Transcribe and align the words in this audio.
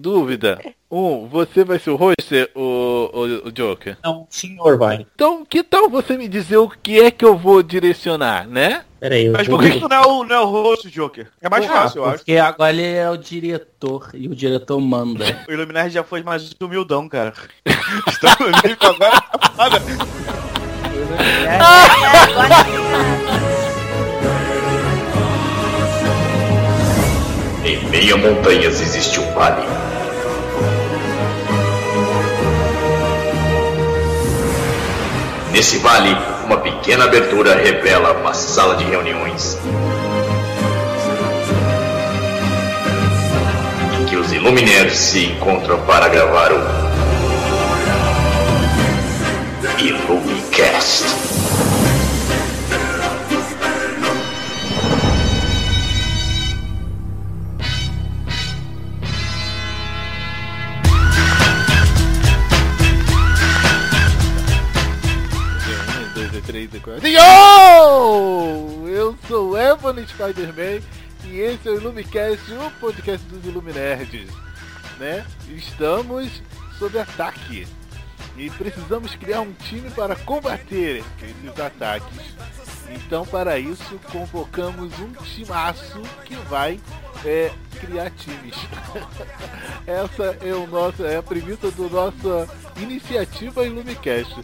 Dúvida. 0.00 0.60
Um, 0.90 1.26
você 1.26 1.64
vai 1.64 1.78
ser 1.78 1.90
o 1.90 1.96
host, 1.96 2.50
o, 2.54 3.10
o, 3.12 3.48
o 3.48 3.52
Joker? 3.52 3.96
Não, 4.04 4.22
o 4.22 4.26
senhor 4.30 4.78
vai. 4.78 5.06
Então, 5.14 5.44
que 5.44 5.62
tal 5.62 5.88
você 5.88 6.16
me 6.16 6.28
dizer 6.28 6.56
o 6.58 6.68
que 6.68 7.00
é 7.00 7.10
que 7.10 7.24
eu 7.24 7.36
vou 7.36 7.62
direcionar, 7.62 8.46
né? 8.46 8.84
Pera 9.00 9.14
aí, 9.16 9.26
eu 9.26 9.32
Mas 9.32 9.48
por 9.48 9.60
que 9.60 9.80
tu 9.80 9.88
não 9.88 9.96
é 9.96 10.06
o, 10.06 10.24
não 10.24 10.36
é 10.36 10.40
o 10.40 10.46
host, 10.46 10.88
Joker? 10.90 11.26
É 11.40 11.48
mais 11.48 11.64
Ah, 11.68 11.72
fácil, 11.72 11.98
eu 11.98 12.04
acho. 12.06 12.18
Porque 12.18 12.36
agora 12.36 12.72
ele 12.72 12.86
é 12.86 13.10
o 13.10 13.16
diretor 13.16 14.10
e 14.14 14.28
o 14.28 14.34
diretor 14.34 14.80
manda. 14.80 15.24
O 15.48 15.52
Iluminar 15.52 15.90
já 15.90 16.04
foi 16.04 16.22
mais 16.22 16.54
humildão, 16.60 17.08
cara. 17.08 17.32
Está 18.06 18.36
no 18.40 18.46
nível 18.46 18.76
agora. 18.80 19.20
tá 19.20 19.48
foda. 19.50 19.80
Em 27.64 27.82
meio 27.88 28.16
a 28.16 28.18
montanhas 28.18 28.78
existe 28.78 29.18
um 29.18 29.32
vale. 29.32 29.66
Nesse 35.50 35.78
vale, 35.78 36.14
uma 36.44 36.58
pequena 36.58 37.04
abertura 37.04 37.54
revela 37.56 38.12
uma 38.12 38.34
sala 38.34 38.76
de 38.76 38.84
reuniões. 38.84 39.56
Em 43.98 44.04
que 44.04 44.16
os 44.16 44.30
Illuminaires 44.30 44.98
se 44.98 45.24
encontram 45.24 45.78
para 45.86 46.08
gravar 46.08 46.52
o 46.52 46.60
Illumicast. 49.78 51.04
Um, 66.54 66.66
dois, 66.66 66.70
três, 66.70 66.74
e 66.74 66.80
quatro. 66.80 67.08
Yo! 67.08 68.88
Eu 68.88 69.18
sou 69.26 69.58
Evan 69.58 70.06
Spider-Man 70.06 70.80
e 71.24 71.40
esse 71.40 71.68
é 71.68 71.72
o 71.72 71.76
Illumicast, 71.76 72.52
o 72.52 72.70
podcast 72.78 73.26
dos 73.26 73.44
Illuminerds. 73.44 74.30
Né? 74.98 75.26
Estamos 75.48 76.42
sob 76.78 76.96
ataque 76.98 77.66
e 78.36 78.50
precisamos 78.50 79.16
criar 79.16 79.40
um 79.40 79.52
time 79.52 79.90
para 79.90 80.14
combater 80.14 81.02
esses 81.20 81.60
ataques. 81.60 82.34
Então, 82.90 83.26
para 83.26 83.58
isso, 83.58 83.98
convocamos 84.12 84.92
um 85.00 85.12
timaço 85.24 86.00
que 86.24 86.36
vai 86.48 86.78
é, 87.24 87.50
criar 87.80 88.10
times. 88.10 88.54
Essa 89.86 90.36
é, 90.40 90.54
o 90.54 90.66
nosso, 90.66 91.04
é 91.04 91.16
a 91.16 91.22
premissa 91.22 91.70
do 91.70 91.88
nossa 91.88 92.48
iniciativa 92.76 93.66
Illumicast. 93.66 94.34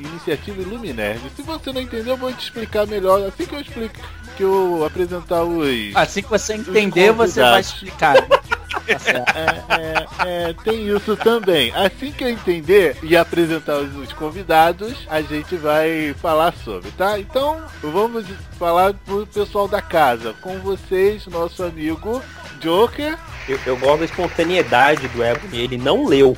Iniciativa 0.00 0.60
Illuminerd. 0.60 1.20
Se 1.34 1.42
você 1.42 1.72
não 1.72 1.80
entendeu, 1.80 2.14
eu 2.14 2.16
vou 2.16 2.32
te 2.32 2.44
explicar 2.44 2.86
melhor. 2.86 3.26
Assim 3.26 3.46
que 3.46 3.54
eu 3.54 3.60
explico, 3.60 3.94
que 4.36 4.42
eu 4.42 4.84
apresentar 4.84 5.42
os. 5.42 5.94
Assim 5.94 6.22
que 6.22 6.30
você 6.30 6.54
entender, 6.54 7.12
você 7.12 7.40
vai 7.40 7.60
explicar. 7.60 8.16
Certo. 8.16 8.48
É, 8.88 9.74
é, 9.74 10.48
é, 10.48 10.54
tem 10.64 10.88
isso 10.88 11.14
também. 11.16 11.70
Assim 11.74 12.10
que 12.10 12.24
eu 12.24 12.28
entender 12.28 12.96
e 13.02 13.16
apresentar 13.16 13.76
os, 13.76 13.94
os 13.94 14.12
convidados, 14.14 15.06
a 15.10 15.20
gente 15.20 15.56
vai 15.56 16.14
falar 16.14 16.54
sobre, 16.64 16.90
tá? 16.92 17.18
Então, 17.18 17.60
vamos 17.82 18.24
falar 18.58 18.94
pro 18.94 19.26
pessoal 19.26 19.68
da 19.68 19.82
casa. 19.82 20.34
Com 20.40 20.58
vocês, 20.60 21.26
nosso 21.26 21.62
amigo 21.62 22.22
Joker. 22.60 23.18
Eu, 23.46 23.58
eu 23.66 23.76
gosto 23.76 23.98
da 24.00 24.04
espontaneidade 24.06 25.06
do 25.08 25.22
Ebony, 25.22 25.60
ele 25.60 25.76
não 25.76 26.06
leu. 26.06 26.36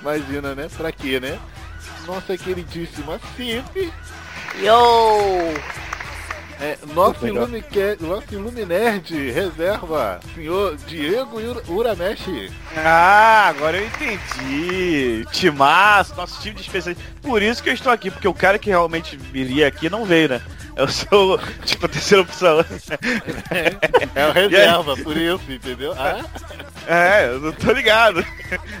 Imagina, 0.00 0.54
né? 0.54 0.68
Pra 0.76 0.92
quê, 0.92 1.20
né? 1.20 1.38
Nossa 2.06 2.36
queridíssima 2.36 3.18
Cip. 3.36 3.92
Yo! 4.60 5.54
É, 6.60 6.78
nosso, 6.94 7.24
Legal. 7.24 7.42
Illumica- 7.44 7.96
nosso 8.00 8.26
Illuminerd 8.32 9.30
reserva, 9.32 10.20
senhor 10.34 10.76
Diego 10.86 11.38
Ura- 11.40 11.62
Urameshi. 11.66 12.50
Ah, 12.76 13.48
agora 13.48 13.76
eu 13.78 13.86
entendi. 13.86 15.26
Timaço, 15.32 16.14
nosso 16.14 16.40
time 16.40 16.54
de 16.54 16.60
especialistas. 16.62 17.04
Por 17.20 17.42
isso 17.42 17.60
que 17.62 17.70
eu 17.70 17.74
estou 17.74 17.92
aqui, 17.92 18.08
porque 18.10 18.28
o 18.28 18.32
cara 18.34 18.58
que 18.58 18.70
realmente 18.70 19.16
viria 19.16 19.66
aqui 19.66 19.90
não 19.90 20.04
veio, 20.04 20.28
né? 20.28 20.40
Eu 20.76 20.86
sou, 20.88 21.38
tipo, 21.66 21.86
a 21.86 21.88
terceira 21.88 22.22
opção. 22.22 22.60
É 24.14 24.26
o 24.28 24.32
reserva, 24.32 24.96
por 24.96 25.16
isso, 25.16 25.42
entendeu? 25.50 25.92
Ah, 25.98 26.24
É, 26.86 27.26
eu 27.26 27.40
não 27.40 27.52
tô 27.52 27.72
ligado. 27.72 28.24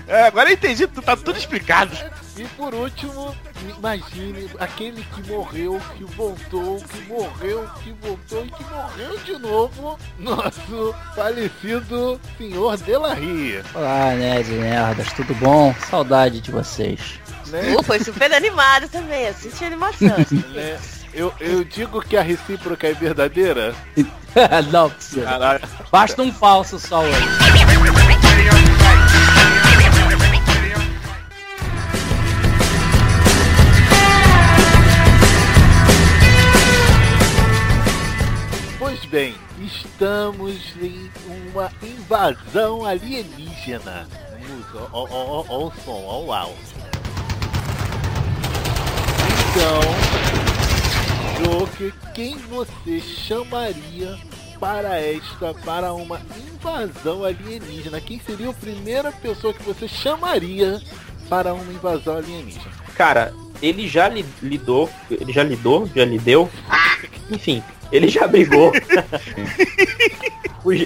É, 0.06 0.22
agora 0.26 0.48
eu 0.48 0.54
entendi, 0.54 0.86
tu- 0.86 1.02
tá 1.02 1.16
tudo 1.16 1.36
explicado. 1.38 1.90
E 2.36 2.44
por 2.56 2.74
último, 2.74 3.32
imagine 3.78 4.50
aquele 4.58 5.04
que 5.04 5.30
morreu, 5.30 5.80
que 5.96 6.04
voltou, 6.04 6.78
que 6.80 7.02
morreu, 7.02 7.70
que 7.82 7.92
voltou 7.92 8.44
e 8.44 8.50
que 8.50 8.64
morreu 8.64 9.18
de 9.18 9.38
novo, 9.38 9.98
nosso 10.18 10.94
falecido 11.14 12.20
senhor 12.36 12.76
Delarie. 12.78 13.62
Olá, 13.72 14.14
nerds 14.16 14.48
e 14.48 14.54
nerdas, 14.54 15.12
tudo 15.12 15.32
bom? 15.36 15.72
Saudade 15.88 16.40
de 16.40 16.50
vocês. 16.50 17.20
Né? 17.46 17.76
Uh, 17.76 17.82
foi 17.84 18.02
super 18.02 18.32
animado 18.32 18.88
também, 18.88 19.28
assisti 19.28 19.62
a 19.62 19.66
animação. 19.68 20.08
Né? 20.52 20.76
Eu, 21.12 21.32
eu 21.38 21.62
digo 21.62 22.02
que 22.02 22.16
a 22.16 22.22
recíproca 22.22 22.88
é 22.88 22.92
verdadeira. 22.92 23.72
Não 24.72 24.90
precisa. 24.90 25.22
Caralho. 25.22 25.60
Basta 25.88 26.20
um 26.20 26.32
falso 26.32 26.80
só 26.80 27.04
hoje. 27.04 28.03
Bem, 39.14 39.32
estamos 39.60 40.56
em 40.82 41.08
uma 41.52 41.70
invasão 41.80 42.84
alienígena. 42.84 44.08
Ó 44.92 45.66
o 45.66 45.72
som, 45.84 46.02
ó 46.04 46.24
o 46.24 46.32
áudio. 46.32 46.56
Então, 49.52 49.80
Joker, 51.44 51.94
quem 52.12 52.36
você 52.38 53.00
chamaria 53.00 54.18
para 54.58 55.00
esta, 55.00 55.54
para 55.64 55.92
uma 55.92 56.20
invasão 56.52 57.22
alienígena? 57.24 58.00
Quem 58.00 58.18
seria 58.18 58.50
a 58.50 58.54
primeira 58.54 59.12
pessoa 59.12 59.54
que 59.54 59.62
você 59.62 59.86
chamaria 59.86 60.82
para 61.28 61.54
uma 61.54 61.72
invasão 61.72 62.16
alienígena? 62.16 62.72
Cara, 62.96 63.32
ele 63.62 63.86
já 63.86 64.08
li- 64.08 64.26
lidou, 64.42 64.90
ele 65.08 65.32
já 65.32 65.44
lidou, 65.44 65.88
já 65.94 66.04
lideu. 66.04 66.50
Enfim, 67.30 67.62
ele 67.90 68.08
já 68.08 68.26
brigou. 68.26 68.72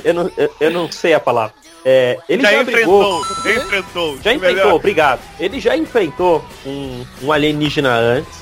Eu, 0.04 0.12
não, 0.12 0.30
eu, 0.36 0.54
eu 0.58 0.70
não 0.72 0.90
sei 0.90 1.14
a 1.14 1.20
palavra. 1.20 1.54
É, 1.84 2.18
ele 2.28 2.42
já, 2.42 2.50
já, 2.50 2.64
brigou. 2.64 3.20
enfrentou, 3.20 3.44
já 3.44 3.54
enfrentou. 3.62 4.18
Já 4.20 4.34
enfrentou, 4.34 4.56
Melhor. 4.56 4.74
obrigado. 4.74 5.20
Ele 5.38 5.60
já 5.60 5.76
enfrentou 5.76 6.44
um, 6.66 7.04
um 7.22 7.30
alienígena 7.30 7.94
antes. 7.94 8.40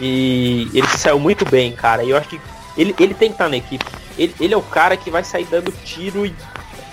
E 0.00 0.68
ele 0.72 0.86
saiu 0.86 1.18
muito 1.18 1.44
bem, 1.44 1.72
cara. 1.72 2.04
E 2.04 2.10
eu 2.10 2.16
acho 2.16 2.28
que 2.28 2.40
ele, 2.76 2.94
ele 3.00 3.12
tem 3.12 3.30
que 3.30 3.34
estar 3.34 3.48
na 3.48 3.56
equipe. 3.56 3.84
Ele, 4.16 4.32
ele 4.40 4.54
é 4.54 4.56
o 4.56 4.62
cara 4.62 4.96
que 4.96 5.10
vai 5.10 5.24
sair 5.24 5.46
dando 5.46 5.72
tiro 5.84 6.24
em 6.24 6.34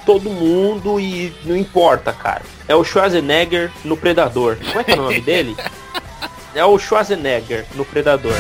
todo 0.05 0.29
mundo 0.29 0.99
e 0.99 1.31
não 1.43 1.55
importa, 1.55 2.11
cara. 2.11 2.41
É 2.67 2.75
o 2.75 2.83
Schwarzenegger 2.83 3.71
no 3.83 3.95
Predador. 3.95 4.57
Como 4.57 4.79
é 4.79 4.83
que 4.83 4.91
é 4.91 4.95
o 4.95 5.03
nome 5.03 5.21
dele? 5.21 5.55
É 6.55 6.63
o 6.63 6.79
Schwarzenegger 6.79 7.65
no 7.75 7.83
Predador. 7.83 8.31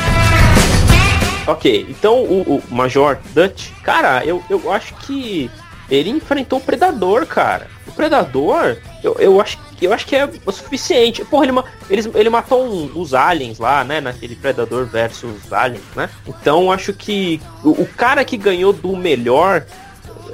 Ok, 1.47 1.85
então 1.89 2.23
o, 2.23 2.55
o 2.57 2.63
Major 2.75 3.19
Dutch, 3.33 3.69
cara, 3.83 4.25
eu, 4.25 4.43
eu 4.49 4.71
acho 4.71 4.95
que 4.95 5.49
ele 5.89 6.09
enfrentou 6.09 6.57
o 6.57 6.61
Predador, 6.61 7.27
cara. 7.27 7.67
O 7.87 7.91
Predador, 7.91 8.77
eu, 9.03 9.15
eu, 9.19 9.39
acho, 9.39 9.59
eu 9.79 9.93
acho 9.93 10.07
que 10.07 10.15
é 10.15 10.27
o 10.43 10.51
suficiente. 10.51 11.23
Porra, 11.25 11.45
ele, 11.45 11.53
eles, 11.89 12.09
ele 12.15 12.29
matou 12.31 12.65
um- 12.65 12.91
os 12.99 13.13
aliens 13.13 13.59
lá, 13.59 13.83
né? 13.83 14.01
Naquele 14.01 14.35
Predador 14.35 14.87
versus 14.87 15.53
aliens, 15.53 15.83
né? 15.95 16.09
Então 16.25 16.63
eu 16.63 16.71
acho 16.71 16.91
que 16.93 17.39
o, 17.63 17.69
o 17.83 17.85
cara 17.95 18.25
que 18.25 18.37
ganhou 18.37 18.73
do 18.73 18.97
melhor. 18.97 19.63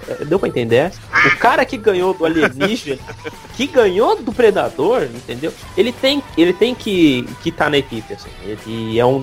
eh, 0.08 0.24
Deu 0.24 0.40
pra 0.40 0.48
entender 0.48 0.78
essa? 0.78 1.00
O 1.28 1.38
cara 1.38 1.66
que 1.66 1.76
ganhou 1.76 2.14
do 2.14 2.26
alienígena, 2.26 2.98
que 3.58 3.68
ganhou 3.68 4.16
do 4.24 4.32
Predador, 4.32 5.04
entendeu? 5.04 5.54
Ele 5.76 5.92
tem, 5.92 6.24
ele 6.38 6.54
tem 6.54 6.74
que 6.74 7.26
estar 7.28 7.42
que 7.44 7.52
tá 7.52 7.70
na 7.70 7.78
equipe, 7.78 8.14
assim. 8.14 8.30
Ele 8.46 8.98
é 8.98 9.06
um, 9.06 9.22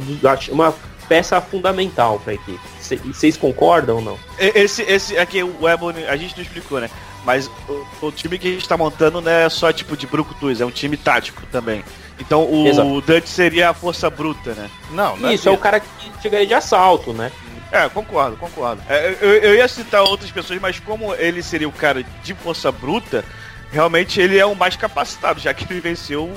uma 0.50 0.74
peça 1.08 1.40
fundamental 1.40 2.20
pra 2.20 2.34
equipe. 2.34 2.60
Cê- 2.80 2.96
Vocês 2.96 3.36
concordam 3.36 3.96
ou 3.96 4.02
não? 4.02 4.18
Esse, 4.38 4.82
esse 4.82 5.16
aqui, 5.18 5.42
o 5.42 5.68
Ebony, 5.68 6.04
a 6.06 6.16
gente 6.16 6.36
não 6.36 6.42
explicou, 6.42 6.80
né? 6.80 6.90
Mas 7.24 7.50
o, 7.68 8.06
o 8.06 8.12
time 8.12 8.38
que 8.38 8.48
a 8.48 8.52
gente 8.52 8.68
tá 8.68 8.76
montando 8.76 9.20
não 9.20 9.30
é 9.30 9.48
só 9.48 9.72
tipo 9.72 9.96
de 9.96 10.06
brucutus, 10.06 10.60
é 10.60 10.64
um 10.66 10.70
time 10.70 10.96
tático 10.96 11.42
também. 11.50 11.84
Então 12.18 12.44
o 12.50 12.66
Exato. 12.66 13.00
Dutch 13.02 13.26
seria 13.26 13.70
a 13.70 13.74
força 13.74 14.08
bruta, 14.10 14.52
né? 14.54 14.70
Não, 14.90 15.16
não 15.16 15.30
Isso, 15.32 15.48
é 15.48 15.52
o 15.52 15.58
cara 15.58 15.80
que 15.80 15.86
chegaria 16.22 16.46
de 16.46 16.54
assalto, 16.54 17.12
né? 17.12 17.30
É, 17.70 17.88
concordo, 17.88 18.36
concordo. 18.36 18.80
É, 18.88 19.16
eu, 19.20 19.28
eu 19.34 19.54
ia 19.56 19.68
citar 19.68 20.02
outras 20.02 20.30
pessoas, 20.30 20.58
mas 20.60 20.80
como 20.80 21.14
ele 21.14 21.42
seria 21.42 21.68
o 21.68 21.72
cara 21.72 22.02
de 22.24 22.34
força 22.34 22.72
bruta, 22.72 23.22
realmente 23.70 24.20
ele 24.20 24.38
é 24.38 24.46
o 24.46 24.54
mais 24.54 24.74
capacitado, 24.74 25.38
já 25.38 25.52
que 25.52 25.70
ele 25.70 25.80
venceu, 25.80 26.32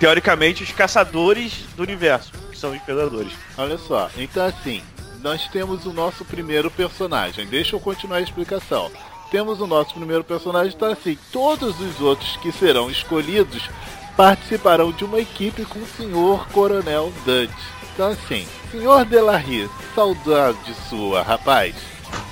teoricamente, 0.00 0.62
os 0.62 0.72
caçadores 0.72 1.52
do 1.76 1.82
universo, 1.82 2.32
que 2.50 2.58
são 2.58 2.72
os 2.72 2.80
predadores. 2.82 3.32
Olha 3.56 3.76
só, 3.76 4.10
então 4.16 4.44
assim, 4.44 4.82
nós 5.22 5.46
temos 5.48 5.84
o 5.84 5.92
nosso 5.92 6.24
primeiro 6.24 6.70
personagem. 6.70 7.46
Deixa 7.46 7.76
eu 7.76 7.80
continuar 7.80 8.16
a 8.16 8.22
explicação. 8.22 8.90
Temos 9.30 9.60
o 9.60 9.66
nosso 9.66 9.94
primeiro 9.94 10.24
personagem, 10.24 10.72
então 10.74 10.90
assim, 10.90 11.16
todos 11.30 11.78
os 11.78 12.00
outros 12.00 12.36
que 12.38 12.50
serão 12.50 12.90
escolhidos 12.90 13.68
participarão 14.16 14.90
de 14.90 15.04
uma 15.04 15.20
equipe 15.20 15.64
com 15.66 15.78
o 15.78 15.86
senhor 15.86 16.48
Coronel 16.48 17.12
Dutch. 17.24 17.50
Então 17.94 18.08
assim, 18.08 18.48
senhor 18.72 19.04
Delarry, 19.04 19.70
saudade 19.94 20.74
sua, 20.88 21.22
rapaz. 21.22 21.76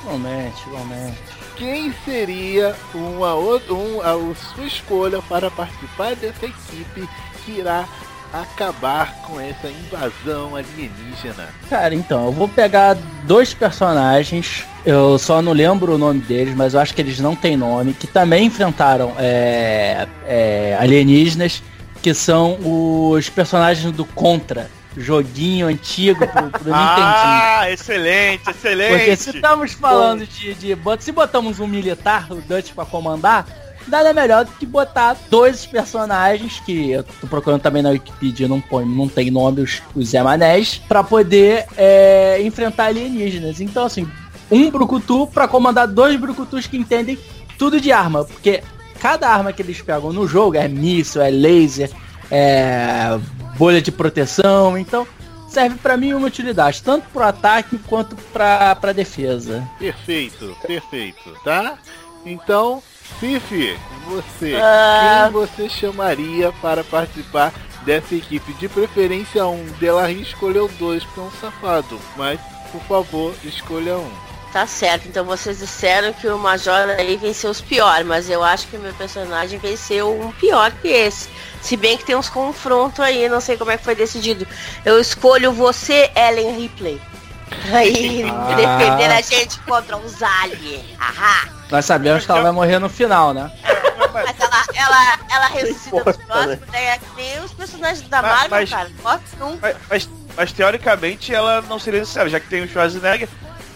Igualmente, 0.03 0.61
igualmente. 0.67 1.38
Quem 1.59 1.93
seria 2.05 2.73
uma 2.95 3.35
um, 3.35 4.01
a 4.01 4.35
sua 4.55 4.65
escolha 4.65 5.21
para 5.21 5.51
participar 5.51 6.15
dessa 6.15 6.47
equipe 6.47 7.09
que 7.45 7.59
irá 7.59 7.85
acabar 8.33 9.13
com 9.27 9.41
essa 9.41 9.69
invasão 9.69 10.55
alienígena? 10.55 11.49
Cara, 11.69 11.97
então, 11.97 12.27
eu 12.27 12.33
vou 12.33 12.49
pegar 12.49 12.97
dois 13.25 13.53
personagens, 13.55 14.65
eu 14.87 15.19
só 15.19 15.43
não 15.43 15.53
lembro 15.53 15.95
o 15.95 15.99
nome 15.99 16.21
deles, 16.21 16.55
mas 16.55 16.75
eu 16.75 16.81
acho 16.81 16.95
que 16.95 17.03
eles 17.03 17.19
não 17.19 17.35
têm 17.35 17.57
nome, 17.57 17.93
que 17.93 18.07
também 18.07 18.47
enfrentaram 18.47 19.13
é, 19.19 20.07
é, 20.27 20.77
alienígenas, 20.79 21.61
que 22.01 22.15
são 22.15 22.57
os 22.63 23.29
personagens 23.29 23.93
do 23.93 24.05
Contra. 24.05 24.71
Joguinho 24.99 25.67
antigo 25.67 26.27
pro, 26.27 26.51
pro. 26.51 26.71
Ah, 26.75 27.71
excelente, 27.71 28.51
excelente. 28.51 28.97
Porque 28.97 29.17
se 29.17 29.31
estamos 29.31 29.73
falando 29.73 30.27
de, 30.27 30.55
de. 30.55 30.77
Se 31.01 31.13
botamos 31.13 31.61
um 31.61 31.67
militar, 31.67 32.31
o 32.31 32.37
Dutch, 32.37 32.73
pra 32.73 32.85
comandar, 32.85 33.47
nada 33.89 34.13
melhor 34.13 34.45
do 34.45 34.53
que 34.53 34.67
botar 34.67 35.17
dois 35.31 35.67
personagens 35.67 36.61
que 36.61 36.91
eu 36.91 37.03
tô 37.03 37.27
procurando 37.27 37.61
também 37.61 37.83
na 37.83 37.91
Wikipedia, 37.91 38.47
não, 38.47 38.61
põe, 38.61 38.85
não 38.85 39.09
tem 39.09 39.31
nome, 39.31 39.63
os, 39.63 39.83
os 39.95 40.11
Zé 40.11 40.23
Manés, 40.23 40.81
pra 40.89 41.03
poder 41.03 41.67
é, 41.77 42.41
enfrentar 42.43 42.87
alienígenas. 42.87 43.61
Então, 43.61 43.85
assim, 43.85 44.09
um 44.51 44.71
Brucutu 44.71 45.27
pra 45.27 45.49
comandar 45.49 45.87
dois 45.87 46.19
Brucutus 46.19 46.67
que 46.67 46.77
entendem 46.77 47.19
tudo 47.59 47.81
de 47.81 47.91
arma, 47.91 48.25
porque 48.25 48.63
cada 49.01 49.29
arma 49.29 49.53
que 49.53 49.63
eles 49.63 49.81
pegam 49.81 50.13
no 50.13 50.27
jogo 50.27 50.57
é 50.57 50.69
míssil, 50.69 51.23
é 51.23 51.31
laser, 51.31 51.91
é 52.31 53.19
bolha 53.59 53.83
de 53.83 53.91
proteção, 53.93 54.79
então 54.79 55.07
serve 55.49 55.77
pra 55.79 55.97
mim 55.97 56.13
uma 56.15 56.27
utilidade, 56.27 56.83
tanto 56.83 57.09
pro 57.11 57.23
ataque 57.25 57.79
quanto 57.87 58.15
pra, 58.33 58.75
pra 58.77 58.93
defesa. 58.93 59.67
Perfeito, 59.79 60.57
perfeito, 60.67 61.35
tá? 61.45 61.77
Então, 62.25 62.83
Fifi, 63.19 63.77
você, 64.07 64.55
Ah. 64.63 65.23
quem 65.25 65.33
você 65.33 65.69
chamaria 65.69 66.53
para 66.61 66.85
participar 66.85 67.53
dessa 67.85 68.15
equipe? 68.15 68.53
De 68.55 68.69
preferência 68.69 69.47
um. 69.47 69.65
Delarry 69.81 70.21
escolheu 70.21 70.69
dois, 70.79 71.03
porque 71.05 71.21
é 71.21 71.23
um 71.23 71.31
safado. 71.41 71.99
Mas, 72.17 72.39
por 72.71 72.83
favor, 72.83 73.35
escolha 73.45 73.97
um. 73.97 74.11
Tá 74.53 74.67
certo, 74.67 75.07
então 75.07 75.25
vocês 75.27 75.59
disseram 75.59 76.13
que 76.15 76.27
o 76.27 76.39
Major 76.39 76.89
aí 76.99 77.17
venceu 77.19 77.51
os 77.51 77.61
piores, 77.61 78.07
mas 78.07 78.31
eu 78.31 78.43
acho 78.43 78.67
que 78.69 78.77
o 78.77 78.81
meu 78.81 78.95
personagem 78.95 79.59
venceu 79.59 80.11
um 80.19 80.31
pior 80.33 80.71
que 80.73 80.89
esse. 80.89 81.29
Se 81.61 81.77
bem 81.77 81.99
que 81.99 82.05
tem 82.05 82.17
uns 82.17 82.31
confrontos 82.31 83.01
aí, 83.01 83.29
não 83.29 83.41
sei 83.43 83.59
como 83.59 83.71
é 83.71 83.77
que 83.77 83.85
foi 83.85 83.95
decidido. 83.95 84.47
Eu 84.87 84.99
escolho 84.99 85.53
você, 85.53 86.11
Ellen 86.17 86.57
Ripley. 86.57 87.01
Ir 87.85 88.25
Ah. 88.33 88.55
defender 88.55 89.11
a 89.11 89.21
gente 89.21 89.59
contra 89.61 89.97
os 89.99 90.23
aliens. 90.23 90.85
Ahá. 90.99 91.49
Nós 91.71 91.85
sabemos 91.85 92.25
que 92.25 92.31
ela 92.31 92.41
vai 92.43 92.53
morrer 92.53 92.79
no 92.79 92.89
final, 92.89 93.35
né? 93.35 93.51
Mas 94.15 94.35
ela, 94.41 94.65
ela, 94.75 95.19
ela 95.31 95.47
ressuscita 95.49 95.97
nos 95.97 96.17
importa, 96.17 96.19
próximos, 96.27 96.69
né? 96.71 96.85
É 96.95 96.99
que 96.99 97.05
nem 97.17 97.39
os 97.45 97.53
personagens 97.53 98.09
da 98.09 98.23
Marvel, 98.23 98.49
mas- 98.51 98.71
cara. 98.71 98.91
Mas, 99.05 99.21
mas- 99.91 100.09
mas, 100.37 100.53
teoricamente 100.53 101.35
ela 101.35 101.61
não 101.63 101.79
seria 101.79 102.01
necessária, 102.01 102.31
já 102.31 102.41
que 102.41 102.49
tem 102.49 102.63
o 102.63 102.69
Schwarzenegger, 102.69 103.29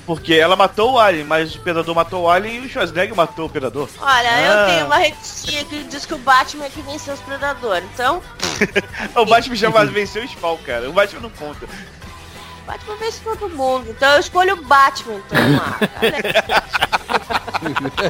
porque 0.06 0.34
ela 0.34 0.56
matou 0.56 0.92
o 0.92 0.98
Alien, 0.98 1.24
mas 1.24 1.54
o 1.54 1.60
Predador 1.60 1.94
matou 1.94 2.24
o 2.24 2.30
Alien 2.30 2.62
e 2.62 2.66
o 2.66 2.68
Schwarzenegger 2.68 3.14
matou 3.14 3.46
o 3.46 3.48
Predador. 3.48 3.88
Olha, 4.00 4.30
Ah. 4.30 4.42
eu 4.42 4.66
tenho 4.66 4.86
uma 4.86 4.96
revistinha 4.96 5.64
que 5.64 5.84
diz 5.84 6.04
que 6.06 6.14
o 6.14 6.18
Batman 6.18 6.64
é 6.66 6.70
que 6.70 6.82
venceu 6.82 7.14
os 7.14 7.20
predadores. 7.20 7.88
Então, 7.94 8.20
O 9.16 9.24
Batman 9.24 9.54
já 9.56 9.70
venceu 9.84 10.22
o 10.24 10.28
Spawn, 10.28 10.56
cara. 10.58 10.90
O 10.90 10.92
Batman 10.92 11.20
não 11.20 11.30
conta. 11.30 11.66
o 11.66 12.66
Batman 12.66 12.96
vence 12.96 13.20
todo 13.22 13.48
mundo. 13.48 13.86
Então 13.90 14.12
eu 14.14 14.20
escolho 14.20 14.54
o 14.54 14.64
Batman, 14.64 15.14
então, 15.14 15.38
Marca. 15.50 15.90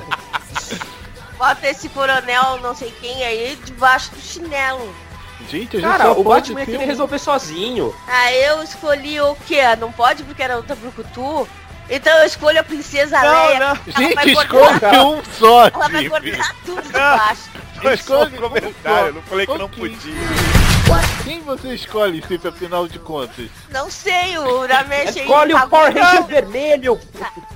Bota 1.39 1.69
esse 1.69 1.89
coronel 1.89 2.59
não 2.63 2.75
sei 2.75 2.93
quem 3.01 3.25
aí 3.25 3.59
debaixo 3.65 4.11
do 4.13 4.21
chinelo. 4.21 4.95
Gente, 5.51 5.77
a 5.77 5.81
gente 5.81 5.91
Cara, 5.91 6.13
o 6.13 6.23
Batman 6.23 6.61
ia 6.61 6.67
ter 6.67 6.73
querer 6.73 6.85
um. 6.85 6.87
resolver 6.87 7.19
sozinho. 7.19 7.93
Ah, 8.07 8.33
eu 8.33 8.63
escolhi 8.63 9.21
o 9.21 9.35
quê? 9.47 9.61
Não 9.77 9.91
pode 9.91 10.23
porque 10.23 10.41
era 10.41 10.57
outra 10.57 10.77
Brucutu? 10.77 11.49
Então 11.95 12.11
eu 12.21 12.27
escolho 12.27 12.59
a 12.59 12.65
princesa 12.65 13.21
Não, 13.21 13.47
Leia. 13.49 13.59
não. 13.59 13.75
Gente, 13.87 14.31
escolhe 14.31 14.97
um 14.97 15.23
só, 15.39 15.67
Ela 15.69 15.89
vai 15.91 16.09
coordenar 16.09 16.57
tudo 16.65 16.83
de 16.83 16.93
baixo. 16.93 17.51
Foi 17.83 17.97
só 17.99 18.21
um 18.21 18.25
Escolhe 18.25 18.39
um 18.39 18.49
comentário, 18.49 19.09
eu 19.09 19.13
não 19.13 19.23
falei 19.23 19.47
que 19.47 19.59
não 19.59 19.69
podia. 19.69 20.15
Quem 21.25 21.41
você 21.43 21.75
escolhe, 21.75 22.23
Fifi, 22.23 22.49
afinal 22.49 22.89
de 22.89 22.99
contas? 22.99 23.49
Não 23.71 23.91
sei, 23.91 24.37
o 24.39 24.67
Ramesh 24.67 25.17
aí 25.17 25.23
Escolhe 25.23 25.55
o 25.55 25.59
tá 25.59 25.67
Power 25.67 25.95
Ranger 25.95 26.25
vermelho. 26.25 27.01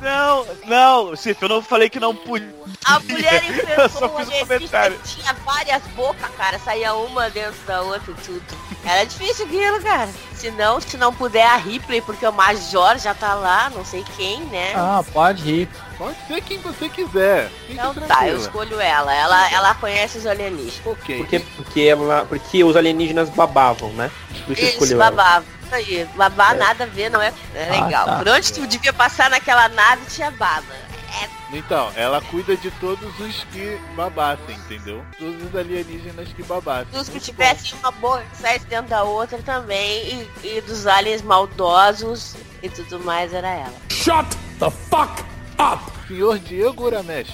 Não, 0.00 0.46
não, 0.66 1.16
Cif, 1.16 1.42
eu 1.42 1.48
não 1.48 1.62
falei 1.62 1.88
que 1.88 1.98
não 1.98 2.14
podia. 2.14 2.54
A 2.84 2.98
mulher 3.00 3.42
Eu 3.42 3.88
só 3.88 4.06
enfrentou 4.06 4.18
fiz 4.18 4.28
um 4.28 4.38
comentário. 4.46 4.98
tinha 5.04 5.32
várias 5.44 5.82
bocas, 5.94 6.30
cara. 6.36 6.58
Saía 6.58 6.94
uma 6.94 7.30
dentro 7.30 7.58
da 7.66 7.82
outra 7.82 8.12
e 8.12 8.14
tudo. 8.22 8.65
Era 8.86 9.04
difícil 9.04 9.46
aquilo, 9.46 9.82
cara. 9.82 10.08
Se 10.34 10.50
não, 10.52 10.80
se 10.80 10.96
não 10.96 11.12
puder 11.12 11.44
a 11.46 11.56
Ripley, 11.56 12.00
porque 12.02 12.24
o 12.26 12.32
Major 12.32 12.96
já 12.98 13.12
tá 13.14 13.34
lá, 13.34 13.70
não 13.74 13.84
sei 13.84 14.04
quem, 14.16 14.40
né? 14.44 14.72
Ah, 14.76 15.02
pode 15.12 15.48
ir. 15.50 15.68
Pode 15.98 16.16
ser 16.28 16.40
quem 16.42 16.58
você 16.58 16.88
quiser. 16.88 17.48
Fique 17.66 17.72
então 17.72 17.94
tá, 17.94 18.28
eu 18.28 18.36
escolho 18.36 18.78
ela. 18.78 19.12
Ela, 19.14 19.50
ela 19.50 19.74
conhece 19.74 20.18
os 20.18 20.26
alienígenas. 20.26 20.80
Ok. 20.84 21.16
Porque, 21.18 21.40
porque, 21.40 21.80
ela- 21.80 22.26
porque 22.28 22.62
os 22.62 22.76
alienígenas 22.76 23.28
babavam, 23.30 23.88
né? 23.94 24.10
Por 24.44 24.52
isso 24.52 24.62
Isso, 24.62 24.72
escolheu 24.74 25.00
ela. 25.02 25.10
babava. 25.10 25.44
Isso 25.66 25.74
aí, 25.74 26.08
babar 26.14 26.54
nada 26.56 26.84
a 26.84 26.86
ver, 26.86 27.10
não 27.10 27.20
é, 27.20 27.32
é 27.54 27.68
Ah, 27.76 27.84
legal. 27.86 28.04
tá. 28.06 28.18
Por 28.18 28.28
onde 28.28 28.52
tu 28.52 28.64
devia 28.68 28.92
passar 28.92 29.28
naquela 29.30 29.68
nave 29.70 30.02
tinha 30.08 30.30
baba. 30.30 30.62
Então, 31.52 31.92
ela 31.94 32.20
cuida 32.20 32.56
de 32.56 32.70
todos 32.72 33.18
os 33.20 33.44
que 33.44 33.78
babassem, 33.94 34.56
entendeu? 34.56 35.04
Todos 35.18 35.42
os 35.42 35.54
alienígenas 35.54 36.32
que 36.32 36.42
babassem. 36.42 36.92
Dos 36.92 37.08
que 37.08 37.20
tivessem 37.20 37.78
uma 37.78 37.92
boa 37.92 38.22
que 38.22 38.36
saísse 38.36 38.66
dentro 38.66 38.88
da 38.88 39.04
outra 39.04 39.38
também. 39.38 40.28
E, 40.42 40.56
e 40.56 40.60
dos 40.60 40.86
aliens 40.86 41.22
maldosos 41.22 42.34
e 42.62 42.68
tudo 42.68 42.98
mais 43.00 43.32
era 43.32 43.48
ela. 43.48 43.74
bom. 45.56 46.06
Senhor 46.08 46.38
Diego 46.38 46.84
Uramesh, 46.84 47.32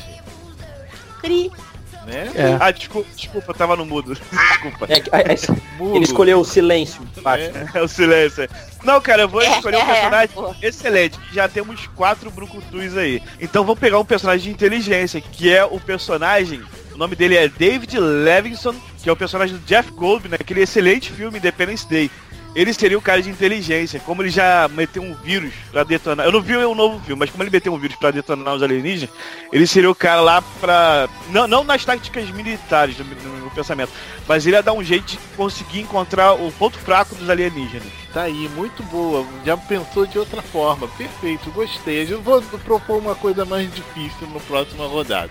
Cri. 1.20 1.52
Né? 2.06 2.30
É. 2.34 2.56
Ah, 2.60 2.70
desculpa, 2.70 3.08
desculpa, 3.14 3.50
eu 3.50 3.54
tava 3.54 3.76
no 3.76 3.84
mudo. 3.86 4.14
Desculpa. 4.52 4.86
É, 4.88 4.94
é, 4.94 5.32
é, 5.32 5.94
ele 5.94 6.04
escolheu 6.04 6.40
o 6.40 6.44
silêncio. 6.44 7.02
É. 7.74 7.78
É 7.78 7.82
o 7.82 7.88
silêncio. 7.88 8.48
Não, 8.84 9.00
cara, 9.00 9.22
eu 9.22 9.28
vou 9.28 9.42
É, 9.42 9.48
escolher 9.56 9.76
um 9.76 9.80
é, 9.80 9.94
personagem 9.94 10.56
excelente. 10.62 11.18
Já 11.32 11.48
temos 11.48 11.86
quatro 11.88 12.30
brucutus 12.30 12.96
aí. 12.96 13.22
Então 13.40 13.64
vou 13.64 13.76
pegar 13.76 13.98
um 13.98 14.04
personagem 14.04 14.44
de 14.44 14.50
inteligência, 14.50 15.20
que 15.20 15.52
é 15.52 15.64
o 15.64 15.78
personagem. 15.80 16.62
O 16.94 16.98
nome 16.98 17.16
dele 17.16 17.36
é 17.36 17.48
David 17.48 17.98
Levinson, 17.98 18.74
que 19.02 19.08
é 19.08 19.12
o 19.12 19.16
personagem 19.16 19.56
do 19.56 19.64
Jeff 19.64 19.90
Goldblum 19.92 20.30
naquele 20.30 20.60
excelente 20.60 21.10
filme 21.10 21.38
Independence 21.38 21.88
Day. 21.88 22.10
Ele 22.54 22.74
seria 22.74 22.98
o 22.98 23.02
cara 23.02 23.22
de 23.22 23.30
inteligência, 23.30 23.98
como 24.00 24.22
ele 24.22 24.30
já 24.30 24.68
meteu 24.68 25.02
um 25.02 25.14
vírus 25.14 25.54
pra 25.70 25.84
detonar. 25.84 26.26
Eu 26.26 26.32
não 26.32 26.42
vi 26.42 26.54
o 26.56 26.74
novo 26.74 27.00
filme, 27.04 27.20
mas 27.20 27.30
como 27.30 27.42
ele 27.42 27.50
meteu 27.50 27.72
um 27.72 27.78
vírus 27.78 27.96
pra 27.96 28.10
detonar 28.10 28.54
os 28.54 28.62
alienígenas, 28.62 29.14
ele 29.50 29.66
seria 29.66 29.90
o 29.90 29.94
cara 29.94 30.20
lá 30.20 30.42
pra. 30.60 31.08
Não, 31.30 31.46
não 31.46 31.64
nas 31.64 31.84
táticas 31.84 32.30
militares, 32.30 32.98
no, 32.98 33.04
no 33.04 33.38
meu 33.38 33.50
pensamento, 33.50 33.90
mas 34.28 34.46
ele 34.46 34.56
ia 34.56 34.62
dar 34.62 34.74
um 34.74 34.84
jeito 34.84 35.12
de 35.12 35.18
conseguir 35.36 35.80
encontrar 35.80 36.34
o 36.34 36.52
ponto 36.52 36.78
fraco 36.78 37.14
dos 37.14 37.30
alienígenas. 37.30 37.88
Tá 38.12 38.22
aí, 38.22 38.50
muito 38.54 38.82
boa. 38.84 39.26
Já 39.44 39.56
pensou 39.56 40.06
de 40.06 40.18
outra 40.18 40.42
forma. 40.42 40.86
Perfeito, 40.88 41.50
gostei. 41.50 42.06
Eu 42.12 42.20
vou 42.20 42.42
propor 42.42 42.98
uma 42.98 43.14
coisa 43.14 43.46
mais 43.46 43.72
difícil 43.74 44.26
no 44.28 44.40
próximo 44.40 44.86
rodada. 44.86 45.30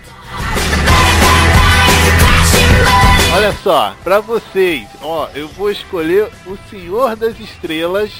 Olha 3.34 3.50
só, 3.62 3.96
pra 4.04 4.20
vocês, 4.20 4.86
ó, 5.00 5.26
eu 5.34 5.48
vou 5.48 5.70
escolher 5.70 6.28
o 6.46 6.58
Senhor 6.68 7.16
das 7.16 7.40
Estrelas, 7.40 8.12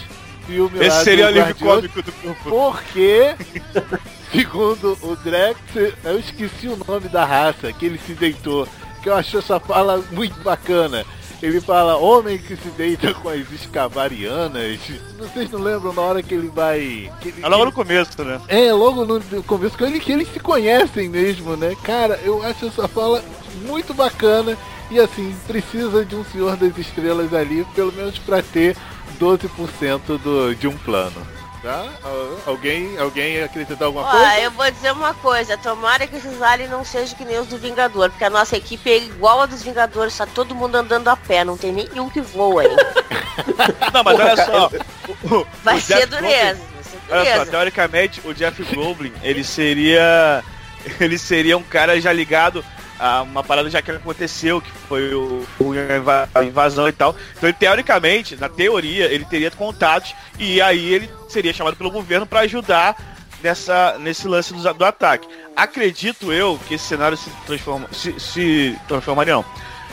filme 0.46 0.78
lá 0.78 0.86
Esse 0.86 1.04
seria 1.04 1.26
o 1.26 1.30
livro 1.30 1.54
cômico 1.54 2.02
do 2.02 2.12
grupo. 2.12 2.48
Porque, 2.48 3.34
segundo 4.32 4.98
o 5.02 5.14
Drex, 5.16 5.58
eu 6.02 6.18
esqueci 6.18 6.66
o 6.66 6.78
nome 6.88 7.10
da 7.10 7.26
raça 7.26 7.70
que 7.74 7.84
ele 7.84 7.98
se 7.98 8.14
deitou, 8.14 8.66
que 9.02 9.10
eu 9.10 9.14
achei 9.14 9.38
essa 9.38 9.60
fala 9.60 10.02
muito 10.12 10.40
bacana. 10.42 11.04
Ele 11.42 11.60
fala, 11.60 11.96
homem 11.96 12.38
que 12.38 12.56
se 12.56 12.68
deita 12.70 13.12
com 13.12 13.28
as 13.28 13.50
escavarianas. 13.52 14.78
Vocês 15.18 15.50
não 15.50 15.60
lembram 15.60 15.92
na 15.92 16.00
hora 16.00 16.22
que 16.22 16.32
ele 16.32 16.48
vai... 16.48 17.12
Que 17.20 17.28
ele, 17.28 17.42
É 17.44 17.48
logo 17.48 17.64
no 17.66 17.72
começo, 17.72 18.24
né? 18.24 18.40
é, 18.48 18.72
logo 18.72 19.04
no 19.04 19.18
no 19.18 19.42
começo, 19.42 19.76
que, 19.76 19.84
ele, 19.84 20.00
que 20.00 20.12
eles 20.12 20.32
se 20.32 20.40
conhecem 20.40 21.08
mesmo, 21.08 21.56
né? 21.56 21.76
Cara, 21.82 22.18
eu 22.24 22.42
acho 22.44 22.66
essa 22.66 22.86
fala 22.88 23.22
muito 23.66 23.92
bacana 23.92 24.56
e 24.92 25.00
assim, 25.00 25.34
precisa 25.46 26.04
de 26.04 26.14
um 26.14 26.24
Senhor 26.24 26.56
das 26.56 26.76
Estrelas 26.76 27.32
ali, 27.34 27.64
pelo 27.74 27.92
menos 27.92 28.18
para 28.18 28.42
ter 28.42 28.76
12% 29.18 30.18
do, 30.18 30.54
de 30.54 30.68
um 30.68 30.76
plano. 30.78 31.26
Tá? 31.62 31.86
Alguém, 32.44 32.98
alguém 32.98 33.40
acreditar 33.40 33.84
alguma 33.84 34.04
Ó, 34.04 34.10
coisa? 34.10 34.40
eu 34.40 34.50
vou 34.50 34.68
dizer 34.68 34.90
uma 34.92 35.14
coisa, 35.14 35.56
tomara 35.56 36.08
que 36.08 36.16
esses 36.16 36.42
aliens 36.42 36.68
não 36.70 36.84
sejam 36.84 37.16
que 37.16 37.24
nem 37.24 37.38
os 37.38 37.46
do 37.46 37.56
Vingador, 37.56 38.10
porque 38.10 38.24
a 38.24 38.30
nossa 38.30 38.56
equipe 38.56 38.90
é 38.90 38.96
igual 38.98 39.40
a 39.40 39.46
dos 39.46 39.62
Vingadores, 39.62 40.16
tá 40.18 40.26
todo 40.26 40.56
mundo 40.56 40.74
andando 40.74 41.06
a 41.06 41.16
pé, 41.16 41.44
não 41.44 41.56
tem 41.56 41.70
nenhum 41.72 42.10
que 42.10 42.20
voa 42.20 42.62
aí. 42.62 42.68
Não, 43.94 44.02
mas 44.04 44.18
olha 44.20 44.36
só. 44.44 44.70
o- 45.30 45.46
Vai 45.62 45.78
o 45.78 45.80
ser 45.80 45.94
Jeff 45.94 46.06
dureza, 46.08 46.60
vai 46.74 46.82
ser 46.84 46.98
Olha 47.10 47.24
só, 47.24 47.30
dureza. 47.32 47.50
teoricamente, 47.50 48.20
o 48.24 48.34
Jeff 48.34 48.62
Goldblum, 48.74 49.10
ele 49.22 49.42
seria. 49.44 50.42
Ele 50.98 51.16
seria 51.16 51.56
um 51.56 51.62
cara 51.62 52.00
já 52.00 52.12
ligado 52.12 52.64
uma 53.22 53.42
parada 53.42 53.68
já 53.68 53.82
que 53.82 53.90
aconteceu, 53.90 54.60
que 54.60 54.70
foi 54.88 55.12
o, 55.14 55.44
o 55.58 55.72
a 56.34 56.44
invasão 56.44 56.88
e 56.88 56.92
tal. 56.92 57.16
Então, 57.36 57.48
ele, 57.48 57.58
teoricamente, 57.58 58.36
na 58.36 58.48
teoria, 58.48 59.06
ele 59.06 59.24
teria 59.24 59.50
contatos 59.50 60.14
e 60.38 60.60
aí 60.60 60.94
ele 60.94 61.10
seria 61.28 61.52
chamado 61.52 61.76
pelo 61.76 61.90
governo 61.90 62.26
para 62.26 62.40
ajudar 62.40 62.96
nessa, 63.42 63.98
nesse 63.98 64.28
lance 64.28 64.52
do, 64.54 64.74
do 64.74 64.84
ataque. 64.84 65.28
Acredito 65.56 66.32
eu 66.32 66.58
que 66.68 66.74
esse 66.74 66.84
cenário 66.84 67.16
se 67.16 67.30
transforma. 67.44 67.88
Se, 67.92 68.18
se 68.18 68.78
transformaria 68.86 69.34
não. 69.34 69.44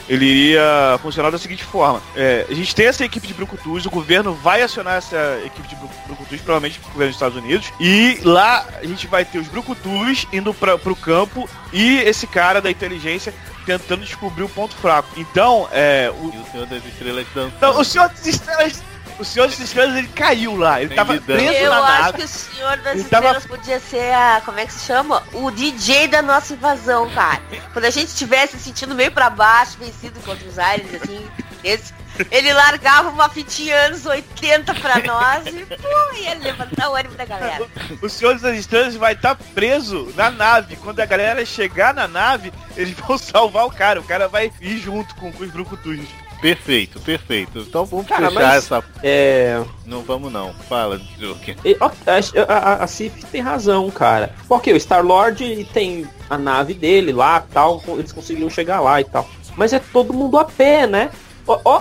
Ele 0.09 0.25
iria 0.25 0.97
funcionar 1.01 1.29
da 1.29 1.37
seguinte 1.37 1.63
forma: 1.63 2.01
é, 2.15 2.45
a 2.49 2.53
gente 2.53 2.73
tem 2.75 2.87
essa 2.87 3.05
equipe 3.05 3.27
de 3.27 3.33
brucutus, 3.33 3.85
o 3.85 3.89
governo 3.91 4.33
vai 4.33 4.61
acionar 4.63 4.95
essa 4.97 5.39
equipe 5.45 5.67
de 5.67 5.75
bru- 5.75 5.89
brucutus, 6.07 6.41
provavelmente 6.41 6.79
o 6.79 6.81
governo 6.91 7.07
dos 7.07 7.15
Estados 7.15 7.37
Unidos, 7.37 7.71
e 7.79 8.19
lá 8.23 8.65
a 8.81 8.85
gente 8.85 9.05
vai 9.07 9.23
ter 9.23 9.37
os 9.37 9.47
brucutus 9.47 10.25
indo 10.33 10.53
pra, 10.53 10.77
pro 10.77 10.95
campo 10.95 11.47
e 11.71 11.97
esse 11.99 12.25
cara 12.25 12.59
da 12.59 12.71
inteligência 12.71 13.33
tentando 13.65 14.03
descobrir 14.03 14.41
o 14.43 14.49
ponto 14.49 14.75
fraco. 14.75 15.07
Então, 15.15 15.69
é, 15.71 16.11
o, 16.19 16.25
E 16.33 16.37
o 16.39 16.51
Senhor 16.51 16.65
das 16.65 16.83
Estrelas 16.85 17.27
dançando. 17.35 17.53
então, 17.55 17.79
o 17.79 17.85
Senhor 17.85 18.09
das 18.09 18.25
Estrelas. 18.25 18.83
O 19.19 19.25
Senhor 19.25 19.47
das 19.49 19.59
Estrelas 19.59 19.95
ele 19.97 20.07
caiu 20.07 20.55
lá, 20.55 20.81
ele 20.81 20.95
tava 20.95 21.13
lidando. 21.13 21.39
preso 21.39 21.53
Eu 21.63 21.69
na 21.71 21.79
acho 21.81 22.01
nave. 22.03 22.17
que 22.19 22.23
o 22.23 22.27
Senhor 22.27 22.77
das 22.77 22.93
Ele 22.95 23.03
tava- 23.03 23.25
Estrelas 23.27 23.45
podia 23.45 23.79
ser 23.79 24.13
a. 24.13 24.41
Como 24.45 24.57
é 24.59 24.65
que 24.65 24.73
se 24.73 24.85
chama? 24.85 25.21
O 25.33 25.51
DJ 25.51 26.07
da 26.07 26.21
nossa 26.21 26.53
invasão, 26.53 27.09
cara. 27.11 27.41
Quando 27.73 27.85
a 27.85 27.89
gente 27.89 28.07
estivesse 28.07 28.57
se 28.57 28.63
sentindo 28.63 28.95
meio 28.95 29.11
pra 29.11 29.29
baixo, 29.29 29.77
vencido 29.77 30.19
contra 30.21 30.47
os 30.47 30.57
aliens, 30.57 30.93
assim, 31.03 31.27
esse, 31.63 31.93
ele 32.31 32.53
largava 32.53 33.09
uma 33.09 33.27
fitinha 33.29 33.75
anos 33.87 34.05
80 34.05 34.73
pra 34.75 34.99
nós 34.99 35.45
e 35.47 35.65
pô, 35.65 36.15
ia 36.15 36.35
levantar 36.35 36.89
o 36.89 36.95
ânimo 36.95 37.15
da 37.15 37.25
galera. 37.25 37.65
O 38.01 38.07
Senhor 38.07 38.39
das 38.39 38.57
Estrelas 38.57 38.95
vai 38.95 39.13
estar 39.13 39.35
preso 39.35 40.13
na 40.15 40.29
nave. 40.31 40.77
Quando 40.77 40.99
a 41.01 41.05
galera 41.05 41.45
chegar 41.45 41.93
na 41.93 42.07
nave, 42.07 42.53
eles 42.77 42.95
vão 42.97 43.17
salvar 43.19 43.65
o 43.65 43.71
cara. 43.71 43.99
O 43.99 44.03
cara 44.05 44.29
vai 44.29 44.49
ir 44.61 44.77
junto 44.77 45.13
com, 45.15 45.29
com 45.31 45.43
os 45.43 45.51
brucutus. 45.51 45.99
Perfeito, 46.41 46.99
perfeito. 47.01 47.59
Então 47.59 47.85
vamos 47.85 48.07
Cara, 48.07 48.29
fechar 48.29 48.57
essa. 48.57 48.83
É. 49.03 49.61
Não 49.85 50.01
vamos 50.01 50.31
não. 50.31 50.53
Fala, 50.53 50.99
Joker. 51.17 51.55
A, 51.79 52.53
a, 52.53 52.83
a 52.83 52.87
Cif 52.87 53.25
tem 53.25 53.41
razão, 53.41 53.89
cara. 53.91 54.33
Porque 54.47 54.71
o 54.71 54.79
Star-Lord 54.79 55.67
tem 55.73 56.07
a 56.29 56.37
nave 56.37 56.73
dele 56.73 57.11
lá 57.11 57.41
tal, 57.51 57.83
eles 57.87 58.11
conseguiram 58.11 58.49
chegar 58.49 58.79
lá 58.79 59.01
e 59.01 59.03
tal. 59.03 59.29
Mas 59.57 59.73
é 59.73 59.79
todo 59.79 60.13
mundo 60.13 60.37
a 60.37 60.45
pé, 60.45 60.87
né? 60.87 61.09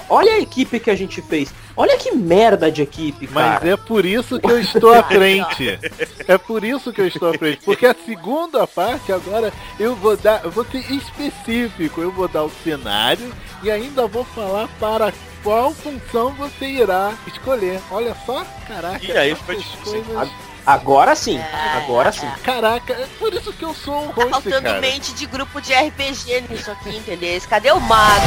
Olha 0.08 0.32
a 0.34 0.38
equipe 0.40 0.80
que 0.80 0.90
a 0.90 0.94
gente 0.96 1.20
fez. 1.22 1.52
Olha 1.76 1.96
que 1.96 2.10
merda 2.12 2.70
de 2.72 2.82
equipe, 2.82 3.28
Mas 3.30 3.58
cara. 3.60 3.68
é 3.70 3.76
por 3.76 4.04
isso 4.04 4.40
que 4.40 4.50
eu 4.50 4.58
estou 4.60 4.92
à 4.92 5.02
frente. 5.02 5.78
É 6.26 6.36
por 6.36 6.64
isso 6.64 6.92
que 6.92 7.00
eu 7.00 7.06
estou 7.06 7.30
à 7.30 7.34
frente. 7.34 7.64
Porque 7.64 7.86
a 7.86 7.94
segunda 8.04 8.66
parte 8.66 9.12
agora 9.12 9.52
eu 9.78 9.94
vou 9.94 10.16
dar, 10.16 10.44
eu 10.44 10.50
vou 10.50 10.64
ser 10.64 10.78
específico. 10.90 12.00
Eu 12.00 12.10
vou 12.10 12.26
dar 12.28 12.42
o 12.44 12.50
cenário 12.64 13.32
e 13.62 13.70
ainda 13.70 14.06
vou 14.06 14.24
falar 14.24 14.68
para 14.80 15.12
qual 15.42 15.72
função 15.72 16.32
você 16.34 16.66
irá 16.66 17.14
escolher. 17.26 17.80
Olha 17.90 18.16
só, 18.26 18.44
caraca. 18.66 19.04
E 19.04 19.12
aí 19.12 19.34
foi 19.34 19.62
coisas- 19.84 20.28
Agora 20.66 21.14
sim, 21.14 21.38
É, 21.38 21.78
agora 21.78 22.10
é. 22.10 22.12
sim. 22.12 22.28
Caraca, 22.44 22.92
é 22.92 23.06
por 23.18 23.32
isso 23.32 23.52
que 23.52 23.64
eu 23.64 23.74
sou 23.74 24.04
um 24.04 24.08
Tá 24.08 24.14
host, 24.22 24.30
faltando 24.30 24.62
cara. 24.62 24.80
mente 24.80 25.14
de 25.14 25.26
grupo 25.26 25.60
de 25.60 25.72
RPG 25.72 26.44
nisso 26.50 26.70
aqui, 26.70 26.96
entendeu? 26.96 27.40
Cadê 27.48 27.72
o 27.72 27.80
mago? 27.80 28.26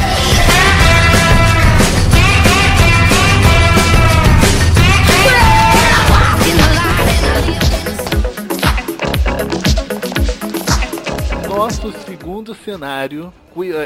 Segundo 12.42 12.54
cenário, 12.56 13.32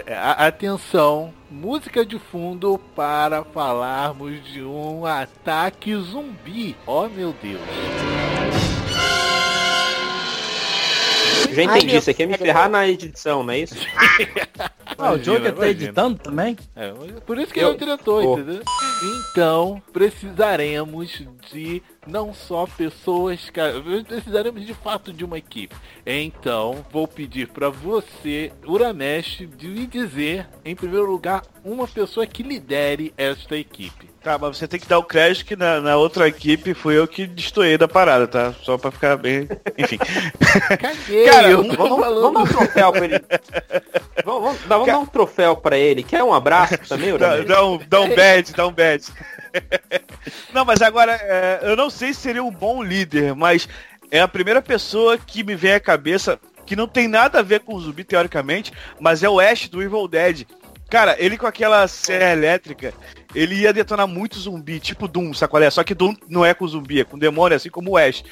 é, 0.07 0.15
a- 0.15 0.47
atenção, 0.47 1.31
música 1.51 2.07
de 2.07 2.19
fundo 2.19 2.79
para 2.97 3.45
falarmos 3.45 4.43
de 4.47 4.63
um 4.63 5.05
ataque 5.05 5.95
zumbi. 5.97 6.75
Oh 6.87 7.07
meu 7.07 7.35
Deus. 7.43 7.61
Já 11.53 11.63
Ai, 11.71 11.79
entendi, 11.79 11.93
meu 11.93 12.01
você 12.01 12.15
quer 12.15 12.27
me 12.27 12.37
ferrar 12.39 12.71
na 12.71 12.89
edição, 12.89 13.43
não 13.43 13.53
é 13.53 13.59
isso? 13.59 13.75
Ah, 14.99 15.13
o 15.13 15.19
Joker 15.19 15.53
tá 15.55 15.69
editando 15.69 16.17
também? 16.19 16.57
É, 16.75 16.91
por 17.27 17.37
isso 17.39 17.53
que 17.53 17.59
ele 17.61 17.67
é 17.67 17.69
Eu- 17.71 17.75
o 17.75 17.77
diretor, 17.79 18.23
Pô. 18.23 18.39
entendeu? 18.39 18.63
Então, 19.31 19.83
precisaremos 19.93 21.23
de 21.53 21.83
não 22.07 22.33
só 22.33 22.67
pessoas, 22.67 23.51
cara, 23.51 23.75
precisaremos 24.07 24.65
de 24.65 24.75
fato 24.75 25.13
de 25.13 25.25
uma 25.25 25.39
equipe. 25.39 25.75
Então, 26.05 26.85
vou 26.93 27.07
pedir 27.09 27.49
pra 27.49 27.69
você, 27.69 28.53
Uramesh, 28.67 29.43
de 29.57 29.67
me 29.67 29.87
dizer, 29.87 30.47
em 30.65 30.75
primeiro 30.77 31.11
lugar, 31.11 31.43
uma 31.65 31.87
pessoa 31.89 32.27
que 32.27 32.43
lidere 32.43 33.13
esta 33.17 33.57
equipe. 33.57 34.09
Tá, 34.23 34.37
mas 34.39 34.57
você 34.57 34.67
tem 34.67 34.81
que 34.81 34.89
dar 34.89 34.99
o 34.99 35.05
crédito 35.05 35.47
que 35.47 35.55
na, 35.55 35.81
na 35.81 35.97
outra 35.97 36.27
equipe 36.27 36.75
fui 36.75 36.99
eu 36.99 37.07
que 37.07 37.27
destoei 37.29 37.79
da 37.79 37.87
parada, 37.87 38.27
tá? 38.27 38.53
Só 38.63 38.77
pra 38.77 38.91
ficar 38.91 39.17
bem. 39.17 39.49
Enfim. 39.79 39.99
Caguei, 40.81 41.25
Cara, 41.27 41.49
eu 41.49 41.63
tô 41.63 41.77
Vamos, 41.77 42.01
falando. 42.01 42.23
vamos 42.23 42.35
dar 42.35 42.41
um 42.43 42.47
troféu 42.67 42.93
pra 42.93 43.05
ele. 43.05 43.25
Vamos, 44.25 44.43
vamos 44.43 44.61
dar, 44.63 44.69
vamos 44.69 44.87
dar 44.89 44.99
um 44.99 45.07
troféu 45.07 45.57
pra 45.57 45.79
ele. 45.79 46.03
Quer 46.03 46.25
um 46.25 46.35
abraço 46.35 46.77
também, 46.89 47.11
Dá, 47.17 47.29
Uramesh? 47.29 47.47
dá 47.47 47.65
um, 47.67 47.79
dá 47.89 48.01
um 48.01 48.09
bad, 48.17 48.53
dá 48.53 48.67
um 48.67 48.73
bad. 48.73 49.05
Não, 50.53 50.65
mas 50.65 50.83
agora, 50.83 51.13
é, 51.13 51.61
eu 51.63 51.77
não 51.77 51.91
sei 51.91 52.13
se 52.13 52.21
seria 52.21 52.43
um 52.43 52.51
bom 52.51 52.83
líder, 52.83 53.35
mas 53.35 53.69
é 54.11 54.21
a 54.21 54.29
primeira 54.29 54.63
pessoa 54.63 55.19
que 55.19 55.43
me 55.43 55.55
vem 55.55 55.75
à 55.75 55.81
cabeça 55.81 56.39
que 56.65 56.77
não 56.77 56.89
tem 56.89 57.07
nada 57.07 57.39
a 57.39 57.43
ver 57.43 57.61
com 57.61 57.75
o 57.75 57.81
zumbi, 57.81 58.03
teoricamente, 58.03 58.73
mas 58.99 59.23
é 59.23 59.29
o 59.29 59.39
Ash 59.39 59.69
do 59.69 59.83
Evil 59.83 60.09
Dead. 60.09 60.45
Cara, 60.91 61.17
ele 61.19 61.37
com 61.37 61.47
aquela 61.47 61.87
serra 61.89 62.33
elétrica, 62.33 62.93
ele 63.35 63.55
ia 63.55 63.73
detonar 63.73 64.07
muito 64.07 64.39
zumbi, 64.39 64.81
tipo 64.81 65.09
Doom, 65.09 65.33
sacolé? 65.33 65.71
Só 65.71 65.83
que 65.83 65.95
Doom 65.95 66.15
não 66.29 66.45
é 66.45 66.55
com 66.55 66.67
zumbi, 66.67 67.01
é 67.01 67.05
com 67.05 67.19
demônio, 67.19 67.57
assim 67.57 67.71
como 67.71 67.93
o 67.93 67.97
Ash. 67.97 68.25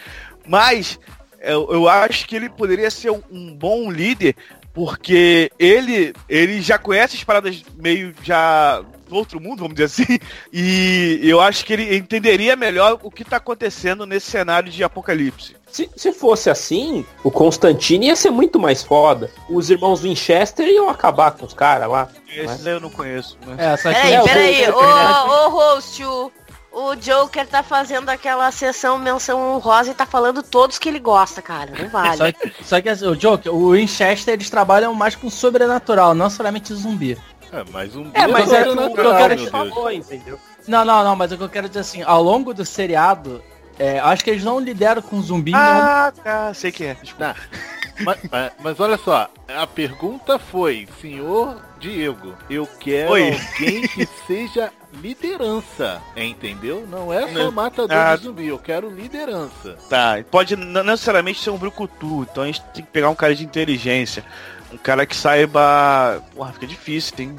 Mas 0.47 0.99
eu, 1.41 1.69
eu 1.71 1.89
acho 1.89 2.27
que 2.27 2.37
ele 2.37 2.49
poderia 2.49 2.91
ser 2.91 3.11
um, 3.11 3.23
um 3.31 3.55
bom 3.55 3.91
líder, 3.91 4.37
porque 4.75 5.51
ele, 5.59 6.13
ele 6.29 6.61
já 6.61 6.77
conhece 6.77 7.17
as 7.17 7.25
paradas 7.25 7.63
meio 7.77 8.13
já 8.23 8.83
do 9.09 9.15
outro 9.15 9.41
mundo, 9.41 9.61
vamos 9.61 9.75
dizer 9.75 9.85
assim, 9.85 10.19
e 10.53 11.21
eu 11.23 11.41
acho 11.41 11.65
que 11.65 11.73
ele 11.73 11.97
entenderia 11.97 12.57
melhor 12.57 12.99
o 13.03 13.11
que 13.11 13.25
tá 13.25 13.37
acontecendo 13.37 14.05
nesse 14.05 14.31
cenário 14.31 14.71
de 14.71 14.83
apocalipse. 14.83 15.57
Se, 15.71 15.91
se 15.97 16.13
fosse 16.13 16.51
assim, 16.51 17.05
o 17.23 17.31
Constantine 17.31 18.07
ia 18.07 18.17
ser 18.17 18.31
muito 18.31 18.61
mais 18.61 18.83
foda. 18.83 19.31
Os 19.49 19.71
irmãos 19.71 20.03
Winchester 20.03 20.67
iam 20.69 20.89
acabar 20.89 21.33
com 21.33 21.45
os 21.45 21.53
caras 21.53 21.89
lá. 21.89 22.09
Esse 22.33 22.69
eu 22.69 22.79
não 22.81 22.91
conheço, 22.91 23.37
né? 23.45 23.73
É, 23.73 23.77
só 23.77 23.93
que 23.93 24.01
Peraí, 24.01 24.13
É, 24.15 24.21
o 24.21 24.25
peraí. 24.25 24.67
Joker, 24.67 24.77
Ô, 24.77 25.47
ô, 25.47 25.49
host, 25.51 26.05
o, 26.05 26.33
o 26.75 26.95
Joker 26.97 27.47
tá 27.47 27.63
fazendo 27.63 28.09
aquela 28.09 28.51
sessão 28.51 28.99
menção 28.99 29.55
honrosa 29.55 29.91
e 29.91 29.95
tá 29.95 30.05
falando 30.07 30.43
todos 30.43 30.79
que 30.79 30.89
ele 30.89 30.99
gosta, 30.99 31.41
cara. 31.41 31.73
Não 31.79 31.89
vale. 31.89 32.17
Só 32.17 32.33
que, 32.33 32.65
só 32.65 32.81
que 32.81 32.89
assim, 32.89 33.07
o 33.07 33.17
Joker, 33.17 33.55
o 33.55 33.71
Winchester, 33.73 34.35
eles 34.35 34.51
trabalham 34.51 34.93
mais 34.95 35.15
com 35.15 35.31
sobrenatural, 35.31 36.15
não 36.15 36.29
somente 36.29 36.75
zumbi. 36.75 37.17
É, 37.53 37.63
mas 37.73 37.95
um 37.95 38.11
É, 38.13 38.27
mas 38.27 38.53
é 38.53 38.63
o 38.63 38.71
que 38.71 38.75
natural, 38.75 39.13
o 39.13 39.17
cara 39.19 39.37
meu 39.37 39.45
te 39.45 39.51
falou, 39.51 39.91
entendeu? 39.93 40.39
Não, 40.67 40.85
não, 40.85 41.05
não, 41.05 41.15
mas 41.15 41.31
o 41.31 41.37
que 41.37 41.43
eu 41.45 41.49
quero 41.49 41.69
dizer 41.69 41.81
assim, 41.81 42.03
ao 42.03 42.23
longo 42.23 42.53
do 42.53 42.65
seriado, 42.65 43.43
é, 43.79 44.01
acho 44.01 44.25
que 44.25 44.31
eles 44.31 44.43
não 44.43 44.59
lideram 44.59 45.01
com 45.03 45.21
zumbi. 45.23 45.53
não- 45.53 45.59
Ah, 45.61 46.13
tá, 46.25 46.53
sei 46.55 46.73
que 46.73 46.85
é. 46.85 46.95
Desculpa. 46.95 47.35
Tá. 47.35 47.41
Mas, 48.05 48.19
mas- 48.29 48.53
mas 48.59 48.81
olha 48.81 48.99
só, 48.99 49.29
a 49.47 49.67
pergunta 49.69 50.37
foi, 50.37 50.89
senhor 51.01 51.63
Diego, 51.79 52.35
eu 52.51 52.67
quero 52.81 53.13
Oi. 53.13 53.31
alguém 53.53 53.83
que 53.87 54.09
seja 54.27 54.73
liderança, 55.01 56.01
entendeu? 56.17 56.87
Não 56.89 57.13
é 57.13 57.27
só 57.33 57.51
matador 57.51 57.97
Ah. 57.97 58.17
de 58.17 58.23
zumbi, 58.25 58.47
eu 58.49 58.59
quero 58.59 58.89
liderança. 58.91 59.77
Tá, 59.89 60.17
pode 60.31 60.57
não 60.57 60.83
necessariamente 60.85 61.41
ser 61.43 61.51
um 61.51 61.57
brucutu, 61.59 62.27
então 62.31 62.43
a 62.43 62.47
gente 62.47 62.61
tem 62.75 62.85
que 62.85 62.91
pegar 62.91 63.09
um 63.11 63.15
cara 63.15 63.35
de 63.35 63.45
inteligência. 63.45 64.25
Um 64.73 64.77
cara 64.77 65.07
que 65.07 65.15
saiba. 65.17 66.23
Porra, 66.35 66.53
fica 66.53 66.67
difícil, 66.67 67.15
tem. 67.17 67.37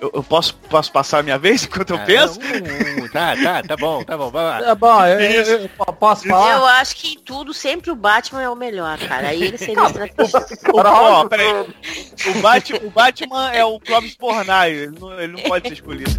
Eu, 0.00 0.10
eu 0.16 0.22
posso, 0.24 0.54
posso 0.68 0.90
passar 0.92 1.20
a 1.20 1.22
minha 1.22 1.38
vez 1.38 1.62
enquanto 1.64 1.90
eu 1.90 1.96
Ah, 1.96 2.00
penso? 2.04 2.38
um, 2.40 3.04
um, 3.04 3.08
tá, 3.08 3.34
tá, 3.42 3.62
tá 3.62 3.76
bom, 3.76 4.02
tá 4.02 4.18
bom, 4.18 4.28
vai 4.28 4.44
lá. 4.44 4.60
Tá 4.62 4.74
bom, 4.74 5.04
eu, 5.06 5.20
eu- 5.20 5.60
eu- 5.60 5.68
posso 5.94 6.26
falar? 6.26 6.52
Eu 6.58 6.66
acho 6.66 6.96
que 6.96 7.12
em 7.14 7.18
tudo 7.20 7.54
sempre 7.54 7.90
o 7.92 7.94
Batman 7.94 8.42
é 8.42 8.50
o 8.50 8.56
melhor, 8.56 8.98
cara. 8.98 9.28
Aí 9.28 9.44
ele 9.44 9.56
seria 9.56 9.86
estrategista. 9.86 10.44
Ó, 10.74 11.26
peraí. 11.28 11.46
O 12.26 12.40
Batman, 12.42 12.78
o 12.82 12.90
Batman 12.90 13.52
é 13.52 13.64
o 13.64 13.78
Clóvis 13.80 14.14
Pornai, 14.16 14.72
ele 14.72 14.98
não, 14.98 15.20
ele 15.20 15.32
não 15.34 15.42
pode 15.44 15.68
ser 15.68 15.74
escolhido. 15.74 16.10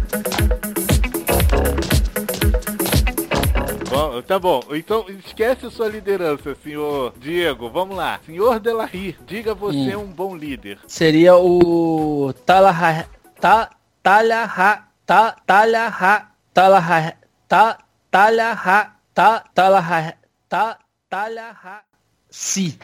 Bom, 3.96 4.20
tá 4.20 4.38
bom, 4.38 4.62
então 4.72 5.06
esquece 5.08 5.64
a 5.64 5.70
sua 5.70 5.88
liderança, 5.88 6.54
senhor 6.62 7.14
Diego. 7.16 7.70
Vamos 7.70 7.96
lá. 7.96 8.20
Senhor 8.26 8.60
Delarry, 8.60 9.16
diga 9.26 9.54
você 9.54 9.96
um 9.96 10.04
bom 10.04 10.36
líder. 10.36 10.78
Seria 10.86 11.34
o 11.36 12.30
Talaha... 12.44 13.08
Ta, 13.40 13.70
Talaha... 14.02 14.86
Ta, 15.06 15.34
Talaha... 15.46 16.28
Talaha... 16.52 17.14
Ta, 17.48 17.78
Talaha... 18.10 18.92
Ta, 19.14 19.44
Talaha... 19.54 20.14
Ta, 20.46 20.78
Talaha... 21.08 21.80
Si. 22.28 22.78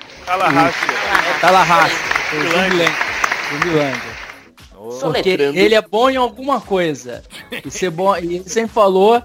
Zumbilândia. 2.30 2.88
Zumbilândia. 3.50 4.12
Ô, 4.74 5.12
Porque 5.12 5.28
ele 5.28 5.74
é 5.74 5.82
bom 5.82 6.08
em 6.08 6.16
alguma 6.16 6.58
coisa. 6.58 7.22
E, 7.62 7.70
ser 7.70 7.90
bom, 7.90 8.16
e 8.16 8.36
ele 8.36 8.48
sempre 8.48 8.72
falou 8.72 9.22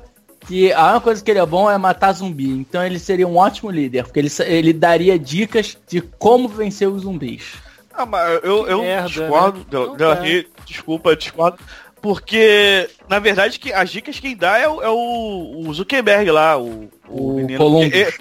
que 0.47 0.71
a 0.73 0.83
única 0.91 1.01
coisa 1.01 1.23
que 1.23 1.29
ele 1.31 1.39
é 1.39 1.45
bom 1.45 1.69
é 1.69 1.77
matar 1.77 2.13
zumbi. 2.13 2.49
Então 2.49 2.83
ele 2.85 2.99
seria 2.99 3.27
um 3.27 3.35
ótimo 3.37 3.69
líder, 3.69 4.03
porque 4.05 4.19
ele, 4.19 4.29
ele 4.45 4.73
daria 4.73 5.17
dicas 5.19 5.77
de 5.87 6.01
como 6.01 6.47
vencer 6.47 6.87
os 6.87 7.01
zumbis. 7.03 7.53
Ah, 7.93 8.05
mas 8.05 8.39
eu, 8.43 8.67
eu 8.67 8.81
merda, 8.81 9.07
discordo, 9.09 9.59
né? 9.59 9.65
Del- 9.69 9.87
Não 9.87 9.95
Delarry, 9.97 10.47
desculpa, 10.65 11.09
eu 11.09 11.15
discordo. 11.15 11.57
Porque, 12.01 12.89
na 13.09 13.19
verdade, 13.19 13.59
que 13.59 13.73
as 13.73 13.89
dicas 13.89 14.19
quem 14.19 14.35
dá 14.37 14.57
é 14.57 14.67
o, 14.69 14.81
é 14.81 14.89
o- 14.89 15.63
o 15.67 15.73
Zuckerberg 15.73 16.29
lá, 16.31 16.57
o, 16.57 16.89
O 17.09 17.33
menino. 17.33 17.57
Columbus. 17.57 17.91
É, 17.93 18.13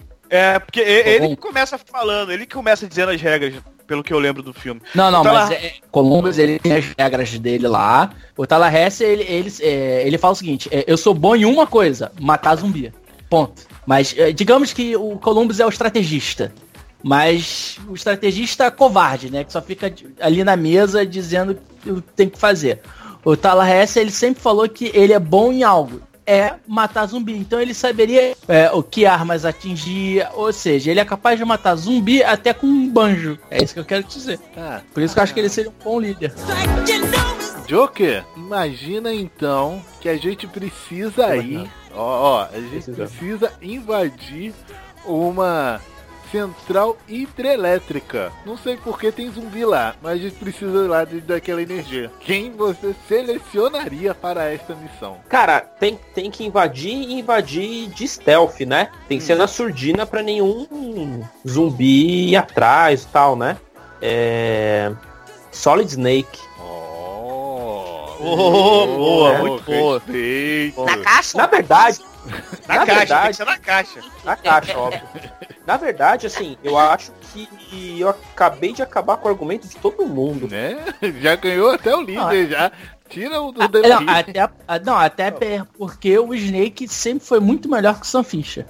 é, 0.54 0.58
porque 0.58 0.80
ele 0.80 1.36
começa 1.36 1.78
falando, 1.78 2.32
ele 2.32 2.46
que 2.46 2.54
começa 2.54 2.86
dizendo 2.88 3.12
as 3.12 3.20
regras, 3.20 3.54
pelo 3.86 4.02
que 4.02 4.12
eu 4.12 4.18
lembro 4.18 4.42
do 4.42 4.52
filme. 4.52 4.80
Não, 4.94 5.10
não, 5.10 5.22
Tá 5.22 5.32
mas 5.32 5.50
é, 5.50 5.74
Columbus 5.90 6.38
ele 6.38 6.58
tem 6.58 6.72
as 6.72 6.84
regras 6.98 7.38
dele 7.38 7.68
lá. 7.68 8.10
O 8.36 8.46
Tallahassee 8.46 9.04
ele, 9.04 9.22
ele, 9.22 9.52
é, 9.60 10.06
ele 10.06 10.18
fala 10.18 10.32
o 10.32 10.36
seguinte: 10.36 10.68
é, 10.72 10.84
eu 10.86 10.96
sou 10.96 11.14
bom 11.14 11.34
em 11.36 11.44
uma 11.44 11.66
coisa, 11.66 12.12
matar 12.20 12.56
zumbi. 12.56 12.92
Ponto. 13.28 13.62
Mas 13.86 14.14
é, 14.16 14.32
digamos 14.32 14.72
que 14.72 14.96
o 14.96 15.16
Columbus 15.18 15.60
é 15.60 15.66
o 15.66 15.68
estrategista. 15.68 16.52
Mas 17.02 17.78
o 17.88 17.94
estrategista 17.94 18.70
covarde, 18.70 19.30
né? 19.30 19.44
Que 19.44 19.52
só 19.52 19.62
fica 19.62 19.92
ali 20.20 20.42
na 20.42 20.56
mesa 20.56 21.06
dizendo 21.06 21.56
o 21.86 22.02
que 22.02 22.12
tem 22.14 22.28
que 22.28 22.38
fazer. 22.38 22.80
O 23.24 23.36
Tallahassee, 23.36 24.00
ele 24.00 24.10
sempre 24.10 24.42
falou 24.42 24.68
que 24.68 24.90
ele 24.94 25.12
é 25.12 25.18
bom 25.18 25.52
em 25.52 25.62
algo. 25.62 26.00
É 26.26 26.54
matar 26.66 27.06
zumbi. 27.06 27.36
Então 27.36 27.60
ele 27.60 27.72
saberia 27.72 28.36
é, 28.48 28.70
o 28.72 28.82
que 28.82 29.06
armas 29.06 29.44
atingir. 29.44 30.26
Ou 30.34 30.52
seja, 30.52 30.90
ele 30.90 30.98
é 31.00 31.04
capaz 31.04 31.38
de 31.38 31.44
matar 31.44 31.76
zumbi 31.76 32.22
até 32.22 32.52
com 32.52 32.66
um 32.66 32.88
banjo. 32.88 33.38
É 33.50 33.62
isso 33.62 33.74
que 33.74 33.80
eu 33.80 33.84
quero 33.84 34.02
dizer. 34.04 34.38
tá. 34.54 34.82
Por 34.92 35.02
isso 35.02 35.14
que 35.14 35.20
eu 35.20 35.22
acho 35.22 35.32
que 35.34 35.40
ele 35.40 35.48
seria 35.48 35.70
um 35.70 35.84
bom 35.84 36.00
líder. 36.00 36.32
Joker, 37.66 38.24
imagina 38.36 39.12
então 39.12 39.82
que 40.00 40.08
a 40.08 40.16
gente 40.16 40.46
precisa 40.46 41.26
aí, 41.26 41.68
ó, 41.92 42.44
ó, 42.44 42.48
a 42.52 42.60
gente 42.60 42.92
precisa 42.92 43.52
invadir 43.60 44.54
uma 45.04 45.80
central 46.30 46.96
hidrelétrica. 47.08 48.32
Não 48.44 48.56
sei 48.56 48.76
porque 48.76 49.10
tem 49.12 49.30
zumbi 49.30 49.64
lá, 49.64 49.94
mas 50.02 50.12
a 50.12 50.16
gente 50.22 50.36
precisa 50.36 50.88
lá 50.88 51.04
de, 51.04 51.20
daquela 51.20 51.62
energia. 51.62 52.10
Quem 52.20 52.52
você 52.52 52.94
selecionaria 53.08 54.14
para 54.14 54.50
esta 54.52 54.74
missão? 54.74 55.18
Cara, 55.28 55.60
tem, 55.60 55.98
tem 56.14 56.30
que 56.30 56.44
invadir 56.44 56.92
e 56.92 57.18
invadir 57.18 57.88
de 57.88 58.06
stealth, 58.06 58.60
né? 58.60 58.90
Tem 59.08 59.18
que 59.18 59.24
ser 59.24 59.36
na 59.36 59.46
surdina 59.46 60.06
pra 60.06 60.22
nenhum 60.22 61.22
zumbi 61.46 62.30
ir 62.30 62.36
atrás 62.36 63.02
e 63.02 63.06
tal, 63.08 63.36
né? 63.36 63.56
É... 64.00 64.92
Solid 65.50 65.90
Snake. 65.90 66.38
Oh, 66.60 68.16
Oh, 68.18 68.86
boa, 68.86 69.38
muito 69.38 69.64
boa. 69.64 69.98
respeito. 69.98 70.84
Na 70.84 70.96
caixa? 70.98 71.38
Na 71.38 71.46
verdade, 71.46 72.00
Na, 72.68 72.74
Na 72.74 72.86
caixa, 72.86 72.86
tem 72.86 72.96
verdade- 72.96 73.28
que 73.28 73.34
ser 73.34 73.44
na 73.44 73.58
caixa. 73.58 74.00
na 74.24 74.36
caixa, 74.36 74.78
óbvio. 74.78 75.02
Na 75.66 75.76
verdade, 75.76 76.26
assim, 76.26 76.56
eu 76.62 76.78
acho 76.78 77.12
que 77.32 77.48
eu 78.00 78.08
acabei 78.08 78.72
de 78.72 78.82
acabar 78.82 79.16
com 79.16 79.28
o 79.28 79.30
argumento 79.30 79.66
de 79.66 79.76
todo 79.76 80.06
mundo. 80.06 80.48
Né? 80.48 80.76
Já 81.20 81.34
ganhou 81.36 81.70
até 81.72 81.94
o 81.94 82.02
líder, 82.02 82.50
já. 82.50 82.70
Tira 83.08 83.40
o 83.40 83.52
do 83.52 83.62
Ah, 83.62 83.66
Delarry. 83.68 84.04
não, 84.04 84.14
até, 84.14 84.40
ah, 84.40 84.78
não, 84.80 84.96
até 84.96 85.30
porque 85.78 86.18
o 86.18 86.34
Snake 86.34 86.88
sempre 86.88 87.24
foi 87.24 87.38
muito 87.40 87.68
melhor 87.68 87.94
que 88.00 88.02
o 88.02 88.08
Sam 88.08 88.24
Fisher. 88.24 88.66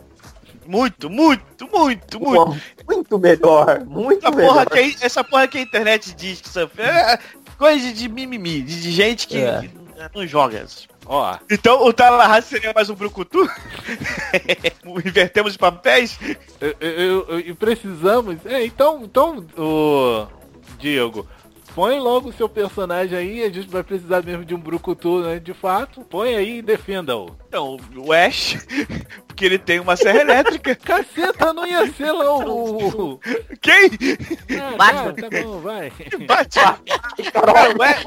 Muito, 0.66 1.08
muito, 1.08 1.68
muito, 1.72 2.20
muito. 2.20 2.60
Muito 2.86 3.18
melhor, 3.18 3.84
muito 3.84 4.26
Essa 4.26 4.36
melhor. 4.36 4.52
porra, 4.52 4.66
que, 4.66 4.78
a- 4.78 5.06
essa 5.06 5.24
porra 5.24 5.48
que 5.48 5.58
a 5.58 5.60
internet 5.62 6.14
diz 6.14 6.40
que 6.40 6.48
isso 6.48 6.58
é 6.60 7.18
coisa 7.56 7.92
de 7.92 8.08
mimimi, 8.08 8.60
de, 8.62 8.82
de 8.82 8.90
gente 8.90 9.26
que, 9.28 9.38
É. 9.38 9.60
que 9.62 9.70
não 10.18 10.26
joga. 10.26 10.58
essas 10.58 10.86
Ó, 11.08 11.36
Então 11.50 11.84
o 11.86 11.92
Tallahassee 11.92 12.50
seria 12.58 12.72
mais 12.74 12.90
um 12.90 12.94
brucutu? 12.94 13.48
Invertemos 15.04 15.52
os 15.52 15.56
papéis? 15.56 16.18
eu, 16.60 16.74
eu- 16.80 17.26
eu- 17.28 17.38
e 17.40 17.54
precisamos. 17.54 18.44
É, 18.46 18.64
então, 18.64 19.02
então, 19.04 19.44
o 19.56 20.26
Diego, 20.78 21.26
põe 21.74 22.00
logo 22.00 22.30
o 22.30 22.32
seu 22.32 22.48
personagem 22.48 23.16
aí. 23.16 23.42
A 23.44 23.48
gente 23.52 23.68
vai 23.68 23.82
precisar 23.84 24.22
mesmo 24.24 24.44
de 24.44 24.54
um 24.54 24.58
brucutu, 24.58 25.20
né? 25.20 25.38
De 25.38 25.54
fato, 25.54 26.00
põe 26.02 26.34
aí 26.34 26.58
e 26.58 26.62
defenda-o. 26.62 27.36
Então, 27.48 27.76
o 27.96 28.12
Ash, 28.12 28.56
porque 29.28 29.44
ele 29.44 29.58
tem 29.58 29.78
uma 29.78 29.94
serra 29.96 30.20
elétrica. 30.22 30.74
Caceta, 30.76 31.52
não 31.52 31.66
ia 31.66 31.86
ser 31.92 32.10
lá 32.10 32.34
o. 32.36 33.20
Quem? 33.60 33.90
Ah, 34.60 34.76
Batman. 34.76 35.12
tá, 35.14 35.30
tá 35.30 35.42
bom, 35.42 35.60
vai. 35.60 35.92
O 37.78 37.82
Ash- 37.82 38.06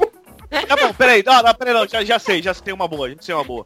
Tá 0.66 0.76
bom, 0.76 0.92
peraí, 0.92 1.22
não, 1.24 1.42
não, 1.42 1.54
peraí, 1.54 1.72
não, 1.74 1.86
já, 1.86 2.04
já 2.04 2.18
sei, 2.18 2.42
já 2.42 2.52
tem 2.52 2.74
uma 2.74 2.88
boa, 2.88 3.08
gente 3.08 3.24
tem 3.24 3.34
uma 3.34 3.44
boa. 3.44 3.64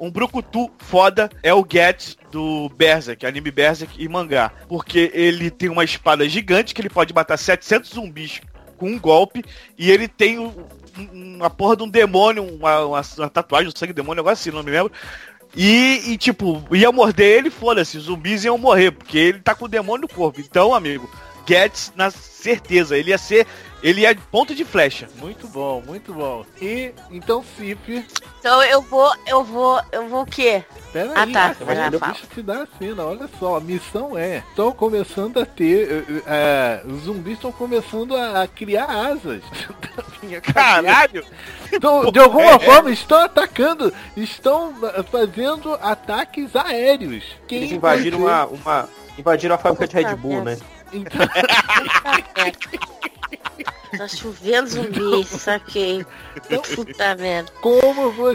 Um 0.00 0.10
brucutu 0.10 0.68
foda 0.78 1.30
é 1.42 1.54
o 1.54 1.64
Get 1.70 2.16
do 2.32 2.68
Berserk, 2.76 3.24
anime 3.24 3.50
Berserk 3.52 3.94
e 4.02 4.08
mangá. 4.08 4.50
Porque 4.68 5.12
ele 5.14 5.48
tem 5.50 5.68
uma 5.68 5.84
espada 5.84 6.28
gigante 6.28 6.74
que 6.74 6.80
ele 6.80 6.90
pode 6.90 7.14
matar 7.14 7.36
700 7.36 7.90
zumbis 7.90 8.40
com 8.76 8.90
um 8.90 8.98
golpe. 8.98 9.44
E 9.78 9.90
ele 9.90 10.08
tem 10.08 10.38
um- 10.40 10.52
um- 10.98 11.36
uma 11.36 11.50
porra 11.50 11.76
de 11.76 11.84
um 11.84 11.88
demônio, 11.88 12.42
uma, 12.44 12.80
uma, 12.84 13.02
uma 13.18 13.30
tatuagem 13.30 13.70
do 13.70 13.78
sangue 13.78 13.92
demônio, 13.92 14.22
negócio 14.24 14.42
assim, 14.42 14.56
não 14.56 14.64
me 14.64 14.72
lembro. 14.72 14.92
E, 15.56 16.02
e, 16.08 16.18
tipo, 16.18 16.64
ia 16.72 16.90
morder 16.90 17.38
ele, 17.38 17.48
foda-se, 17.50 17.96
zumbis 18.00 18.44
iam 18.44 18.58
morrer, 18.58 18.90
porque 18.90 19.16
ele 19.18 19.38
tá 19.38 19.54
com 19.54 19.66
o 19.66 19.68
demônio 19.68 20.02
no 20.02 20.08
corpo. 20.08 20.40
Então, 20.40 20.74
amigo, 20.74 21.08
Gets 21.46 21.92
na 21.94 22.10
certeza, 22.10 22.96
ele 22.98 23.10
ia 23.10 23.18
ser. 23.18 23.46
Ele 23.84 24.00
ia 24.00 24.16
ponto 24.30 24.54
de 24.54 24.64
flecha. 24.64 25.06
Muito 25.16 25.46
bom, 25.46 25.82
muito 25.86 26.14
bom. 26.14 26.46
E 26.58 26.90
então, 27.10 27.44
Cip, 27.54 28.02
Então 28.40 28.62
eu 28.62 28.80
vou, 28.80 29.12
eu 29.26 29.44
vou, 29.44 29.78
eu 29.92 30.08
vou 30.08 30.22
o 30.22 30.26
quê? 30.26 30.64
Pera 30.90 31.12
Ah, 31.14 31.24
aí, 31.24 31.32
tá. 31.34 31.54
fala. 31.54 31.90
deixa 31.90 32.24
eu 32.24 32.28
te 32.30 32.42
dar 32.42 32.62
a 32.62 32.66
cena, 32.78 33.04
olha 33.04 33.28
só, 33.38 33.56
a 33.56 33.60
missão 33.60 34.16
é, 34.16 34.38
estão 34.48 34.72
começando 34.72 35.38
a 35.38 35.44
ter, 35.44 36.02
eh, 36.08 36.22
eh, 36.26 36.82
os 36.86 37.02
zumbis 37.02 37.34
estão 37.34 37.52
começando 37.52 38.16
a, 38.16 38.44
a 38.44 38.48
criar 38.48 38.86
asas. 38.86 39.42
Caralho! 40.54 41.22
Então, 41.70 42.10
de 42.10 42.18
alguma 42.20 42.58
forma 42.58 42.90
estão 42.90 43.18
atacando, 43.18 43.92
estão 44.16 44.72
eh, 44.82 45.02
fazendo 45.02 45.74
ataques 45.74 46.56
aéreos. 46.56 47.22
Quem 47.46 47.58
Eles 47.58 47.72
invadiram 47.72 48.20
uma, 48.20 48.46
uma. 48.46 48.88
Invadiram 49.18 49.56
a 49.56 49.58
fábrica 49.58 49.86
de 49.86 49.94
Red 49.94 50.16
Bull, 50.16 50.42
né? 50.42 50.56
Então, 50.90 51.20
Tá 53.98 54.08
chovendo 54.08 54.68
zumbi, 54.68 55.24
saquei. 55.24 56.04
Puta 56.74 57.14
merda. 57.16 57.50
como 57.60 58.10
você, 58.10 58.34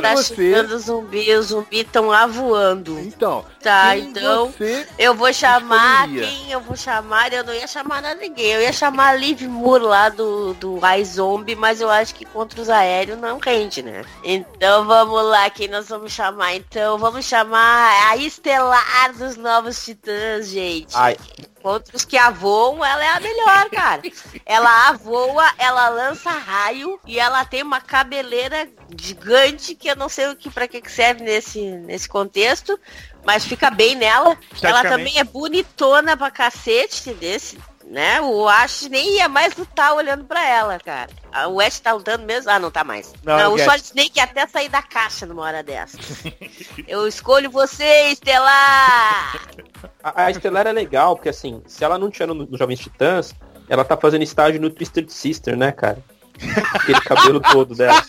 Tá 0.00 0.16
você, 0.16 0.34
chovendo 0.34 0.78
zumbi, 0.78 1.34
os 1.34 1.46
zumbis 1.46 1.80
estão 1.80 2.10
avoando. 2.12 2.98
então, 3.00 3.44
Tá, 3.62 3.96
então 3.96 4.52
eu 4.98 5.14
vou 5.14 5.32
chamar 5.32 6.08
escolheria? 6.08 6.26
quem 6.28 6.50
eu 6.52 6.60
vou 6.60 6.76
chamar, 6.76 7.32
eu 7.32 7.44
não 7.44 7.54
ia 7.54 7.66
chamar 7.66 8.02
nada 8.02 8.20
ninguém. 8.20 8.46
Eu 8.52 8.60
ia 8.62 8.72
chamar 8.72 9.08
a 9.10 9.14
Liv 9.14 9.42
Moore 9.42 9.84
lá 9.84 10.08
do, 10.08 10.54
do 10.54 10.80
iZombie, 10.98 11.54
mas 11.54 11.80
eu 11.80 11.88
acho 11.90 12.14
que 12.14 12.24
contra 12.24 12.60
os 12.60 12.68
aéreos 12.68 13.18
não 13.18 13.38
rende, 13.38 13.82
né? 13.82 14.04
Então 14.24 14.84
vamos 14.86 15.24
lá, 15.24 15.48
quem 15.50 15.68
nós 15.68 15.88
vamos 15.88 16.12
chamar? 16.12 16.54
Então 16.56 16.98
vamos 16.98 17.24
chamar 17.24 18.10
a 18.10 18.16
Estelar 18.16 19.12
dos 19.16 19.36
Novos 19.36 19.84
Titãs, 19.84 20.48
gente. 20.48 20.92
Ai, 20.94 21.16
Contra 21.62 21.96
os 21.96 22.04
que 22.04 22.18
avoam, 22.18 22.84
ela 22.84 23.04
é 23.04 23.08
a 23.08 23.20
melhor, 23.20 23.70
cara. 23.70 24.02
Ela 24.44 24.88
avoa, 24.88 25.52
ela 25.56 25.88
lança 25.88 26.30
raio 26.30 26.98
e 27.06 27.18
ela 27.18 27.44
tem 27.44 27.62
uma 27.62 27.80
cabeleira 27.80 28.68
gigante 28.98 29.74
que 29.74 29.88
eu 29.88 29.96
não 29.96 30.08
sei 30.08 30.28
o 30.28 30.36
que 30.36 30.50
para 30.50 30.66
que 30.66 30.82
serve 30.90 31.22
nesse, 31.22 31.60
nesse 31.60 32.08
contexto, 32.08 32.78
mas 33.24 33.44
fica 33.44 33.70
bem 33.70 33.94
nela. 33.94 34.36
Ela 34.60 34.82
também 34.82 35.18
é 35.18 35.24
bonitona 35.24 36.16
pra 36.16 36.30
cacete, 36.30 37.12
desse, 37.14 37.58
né? 37.92 38.22
O 38.22 38.48
Ash 38.48 38.88
nem 38.88 39.18
ia 39.18 39.28
mais 39.28 39.54
lutar 39.54 39.92
olhando 39.92 40.24
pra 40.24 40.42
ela, 40.48 40.78
cara. 40.80 41.10
O 41.50 41.60
Ash 41.60 41.78
tá 41.78 41.92
lutando 41.92 42.24
mesmo? 42.24 42.50
Ah, 42.50 42.58
não 42.58 42.70
tá 42.70 42.82
mais. 42.82 43.12
Não, 43.22 43.36
Não, 43.36 43.54
o 43.54 43.58
Solid 43.58 43.84
Snake 43.84 44.12
ia 44.16 44.24
até 44.24 44.46
sair 44.46 44.70
da 44.70 44.80
caixa 44.80 45.26
numa 45.26 45.42
hora 45.42 45.62
dessa. 45.62 45.98
Eu 46.88 47.06
escolho 47.06 47.50
você, 47.50 48.08
Estelar! 48.10 49.38
A, 50.02 50.24
a 50.24 50.30
Estelar 50.30 50.66
é 50.66 50.72
legal, 50.72 51.14
porque 51.14 51.28
assim, 51.28 51.62
se 51.66 51.84
ela 51.84 51.98
não 51.98 52.10
tinha 52.10 52.26
no, 52.26 52.34
no 52.34 52.56
Jovens 52.56 52.80
Titãs, 52.80 53.34
ela 53.68 53.84
tá 53.84 53.94
fazendo 53.94 54.22
estágio 54.22 54.58
no 54.58 54.70
Twisted 54.70 55.10
Sister, 55.10 55.54
né, 55.54 55.70
cara? 55.70 55.98
Aquele 56.72 57.00
cabelo 57.02 57.40
todo 57.52 57.74
dela. 57.74 58.02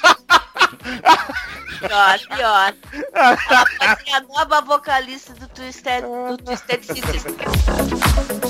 Pior, 1.80 2.19
pior. 2.38 2.74
Ela 3.13 3.65
vai 3.80 3.98
ser 3.98 4.12
a 4.13 4.22
nova 4.22 4.62
vocalista 4.62 5.34
do 5.34 5.48
Twisted, 5.50 6.04
do 6.04 6.38
Twisted 6.38 6.84
Sister. 6.86 8.42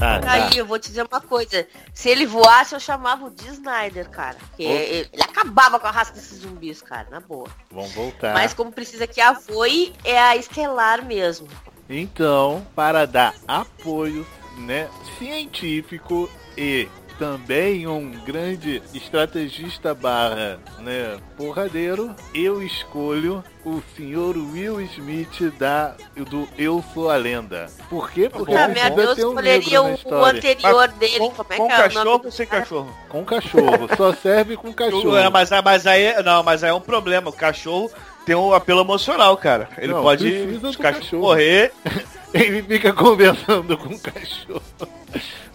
Tá, 0.00 0.18
tá. 0.18 0.32
Aí, 0.32 0.56
eu 0.56 0.64
vou 0.64 0.78
te 0.78 0.88
dizer 0.88 1.02
uma 1.02 1.20
coisa. 1.20 1.66
Se 1.92 2.08
ele 2.08 2.24
voasse, 2.24 2.74
eu 2.74 2.80
chamava 2.80 3.26
o 3.26 3.30
D. 3.30 3.46
Snyder, 3.48 4.08
cara. 4.08 4.36
Porque 4.48 4.62
ele, 4.62 5.08
ele 5.12 5.22
acabava 5.22 5.78
com 5.78 5.86
a 5.86 5.90
raça 5.90 6.12
desses 6.14 6.38
zumbis, 6.38 6.80
cara, 6.80 7.06
na 7.10 7.20
boa. 7.20 7.48
Vamos 7.70 7.92
voltar. 7.92 8.32
Mas 8.32 8.54
como 8.54 8.72
precisa 8.72 9.06
que 9.06 9.20
a 9.20 9.32
voe, 9.32 9.92
é 10.02 10.18
a 10.18 10.36
Estelar 10.36 11.04
mesmo. 11.04 11.46
Então, 11.88 12.66
para 12.74 13.06
dar 13.06 13.34
apoio 13.46 14.26
né, 14.56 14.88
científico 15.18 16.30
e 16.56 16.88
também 17.20 17.86
um 17.86 18.12
grande 18.24 18.82
estrategista 18.94 19.94
barra 19.94 20.58
né, 20.78 21.18
porradeiro, 21.36 22.16
eu 22.34 22.62
escolho 22.62 23.44
o 23.62 23.82
senhor 23.94 24.38
Will 24.38 24.80
Smith 24.80 25.52
da, 25.58 25.94
do 26.16 26.48
Eu 26.56 26.82
Sou 26.94 27.10
a 27.10 27.16
Lenda. 27.16 27.66
Por 27.90 28.10
quê? 28.10 28.30
Porque 28.30 28.54
Ah, 28.54 28.68
minha, 28.68 28.88
eu 28.88 29.14
ter 29.14 29.26
um 29.26 29.32
escolheria 29.32 29.82
na 29.82 29.88
o, 29.88 30.24
anterior 30.24 30.88
dele. 30.88 31.18
Com, 31.18 31.30
como 31.30 31.52
é 31.52 31.56
com 31.58 31.66
que 31.66 31.72
é 31.74 31.76
cachorro 31.76 32.22
ou 32.24 32.30
sem 32.30 32.46
cara? 32.46 32.62
cachorro? 32.62 32.96
Com 33.10 33.24
cachorro, 33.26 33.88
só 33.94 34.14
serve 34.14 34.56
com 34.56 34.72
cachorro. 34.72 35.14
É, 35.14 35.28
mas, 35.28 35.50
mas 35.62 35.86
aí. 35.86 36.22
Não, 36.22 36.42
mas 36.42 36.64
aí 36.64 36.70
é 36.70 36.74
um 36.74 36.80
problema. 36.80 37.28
O 37.28 37.34
cachorro 37.34 37.90
tem 38.24 38.34
um 38.34 38.54
apelo 38.54 38.80
emocional, 38.80 39.36
cara. 39.36 39.68
Ele 39.76 39.92
Não, 39.92 40.02
pode. 40.02 40.26
Os 40.26 40.58
do 40.58 40.78
cachorros 40.78 41.04
cachorro. 41.04 41.22
correr. 41.22 41.70
Ele 42.32 42.62
fica 42.62 42.92
conversando 42.92 43.76
com 43.76 43.88
o 43.94 43.98
cachorro. 43.98 44.62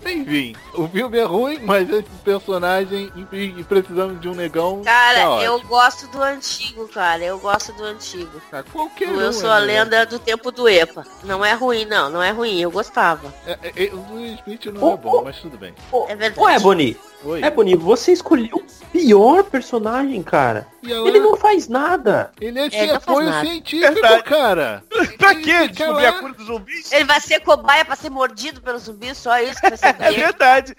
Enfim, 0.06 0.56
o 0.76 0.88
filme 0.88 1.18
é 1.18 1.24
ruim, 1.24 1.60
mas 1.64 1.90
esse 1.90 2.10
personagem 2.24 3.12
e 3.34 3.64
precisamos 3.64 4.22
de 4.22 4.30
um 4.30 4.36
negão. 4.36 4.84
Cara, 4.84 5.20
tá 5.38 5.44
eu 5.44 5.60
gosto 5.64 6.08
do 6.10 6.22
antigo, 6.22 6.88
cara. 6.90 7.24
Eu 7.24 7.40
gosto 7.40 7.74
do 7.74 7.84
antigo. 7.86 8.40
Tá, 8.52 8.62
qualquer 8.62 9.08
O 9.10 9.14
um 9.18 9.22
Eu 9.22 9.30
é 9.30 9.34
sou 9.34 9.50
a 9.50 9.62
melhor. 9.62 9.84
lenda 9.86 10.06
do 10.06 10.20
tempo 10.20 10.52
do 10.52 10.70
EPA. 10.70 11.04
Não 11.24 11.44
é 11.44 11.54
ruim, 11.54 11.86
não. 11.86 12.10
Não 12.12 12.22
é 12.22 12.30
ruim. 12.30 12.60
Eu 12.60 12.70
gostava. 12.70 13.34
É, 13.48 13.58
é, 13.64 13.86
é, 13.86 13.90
o 13.94 14.14
Will 14.14 14.36
Smith 14.36 14.66
não 14.68 14.82
é 14.82 14.94
Ô, 14.94 14.98
bom, 14.98 15.22
ô. 15.22 15.24
mas 15.24 15.38
tudo 15.40 15.58
bem. 15.58 15.74
É 16.08 16.16
verdade. 16.16 16.40
Ué, 16.40 16.60
Boni, 16.60 16.98
Oi. 17.24 17.42
é 17.42 17.50
Boni, 17.50 17.76
você 17.76 18.12
escolheu 18.12 18.58
o 18.58 18.86
pior 18.92 19.44
personagem, 19.46 20.22
cara. 20.22 20.68
Ela- 20.88 21.08
Ele 21.08 21.20
não 21.20 21.36
faz 21.36 21.68
nada. 21.68 22.32
ele 22.40 22.60
é, 22.60 22.68
É, 22.72 22.92
apoio 22.94 23.34
científico, 23.40 24.24
cara. 24.24 24.84
pra 25.18 25.36
quê? 25.36 25.68
Descobrir 25.68 26.06
a 26.06 26.14
cura 26.14 26.34
dos 26.34 26.46
zumbis? 26.48 26.92
Ele 26.92 27.06
vai 27.06 27.20
ser 27.20 27.40
cobaia 27.42 27.84
pra 27.86 27.96
ser 27.96 28.10
mordido 28.10 28.62
pelo 28.62 28.80
zumbi, 28.80 29.14
só 29.16 29.40
isso 29.40 29.60
que 29.62 29.70
vai 29.70 29.78
ser 29.78 29.96
É 30.00 30.12
verdade. 30.12 30.76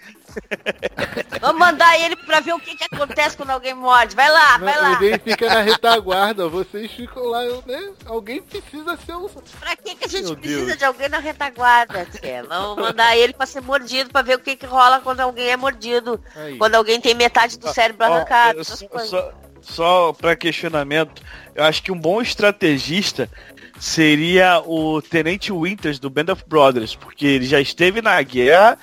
Vamos 1.41 1.59
mandar 1.59 1.99
ele 1.99 2.15
pra 2.15 2.39
ver 2.39 2.53
o 2.53 2.59
que, 2.59 2.75
que 2.75 2.83
acontece 2.93 3.35
quando 3.35 3.49
alguém 3.51 3.73
morde. 3.73 4.15
Vai 4.15 4.29
lá, 4.29 4.57
vai 4.57 4.79
lá. 4.79 5.03
Ele 5.03 5.17
fica 5.19 5.47
na 5.47 5.61
retaguarda, 5.61 6.47
vocês 6.47 6.91
ficam 6.91 7.23
lá, 7.23 7.41
né? 7.65 7.93
Alguém 8.05 8.41
precisa 8.41 8.97
ser 9.05 9.15
um. 9.15 9.27
Pra 9.59 9.75
que, 9.75 9.95
que 9.95 10.05
a 10.05 10.07
gente 10.07 10.25
Meu 10.25 10.37
precisa 10.37 10.65
Deus. 10.65 10.77
de 10.77 10.85
alguém 10.85 11.09
na 11.09 11.19
retaguarda, 11.19 12.05
tia? 12.05 12.43
Vamos 12.43 12.77
mandar 12.77 13.15
ele 13.17 13.33
pra 13.33 13.45
ser 13.45 13.61
mordido, 13.61 14.09
pra 14.11 14.21
ver 14.21 14.35
o 14.35 14.39
que, 14.39 14.55
que 14.55 14.65
rola 14.65 14.99
quando 14.99 15.21
alguém 15.21 15.49
é 15.49 15.57
mordido. 15.57 16.21
Aí. 16.35 16.57
Quando 16.57 16.75
alguém 16.75 16.99
tem 17.01 17.13
metade 17.15 17.57
do 17.57 17.67
cérebro 17.73 18.05
Ó, 18.05 18.13
arrancado. 18.13 18.57
eu 18.57 18.61
essas 18.61 18.79
só, 18.79 18.99
só, 19.05 19.33
só 19.61 20.13
pra 20.13 20.35
questionamento, 20.35 21.21
eu 21.55 21.63
acho 21.63 21.81
que 21.81 21.91
um 21.91 21.99
bom 21.99 22.21
estrategista 22.21 23.29
seria 23.79 24.61
o 24.65 25.01
Tenente 25.01 25.51
Winters 25.51 25.99
do 25.99 26.09
Band 26.09 26.31
of 26.33 26.43
Brothers, 26.47 26.95
porque 26.95 27.25
ele 27.25 27.45
já 27.45 27.59
esteve 27.59 28.01
na 28.01 28.21
guerra 28.21 28.77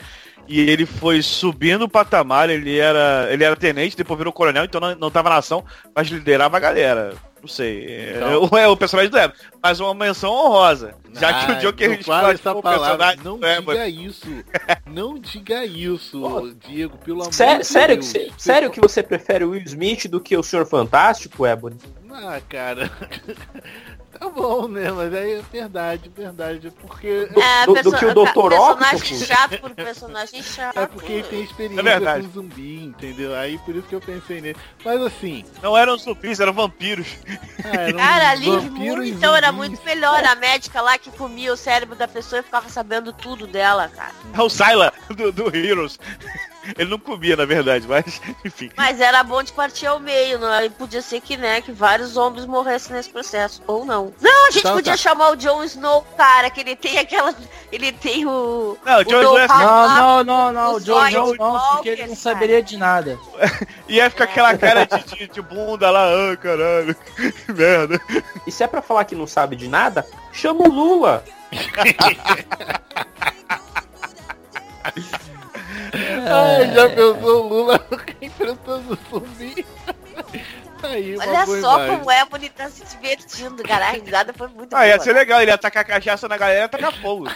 e 0.47 0.61
ele 0.61 0.85
foi 0.87 1.23
subindo 1.23 1.83
o 1.87 1.89
patamar, 1.89 2.51
ele 2.51 2.77
era, 2.79 3.29
ele 3.31 3.43
era 3.45 3.57
tenente, 3.57 3.97
depois 3.97 4.19
virou 4.19 4.33
coronel, 4.33 4.65
então 4.65 4.81
não, 4.81 4.95
não 4.95 5.11
tava 5.11 5.31
na 5.31 5.37
ação, 5.37 5.65
mas 5.95 6.09
liderava 6.09 6.57
a 6.57 6.61
galera. 6.61 7.15
Não 7.41 7.49
sei, 7.49 7.85
é, 7.87 8.13
Então. 8.17 8.59
é 8.59 8.67
o 8.69 8.75
personagem 8.77 9.11
do 9.11 9.19
Ebro, 9.19 9.37
mas 9.63 9.79
uma 9.79 9.93
menção 9.93 10.33
honrosa, 10.33 10.95
já 11.13 11.31
que 11.45 11.53
o 11.53 11.55
Ah, 11.57 11.59
Joker 11.59 11.91
não 11.91 12.03
fala 12.03 12.33
essa 12.33 12.55
palavra. 12.55 12.81
personagem 13.15 13.21
Não 13.23 13.39
diga 13.39 13.87
isso. 13.89 14.27
Não 14.87 15.19
diga 15.19 15.65
isso, 15.67 16.55
Diego, 16.67 16.97
pelo 17.05 17.21
amor 17.21 17.35
Sé- 17.35 17.59
de 17.59 17.67
sério, 17.67 17.97
Deus. 17.97 18.11
que, 18.13 18.19
você- 18.19 18.33
sério 18.39 18.71
que 18.71 18.81
você 18.81 19.03
prefere 19.03 19.45
o 19.45 19.51
Will 19.51 19.63
Smith 19.67 20.09
do 20.09 20.21
que 20.23 20.35
o 20.39 20.43
Senhor 20.43 20.65
Fantástico, 20.65 21.47
Ebony? 21.47 21.77
Ah, 22.11 22.41
cara. 22.49 22.91
Tá 24.19 24.29
bom, 24.29 24.69
né? 24.69 24.91
Mas 24.93 25.13
aí 25.13 25.33
é 25.35 25.43
verdade, 25.43 26.09
verdade. 26.17 26.71
Porque. 26.81 27.29
É, 27.37 27.67
do- 27.67 27.75
do 27.75 27.91
perso- 27.91 27.99
que 27.99 28.05
o 28.07 28.15
Dr. 28.15 28.33
personagem 28.33 28.95
Octopus? 28.97 29.27
chato 29.27 29.61
por 29.61 29.71
personagem 29.75 30.43
chato. 30.43 30.79
É 30.79 30.87
porque 30.87 31.13
ele 31.13 31.23
tem 31.25 31.43
experiência 31.43 31.91
É 31.91 32.23
com 32.23 32.29
zumbi, 32.31 32.85
entendeu? 32.85 33.35
Aí 33.35 33.59
por 33.59 33.75
isso 33.75 33.87
que 33.89 33.95
eu 33.95 34.01
pensei 34.01 34.41
nele. 34.41 34.57
Mas 34.85 35.01
assim, 35.03 35.45
Não 35.63 35.77
eram 35.77 35.99
zumbis, 35.99 36.39
eram 36.41 36.53
vampiros. 36.53 37.07
ah, 37.65 37.69
era 37.77 37.95
um 37.95 37.99
Cara, 37.99 38.31
a 38.31 38.35
Liv 38.35 38.55
vampiro 38.69 38.97
Moon, 38.97 39.03
e 39.05 39.11
então 39.11 39.35
era 39.35 39.51
muito 39.53 39.83
melhor. 39.85 40.25
A 40.25 40.35
médica 40.35 40.81
lá 40.81 40.97
que 40.99 41.11
comia 41.11 41.53
o 41.53 41.57
cérebro 41.57 41.97
da 41.97 42.07
pessoa 42.09 42.41
e 42.41 42.43
ficava 42.45 42.69
sabendo 42.69 43.13
tudo 43.13 43.47
dela, 43.47 43.89
cara. 43.89 44.13
É 44.33 44.41
o 44.43 44.49
Syla 44.49 44.93
do, 45.11 45.33
do 45.33 45.55
Heroes. 45.57 45.99
Ele 46.79 46.91
não 46.91 46.99
comia, 46.99 47.37
na 47.37 47.45
verdade, 47.45 47.87
mas 47.87 48.21
enfim. 48.45 48.71
Mas 48.77 49.01
era 49.01 49.23
bom 49.23 49.43
de 49.43 49.53
partir 49.53 49.87
ao 49.87 50.01
meio, 50.01 50.39
não? 50.39 50.63
E 50.65 50.71
podia 50.71 51.03
ser 51.03 51.21
que, 51.21 51.37
né, 51.37 51.61
que 51.61 51.73
vários 51.73 52.11
zombies 52.11 52.47
morressem 52.47 52.95
nesse 52.97 53.11
processo. 53.11 53.63
Ou 53.67 53.85
não. 53.85 54.13
Não, 54.21 54.49
a 54.49 54.51
gente 54.51 54.63
Tá, 54.63 54.73
podia 54.73 54.93
tá. 54.93 54.97
chamar 54.99 55.31
o 55.31 55.37
Jon 55.37 55.63
Snow, 55.65 56.03
cara, 56.17 56.51
que 56.51 56.61
ele 56.61 56.77
tem 56.77 56.99
aquela. 56.99 57.35
Ele 57.73 57.93
tem 57.93 58.27
o. 58.27 58.77
Não, 58.85 59.01
o 59.01 59.05
Jon 59.05 59.21
Snow 59.21 59.39
é- 59.39 59.49
Não, 59.49 59.89
não, 59.89 60.25
não, 60.25 60.53
não. 60.53 60.71
O 60.73 60.77
White 60.77 61.13
Jones 61.13 61.39
não, 61.39 61.61
porque 61.75 61.89
ele 61.91 62.07
não 62.07 62.17
saberia 62.17 62.63
de 62.63 62.77
nada. 62.77 63.19
Ia 63.89 64.09
ficar 64.11 64.25
aquela 64.25 64.57
cara 64.57 64.85
de, 64.87 65.05
de, 65.17 65.29
de 65.29 65.43
bunda 65.43 65.91
lá, 65.91 66.05
ah, 66.07 66.37
caralho. 66.37 66.95
Que 66.95 67.53
merda. 67.53 68.01
E 68.47 68.53
se 68.53 68.63
é 68.65 68.67
pra 68.67 68.83
falar 68.83 69.05
que 69.05 69.15
não 69.15 69.27
sabe 69.27 69.57
de 69.57 69.69
nada, 69.69 70.07
chama 70.33 70.63
o 70.67 70.73
Lula. 70.73 71.23
Ai, 76.27 76.75
já 76.75 76.89
pensou 76.89 77.45
o 77.45 77.49
Lula 77.49 77.87
enfrentando 78.21 78.99
o 79.11 79.19
zumbi? 79.21 79.67
Aí, 80.83 81.17
Olha 81.17 81.47
só 81.47 81.77
imagem. 81.79 81.97
como 81.97 82.07
o 82.09 82.13
Ebony 82.13 82.51
tá 82.51 82.69
se 82.69 82.85
divertindo, 82.85 83.63
cara. 83.63 83.87
A 83.87 83.91
risada 83.93 84.33
foi 84.35 84.49
muito 84.49 84.75
Ah, 84.77 84.87
ia 84.87 84.95
boa. 84.97 85.05
ser 85.05 85.13
legal, 85.15 85.41
ele 85.41 85.51
ia 85.51 85.57
tacar 85.59 85.85
cachaça 85.87 86.29
na 86.29 86.37
galera 86.37 86.67
e 86.67 86.69
tacar 86.69 86.93
fogo. 87.01 87.27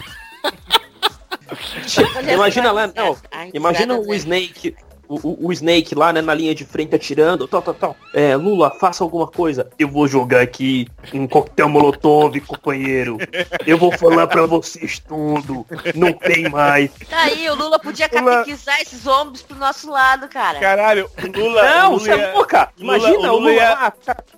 Olha 2.15 2.33
Imagina 2.33 2.71
lá, 2.71 2.87
não. 2.87 3.17
a 3.31 3.37
risada 3.43 3.57
Imagina 3.57 3.97
o 3.97 4.13
Snake, 4.13 4.75
o, 5.09 5.47
o- 5.47 5.51
Snake 5.51 5.95
lá, 5.95 6.13
né, 6.13 6.21
na 6.21 6.33
linha 6.33 6.53
de 6.53 6.63
frente 6.63 6.95
atirando, 6.95 7.47
tal, 7.47 7.61
tal, 7.61 7.73
tal. 7.73 7.97
É, 8.13 8.35
Lula, 8.35 8.69
faça 8.79 9.03
alguma 9.03 9.25
coisa. 9.27 9.69
Eu 9.79 9.87
vou 9.87 10.07
jogar 10.07 10.41
aqui 10.41 10.87
um 11.13 11.27
coquetel 11.27 11.67
molotov, 11.67 12.39
companheiro. 12.41 13.17
Eu 13.65 13.77
vou 13.77 13.91
falar 13.91 14.27
pra 14.27 14.45
vocês 14.45 14.99
tudo. 14.99 15.65
Não 15.95 16.13
tem 16.13 16.47
mais. 16.49 16.91
Tá 17.09 17.23
aí, 17.23 17.49
o 17.49 17.55
Lula 17.55 17.79
podia 17.79 18.07
Lula- 18.13 18.37
catequizar 18.37 18.79
esses 18.81 19.01
zombies 19.01 19.41
pro 19.41 19.57
nosso 19.57 19.89
lado, 19.91 20.27
cara. 20.27 20.59
Caralho, 20.59 21.09
o 21.21 21.27
Lula. 21.39 21.63
Não, 21.63 21.87
o 21.87 21.91
Lula 21.93 21.99
você 21.99 22.11
é 22.11 22.17
ia- 22.17 22.33
louca. 22.33 22.69
Lula- 22.79 22.97
Imagina 22.97 23.17
o 23.17 23.21
o 23.21 23.39
Lula 23.39 23.39
Lula 23.39 23.51
ia- 23.53 23.69
lá, 23.73 23.93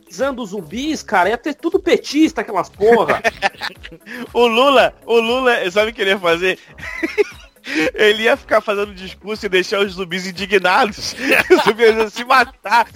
pisando 0.07 0.45
zumbis, 0.45 1.03
cara. 1.03 1.29
Ia 1.29 1.37
ter 1.37 1.53
tudo 1.53 1.79
petista, 1.79 2.41
aquelas 2.41 2.69
porra. 2.69 3.21
O 4.33 4.47
Lula, 4.47 4.93
o 5.05 5.19
Lula, 5.19 5.69
sabe 5.69 5.91
o 5.91 5.93
que 5.93 6.01
ele 6.01 6.11
ia 6.11 6.19
fazer? 6.19 6.57
Ele 7.93 8.23
ia 8.23 8.35
ficar 8.35 8.59
fazendo 8.61 8.93
discurso 8.93 9.45
e 9.45 9.49
deixar 9.49 9.79
os 9.79 9.93
zumbis 9.93 10.25
indignados. 10.25 11.13
Os 11.51 11.63
zumbis 11.63 11.95
iam 11.95 12.09
se 12.09 12.23
matar. 12.25 12.87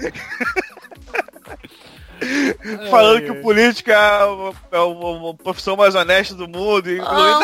Falando 2.89 3.21
que 3.23 3.31
o 3.31 3.41
político 3.41 3.91
é 3.91 4.25
o- 4.25 4.55
é 4.71 4.77
a 4.77 5.33
profissão 5.43 5.75
mais 5.75 5.93
honesta 5.95 6.33
do 6.33 6.47
mundo. 6.47 6.89
Ah, 6.89 6.93
incluindo- 6.93 7.39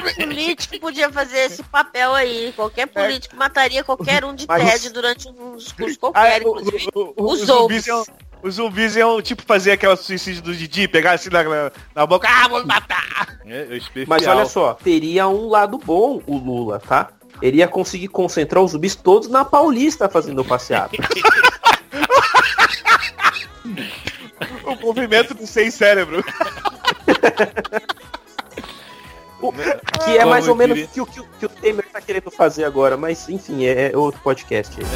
qualquer 0.00 0.14
político 0.26 0.80
podia 0.80 1.12
fazer 1.12 1.38
esse 1.40 1.62
papel 1.62 2.14
aí. 2.14 2.52
Qualquer 2.56 2.86
político 2.86 3.36
mataria 3.36 3.84
qualquer 3.84 4.24
um 4.24 4.34
de 4.34 4.46
Mas 4.48 4.84
os- 4.86 4.92
durante 4.92 5.28
um 5.28 5.56
discurso 5.56 5.96
Ah, 5.96 5.98
qualquer, 6.00 6.42
o- 6.46 6.48
inclusive. 6.58 6.88
o- 6.94 7.14
o- 7.16 7.30
os 7.32 7.40
zumbis 7.40 7.86
iam, 7.86 8.04
os 8.46 8.54
zumbis 8.54 8.94
iam, 8.96 9.20
tipo, 9.20 9.42
fazer 9.42 9.72
aquela 9.72 9.96
suicídio 9.96 10.42
do 10.42 10.54
Didi, 10.54 10.86
pegar 10.88 11.12
assim 11.12 11.30
na, 11.30 11.42
na, 11.42 11.72
na 11.94 12.06
boca, 12.06 12.28
ah, 12.30 12.48
vou 12.48 12.60
me 12.60 12.66
matar! 12.66 13.38
É, 13.44 13.76
é. 13.76 14.04
Mas 14.06 14.26
olha 14.26 14.46
só, 14.46 14.74
teria 14.74 15.26
um 15.28 15.48
lado 15.48 15.78
bom 15.78 16.22
o 16.26 16.36
Lula, 16.38 16.78
tá? 16.80 17.08
Ele 17.42 17.58
ia 17.58 17.68
conseguir 17.68 18.08
concentrar 18.08 18.62
os 18.62 18.70
zumbis 18.72 18.94
todos 18.94 19.28
na 19.28 19.44
Paulista 19.44 20.08
fazendo 20.08 20.40
o 20.40 20.44
passeado. 20.44 20.92
O 24.64 24.74
movimento 24.86 25.32
do 25.32 25.46
sem 25.46 25.70
cérebro. 25.70 26.22
Que 30.04 30.16
é 30.16 30.18
Como 30.20 30.30
mais 30.30 30.48
ou 30.48 30.54
menos 30.56 30.80
o 30.80 30.88
que, 30.88 31.00
o- 31.00 31.06
que, 31.06 31.20
o- 31.20 31.26
que 31.38 31.46
o 31.46 31.48
Temer 31.48 31.86
tá 31.92 32.00
querendo 32.00 32.30
fazer 32.30 32.64
agora, 32.64 32.96
mas 32.96 33.28
enfim, 33.28 33.64
é, 33.64 33.92
é 33.92 33.96
outro 33.96 34.20
podcast. 34.22 34.74
aí. 34.80 34.86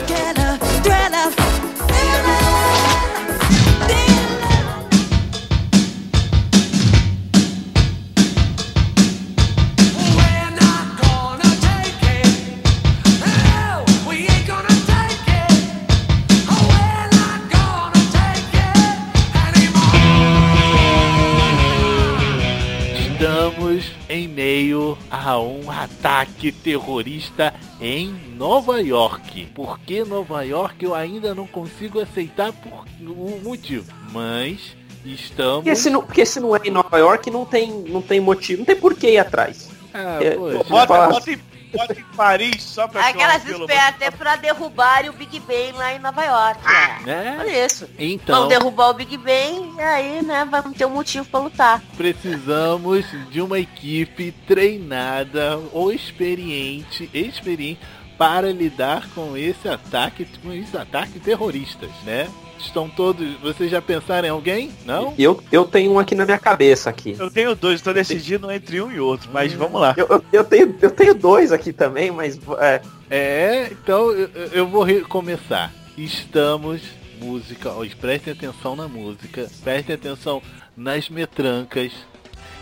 A 25.11 25.38
um 25.38 25.70
ataque 25.70 26.53
terrorista 26.53 27.53
em 27.81 28.14
Nova 28.37 28.81
York. 28.81 29.46
Por 29.55 29.79
que 29.81 30.05
Nova 30.05 30.42
York 30.42 30.85
eu 30.85 30.94
ainda 30.94 31.35
não 31.35 31.46
consigo 31.46 32.01
aceitar 32.01 32.53
por 32.53 32.85
o 33.01 33.40
motivo. 33.42 33.92
Mas 34.12 34.77
estamos. 35.05 35.64
Porque 35.64 35.77
se, 35.77 35.90
não, 35.90 36.03
porque 36.03 36.25
se 36.25 36.38
não 36.40 36.55
é 36.55 36.61
em 36.64 36.70
Nova 36.70 36.99
York, 36.99 37.31
não 37.31 37.44
tem, 37.44 37.70
não 37.88 38.01
tem 38.01 38.20
motivo, 38.20 38.61
não 38.61 38.66
tem 38.66 38.77
por 38.77 38.94
que 38.94 39.09
ir 39.11 39.18
atrás. 39.18 39.68
Ah, 39.92 40.18
É. 40.23 40.33
Fala. 40.64 40.64
Bota, 40.64 41.09
bota, 41.09 41.40
em, 41.72 42.04
Paris 42.16 42.62
só 42.62 42.87
pra 42.88 43.09
Aquelas 43.09 43.42
apelo 43.42 43.64
espertas 43.64 44.14
pra 44.14 44.37
derrubarem 44.37 45.11
o 45.11 45.12
Big 45.12 45.38
Ben 45.40 45.72
lá 45.72 45.94
em 45.94 45.98
Nova 45.98 46.24
York. 46.24 46.61
É. 46.66 47.04
Né? 47.04 47.37
Olha 47.40 47.66
isso. 47.66 47.88
Então, 47.98 48.40
Vão 48.40 48.48
derrubar 48.48 48.90
o 48.90 48.94
Big 48.94 49.16
Ben 49.16 49.74
e 49.76 49.80
aí, 49.80 50.22
né, 50.22 50.46
vamos 50.50 50.76
ter 50.76 50.85
um 50.87 50.90
motivo 50.90 51.26
pra 51.26 51.40
lutar. 51.40 51.83
precisamos 51.96 53.06
de 53.30 53.40
uma 53.40 53.59
equipe 53.59 54.33
treinada 54.46 55.61
ou 55.72 55.92
experiente, 55.92 57.09
experiente 57.12 57.80
para 58.18 58.52
lidar 58.52 59.09
com 59.14 59.35
esse 59.37 59.66
ataque, 59.66 60.26
com 60.42 60.52
esses 60.52 60.74
ataques 60.74 61.22
terroristas, 61.22 61.90
né? 62.04 62.28
Estão 62.61 62.88
todos. 62.88 63.35
Vocês 63.40 63.70
já 63.70 63.81
pensaram 63.81 64.29
em 64.29 64.31
alguém? 64.31 64.70
Não? 64.85 65.14
Eu, 65.18 65.42
eu 65.51 65.64
tenho 65.64 65.92
um 65.92 65.99
aqui 65.99 66.14
na 66.14 66.25
minha 66.25 66.38
cabeça 66.38 66.90
aqui. 66.90 67.16
Eu 67.18 67.31
tenho 67.31 67.55
dois, 67.55 67.81
tô 67.81 67.92
decidindo 67.92 68.51
entre 68.51 68.81
um 68.81 68.90
e 68.90 69.01
outro, 69.01 69.31
mas 69.33 69.53
vamos 69.53 69.81
lá. 69.81 69.94
Eu, 69.96 70.07
eu, 70.09 70.25
eu 70.33 70.44
tenho, 70.44 70.77
eu 70.81 70.90
tenho 70.90 71.14
dois 71.14 71.53
aqui 71.53 71.73
também, 71.73 72.11
mas 72.11 72.38
é, 72.59 72.81
É, 73.11 73.68
então 73.73 74.12
eu, 74.12 74.29
eu 74.53 74.66
vou 74.68 74.87
começar. 75.09 75.73
Estamos 75.96 76.83
música, 77.20 77.70
ó, 77.70 77.85
prestem 78.01 78.33
atenção 78.33 78.75
na 78.75 78.88
música, 78.88 79.46
prestem 79.62 79.94
atenção 79.94 80.42
nas 80.77 81.11
metrancas. 81.11 81.92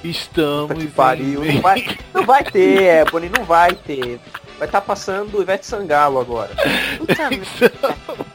Estamos 0.02 0.78
que 0.78 0.90
pariu. 0.90 1.44
em 1.44 1.54
Não 1.54 1.62
vai, 1.62 1.98
não 2.14 2.24
vai 2.24 2.44
ter, 2.44 2.82
Ebony, 3.06 3.30
não 3.36 3.44
vai 3.44 3.74
ter. 3.74 4.20
Vai 4.58 4.66
estar 4.66 4.80
passando 4.80 5.38
o 5.38 5.42
Ivete 5.42 5.66
Sangalo 5.66 6.20
agora. 6.20 6.54
Puta 6.98 7.30
merda. 7.30 8.27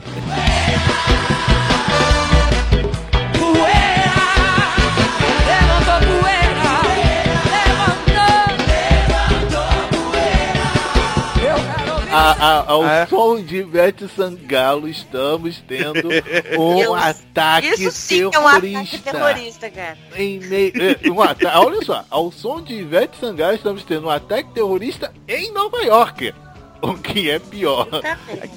A- 12.14 12.32
a- 12.40 12.64
ao 12.72 12.86
É. 12.88 13.06
som 13.08 13.42
de 13.42 13.58
Ivete 13.58 14.08
Sangalo 14.16 14.88
estamos 14.88 15.62
tendo 15.68 16.10
um 16.60 16.76
Deus, 16.76 17.02
ataque 17.04 17.68
Isso 17.70 17.92
sim 17.92 18.22
é 18.32 18.40
um 18.40 18.48
ataque 18.48 18.62
terrorista. 18.72 19.12
terrorista, 19.12 19.70
cara. 19.70 19.98
Em 20.16 20.40
meio, 20.40 20.72
é, 20.76 21.10
um 21.10 21.22
ata- 21.22 21.60
olha 21.60 21.82
só, 21.84 22.06
ao 22.10 22.32
som 22.32 22.62
de 22.62 22.74
Ivete 22.76 23.18
Sangalo 23.20 23.56
estamos 23.56 23.84
tendo 23.84 24.08
um 24.08 24.10
ataque 24.10 24.50
terrorista 24.54 25.12
em 25.28 25.52
Nova 25.52 25.82
York. 25.84 26.34
O 26.82 26.96
que 26.96 27.30
é 27.30 27.40
pior. 27.40 27.88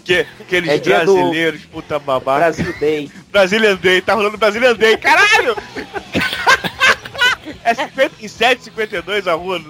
Que, 0.05 0.27
aqueles 0.41 0.69
É 0.69 0.79
dia 0.79 1.05
do- 1.05 1.15
brasileiros, 1.15 1.65
puta 1.67 1.97
babaca. 1.99 2.41
Brasil 2.41 2.75
Day. 2.81 3.11
Brazilian 3.31 3.77
Day, 3.77 4.01
tá 4.01 4.15
rolando 4.15 4.37
Brazilian 4.37 4.75
Day, 4.75 4.97
caralho! 4.97 5.57
É 7.67 7.75
57, 7.75 8.63
52 8.63 9.27
a 9.27 9.35
rua. 9.35 9.61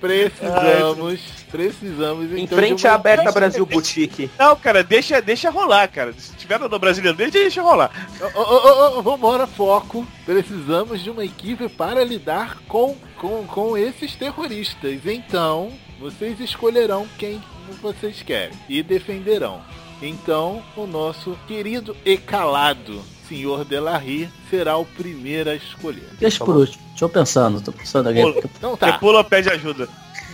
Precisamos, 0.00 1.20
precisamos 1.50 2.32
Em 2.32 2.44
então 2.44 2.56
frente 2.56 2.80
de 2.80 2.86
à 2.86 2.92
uma... 2.92 2.96
Aberta 2.96 3.30
Brasil 3.30 3.66
Boutique. 3.66 4.30
Não, 4.38 4.56
cara, 4.56 4.82
deixa, 4.82 5.20
deixa 5.20 5.50
rolar, 5.50 5.86
cara. 5.88 6.14
Se 6.14 6.34
tiver 6.34 6.58
no 6.58 6.78
Brazilian 6.78 7.14
Day, 7.14 7.30
deixa 7.30 7.60
rolar. 7.60 7.90
Ô, 8.34 8.40
ô, 8.40 8.96
ô, 8.96 8.98
ô, 8.98 9.02
vambora, 9.02 9.46
foco. 9.46 10.06
Precisamos 10.24 11.02
de 11.02 11.10
uma 11.10 11.26
equipe 11.26 11.68
para 11.68 12.02
lidar 12.02 12.56
com, 12.66 12.96
com, 13.18 13.46
com 13.46 13.76
esses 13.76 14.16
terroristas. 14.16 15.04
Então, 15.04 15.70
vocês 16.00 16.40
escolherão 16.40 17.06
quem 17.18 17.42
vocês 17.82 18.22
querem 18.22 18.56
e 18.66 18.82
defenderão. 18.82 19.62
Então, 20.00 20.62
o 20.74 20.86
nosso 20.86 21.38
querido 21.46 21.94
e 22.02 22.16
calado 22.16 23.04
senhor 23.28 23.64
Delarry 23.64 24.28
será 24.50 24.76
o 24.76 24.84
primeiro 24.84 25.50
a 25.50 25.54
escolher. 25.54 26.08
Deixa 26.18 26.44
por 26.44 26.56
último. 26.56 26.82
Deixa 26.90 27.04
eu 27.04 27.08
pensando, 27.08 27.60
tô 27.60 27.72
pensando 27.72 28.08
aqui. 28.08 28.20
Pula. 28.20 28.38
Então 28.38 28.70
Você 28.70 28.76
tá. 28.76 28.98
pula, 28.98 29.24
pede 29.24 29.48
ajuda. 29.50 29.88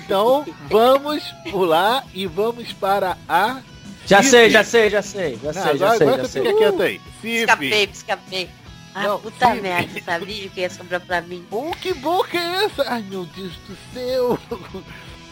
Então, 0.05 0.45
vamos 0.71 1.23
pular 1.51 2.05
e 2.13 2.27
vamos 2.27 2.73
para 2.73 3.17
a. 3.29 3.61
Já 4.07 4.19
Cif. 4.19 4.31
sei, 4.31 4.51
já 4.51 4.65
sei, 4.65 4.91
já 4.91 5.01
sei, 5.03 5.39
já 5.43 5.53
Não, 5.53 5.63
sei, 5.63 5.63
já 5.79 5.87
agora, 5.87 5.99
sei, 5.99 6.07
agora 6.07 6.23
já 6.23 6.29
você 6.29 6.33
sei. 6.33 6.43
fica 6.43 6.59
quieto 6.59 6.83
aí. 6.83 7.01
Escapei, 7.23 7.71
Cif. 7.73 7.93
escapei. 7.93 8.51
Ah, 8.95 9.03
Não, 9.05 9.21
puta 9.21 9.55
sim. 9.55 9.61
merda, 9.63 10.03
sabia 10.05 10.49
que 10.51 10.61
ia 10.61 10.69
sobrar 10.69 11.01
pra 11.01 11.21
mim. 11.23 11.47
Oh, 11.51 11.71
que 11.81 11.95
boca 11.95 12.37
é 12.37 12.65
essa? 12.65 12.85
Ai, 12.89 13.03
meu 13.09 13.25
Deus 13.25 13.53
do 13.69 13.77
céu. 13.95 14.39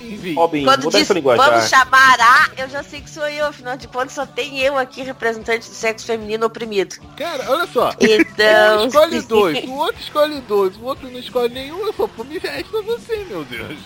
Enfim. 0.00 0.34
Robin, 0.34 0.64
Quando 0.64 0.90
diz 0.90 1.08
vamos 1.08 1.68
chamar 1.68 2.18
a, 2.20 2.50
eu 2.56 2.68
já 2.68 2.82
sei 2.82 3.00
que 3.00 3.10
sou 3.10 3.28
eu, 3.28 3.46
afinal 3.46 3.76
de 3.76 3.86
contas 3.86 4.12
só 4.12 4.24
tem 4.24 4.58
eu 4.60 4.78
aqui, 4.78 5.02
representante 5.02 5.68
do 5.68 5.74
sexo 5.74 6.06
feminino 6.06 6.46
oprimido. 6.46 6.96
Cara, 7.16 7.44
olha 7.50 7.66
só. 7.66 7.92
Então. 8.00 8.84
Um 8.84 8.86
escolhe 8.88 9.20
dois, 9.22 9.64
o 9.64 9.72
outro 9.74 10.00
escolhe 10.00 10.40
dois, 10.40 10.76
o 10.76 10.84
outro 10.84 11.10
não 11.10 11.18
escolhe 11.20 11.52
nenhum, 11.52 11.86
eu 11.86 11.92
só 11.92 12.06
pô, 12.08 12.24
me 12.24 12.38
resta 12.38 12.82
você, 12.82 13.24
meu 13.28 13.44
Deus. 13.44 13.78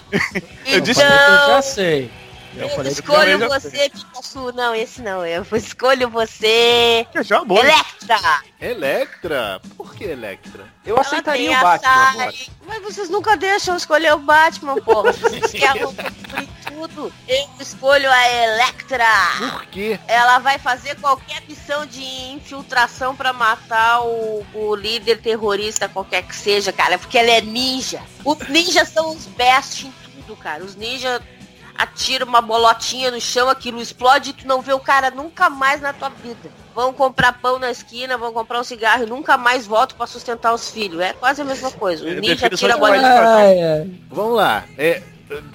Eu 0.67 0.81
disse- 0.81 1.03
Eu 1.03 1.09
já 1.09 1.45
Então. 1.45 1.63
sei. 1.63 2.11
Eu 2.57 2.69
falei 2.71 2.93
Escolho 2.93 3.31
eu 3.31 3.39
já 3.41 3.49
você, 3.49 3.91
Pikachu. 3.91 4.53
Não, 4.53 4.75
esse 4.75 5.03
não. 5.03 5.27
Eu 5.27 5.45
escolho 5.53 6.09
você. 6.09 7.07
Fechou 7.13 7.39
a 7.39 7.45
boa. 7.45 7.61
Electra! 7.61 8.43
Electra? 8.61 9.61
Por 9.77 9.95
que 9.95 10.05
Electra? 10.05 10.65
Eu 10.87 10.95
Ela 10.97 11.01
aceitaria 11.01 11.59
o 11.59 11.61
Batman. 11.61 12.33
Mas 12.67 12.83
vocês 12.83 13.11
nunca 13.11 13.37
deixam 13.37 13.77
escolher 13.77 14.15
o 14.15 14.19
Batman, 14.19 14.77
porra. 14.77 15.13
Vocês 15.13 15.51
querem 15.53 15.83
cumprir 15.83 16.49
tudo. 16.67 17.13
Eu 17.27 17.49
escolho 17.61 18.11
a 18.11 18.29
Electra. 18.29 19.07
Por 19.39 19.67
quê? 19.67 19.99
Ela 20.07 20.39
vai 20.39 20.59
fazer 20.59 20.99
qualquer 21.01 21.43
missão 21.49 21.87
de 21.87 22.05
infiltração 22.33 23.17
pra 23.17 23.33
matar 23.33 24.03
o, 24.03 24.47
o 24.55 24.75
líder 24.75 25.21
terrorista, 25.21 25.89
qualquer 25.89 26.23
que 26.23 26.35
seja, 26.35 26.73
cara. 26.73 26.99
Porque 26.99 27.19
ela 27.19 27.31
é 27.31 27.41
ninja. 27.41 28.03
Os 28.25 28.39
ninjas 28.49 28.89
são 28.89 29.11
os 29.11 29.27
best 29.27 29.87
em 29.87 29.93
tudo, 30.05 30.37
cara. 30.37 30.65
Os 30.65 30.77
ninjas 30.77 31.21
atiram 31.77 32.27
uma 32.27 32.41
bolotinha 32.41 33.11
no 33.11 33.21
chão, 33.21 33.49
aquilo 33.49 33.81
explode 33.81 34.31
e 34.31 34.33
tu 34.33 34.47
não 34.47 34.61
vê 34.61 34.73
o 34.73 34.81
cara 34.81 35.11
nunca 35.11 35.51
mais 35.51 35.81
na 35.81 35.93
tua 35.93 36.09
vida. 36.09 36.51
Vão 36.75 36.93
comprar 36.93 37.35
pão 37.35 37.59
na 37.59 37.71
esquina, 37.71 38.19
vão 38.19 38.33
comprar 38.33 38.61
um 38.61 38.65
cigarro 38.65 39.05
e 39.05 39.07
nunca 39.07 39.37
mais 39.37 39.67
voltam 39.67 39.97
pra 39.97 40.07
sustentar 40.07 40.53
os 40.53 40.71
filhos. 40.71 41.01
É 41.01 41.13
quase 41.13 41.41
a 41.41 41.45
mesma 41.45 41.71
coisa. 41.71 42.05
O 42.05 42.09
É, 42.09 42.15
ninja 42.15 42.35
definição 42.35 42.59
tira 42.59 42.73
a 42.73 42.77
de 42.77 42.81
bolinha. 42.81 43.09
Ai, 43.09 43.63
ai. 43.63 43.91
Vamos 44.11 44.37
lá. 44.37 44.65
É, 44.77 45.03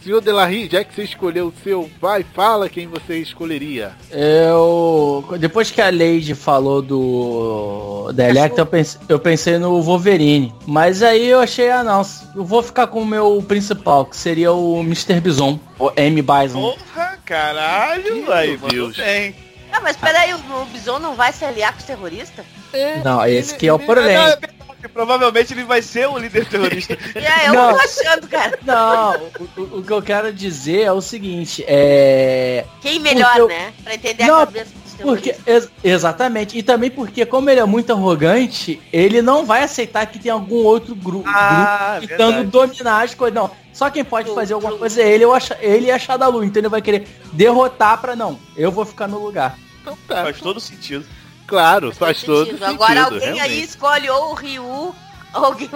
senhor 0.03 0.21
Delarry, 0.21 0.67
já 0.71 0.83
que 0.83 0.93
você 0.93 1.03
escolheu 1.03 1.47
o 1.47 1.53
seu, 1.63 1.89
vai, 2.01 2.23
fala 2.33 2.67
quem 2.69 2.87
você 2.87 3.17
escolheria. 3.17 3.91
Eu. 4.11 5.23
Depois 5.39 5.69
que 5.71 5.81
a 5.81 5.89
Lady 5.91 6.33
falou 6.35 6.81
do. 6.81 8.11
Da 8.13 8.27
Electra, 8.29 8.61
eu 8.61 8.65
pensei, 8.65 9.01
eu 9.07 9.19
pensei 9.19 9.57
no 9.57 9.81
Wolverine. 9.81 10.53
Mas 10.65 11.03
aí 11.03 11.27
eu 11.27 11.39
achei, 11.39 11.69
ah 11.69 11.83
não, 11.83 12.01
eu 12.35 12.43
vou 12.43 12.63
ficar 12.63 12.87
com 12.87 13.01
o 13.01 13.05
meu 13.05 13.43
principal, 13.47 14.05
que 14.05 14.17
seria 14.17 14.51
o 14.51 14.79
Mr. 14.81 15.19
Bison, 15.19 15.59
o 15.77 15.91
M. 15.95 16.21
Bison. 16.21 16.61
Porra, 16.75 17.17
caralho. 17.25 18.25
Deus. 18.71 18.95
Tem. 18.95 19.35
Ah, 19.71 19.79
mas 19.81 19.95
peraí, 19.97 20.33
o, 20.33 20.37
o 20.37 20.65
Bison 20.65 20.97
não 20.97 21.13
vai 21.13 21.31
se 21.31 21.45
aliar 21.45 21.73
com 21.73 21.79
os 21.79 21.85
terroristas? 21.85 22.43
É, 22.73 23.01
Não, 23.03 23.23
esse 23.25 23.55
que 23.55 23.67
é 23.67 23.73
o 23.73 23.77
ele- 23.77 23.85
problema. 23.85 24.37
Provavelmente 24.87 25.53
ele 25.53 25.63
vai 25.63 25.81
ser 25.81 26.07
o 26.07 26.17
líder 26.17 26.45
terrorista. 26.47 26.97
E 27.15 27.25
aí, 27.25 27.47
eu 27.47 27.53
Não. 27.53 27.73
tô 27.73 27.79
achando, 27.81 28.27
cara. 28.27 28.57
Não, 28.65 29.15
o, 29.57 29.77
o- 29.79 29.83
que 29.83 29.91
eu 29.91 30.01
quero 30.01 30.31
dizer 30.33 30.81
é 30.83 30.91
o 30.91 31.01
seguinte, 31.01 31.63
é. 31.67 32.65
Quem 32.81 32.99
melhor, 32.99 33.37
eu- 33.37 33.47
né? 33.47 33.73
Pra 33.83 33.93
entender 33.95 34.25
Não, 34.25 34.35
a 34.41 34.45
cabeça 34.45 34.71
dos 34.73 34.93
Porque, 35.01 35.33
terroristas. 35.33 35.47
ex- 35.47 35.71
exatamente, 35.83 36.57
e 36.57 36.63
também 36.63 36.89
porque 36.89 37.25
como 37.25 37.49
ele 37.49 37.59
é 37.59 37.65
muito 37.65 37.91
arrogante, 37.91 38.81
ele 38.91 39.21
não 39.21 39.45
vai 39.45 39.63
aceitar 39.63 40.05
que 40.05 40.19
tem 40.19 40.31
algum 40.31 40.63
outro 40.63 40.95
gru 40.95 41.23
Ah, 41.25 41.95
grupo 41.99 42.07
tentando 42.07 42.43
dominar 42.49 43.03
as 43.03 43.13
coisas. 43.13 43.35
Não, 43.35 43.51
só 43.73 43.89
quem 43.89 44.03
pode 44.03 44.33
fazer 44.33 44.53
alguma 44.53 44.77
coisa 44.77 45.01
é 45.01 45.09
ele, 45.09 45.25
ou 45.25 45.33
acha, 45.33 45.57
ele 45.61 45.87
e 45.87 45.91
a 45.91 45.99
Shadalu, 45.99 46.43
então 46.43 46.61
ele 46.61 46.69
vai 46.69 46.81
querer 46.81 47.07
derrotar 47.33 47.99
pra 47.99 48.15
não, 48.15 48.39
eu 48.57 48.71
vou 48.71 48.85
ficar 48.85 49.07
no 49.07 49.19
lugar. 49.23 49.57
Então 49.81 49.97
tá. 50.07 50.23
Faz 50.23 50.39
todo 50.39 50.59
sentido. 50.59 51.05
Claro, 51.49 51.93
faz 51.93 52.23
todo 52.23 52.45
sentido. 52.45 52.65
Agora 52.65 53.03
alguém 53.03 53.27
aí 53.29 53.33
realmente. 53.35 53.63
escolhe 53.63 54.09
ou 54.09 54.31
o 54.31 54.33
Ryu 54.33 54.95
Alguém, 55.31 55.69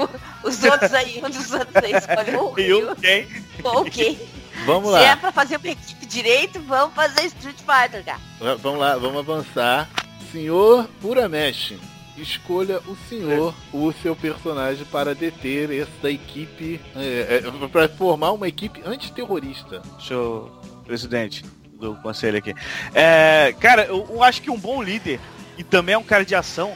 os 0.43 0.63
outros 0.63 0.93
aí, 0.93 1.21
um 1.23 1.29
dos 1.29 1.51
outros 1.51 1.75
aí 1.75 1.93
escolhe 1.93 2.35
o 2.37 2.53
E 2.57 2.63
Ryu. 2.63 2.91
o 2.91 2.95
quem? 2.95 3.27
Ok. 3.63 4.29
Vamos 4.65 4.91
Se 4.91 4.97
é 5.03 5.09
lá, 5.09 5.17
pra 5.17 5.31
fazer 5.31 5.57
uma 5.57 5.67
equipe 5.67 6.05
direito, 6.05 6.59
vamos 6.61 6.95
fazer 6.95 7.25
Street 7.25 7.57
Fighter, 7.57 8.03
cara. 8.03 8.19
vamos 8.57 8.79
lá, 8.79 8.97
vamos 8.97 9.19
avançar. 9.19 9.89
Senhor 10.31 10.87
Uramesh, 11.03 11.73
escolha 12.17 12.79
o 12.87 12.95
senhor, 13.09 13.53
o 13.71 13.91
seu 14.01 14.15
personagem 14.15 14.85
para 14.85 15.13
deter 15.13 15.69
essa 15.71 16.09
equipe, 16.09 16.79
é, 16.95 17.43
é, 17.45 17.67
para 17.67 17.87
formar 17.89 18.31
uma 18.31 18.47
equipe 18.47 18.81
antiterrorista. 18.85 19.81
Senhor 19.99 20.49
presidente 20.85 21.43
do 21.79 21.95
conselho 21.97 22.37
aqui. 22.37 22.53
É, 22.93 23.53
cara, 23.59 23.85
eu, 23.85 24.07
eu 24.09 24.23
acho 24.23 24.41
que 24.41 24.49
um 24.49 24.57
bom 24.57 24.81
líder 24.81 25.19
e 25.57 25.63
também 25.63 25.95
é 25.95 25.97
um 25.97 26.03
cara 26.03 26.23
de 26.25 26.35
ação 26.35 26.73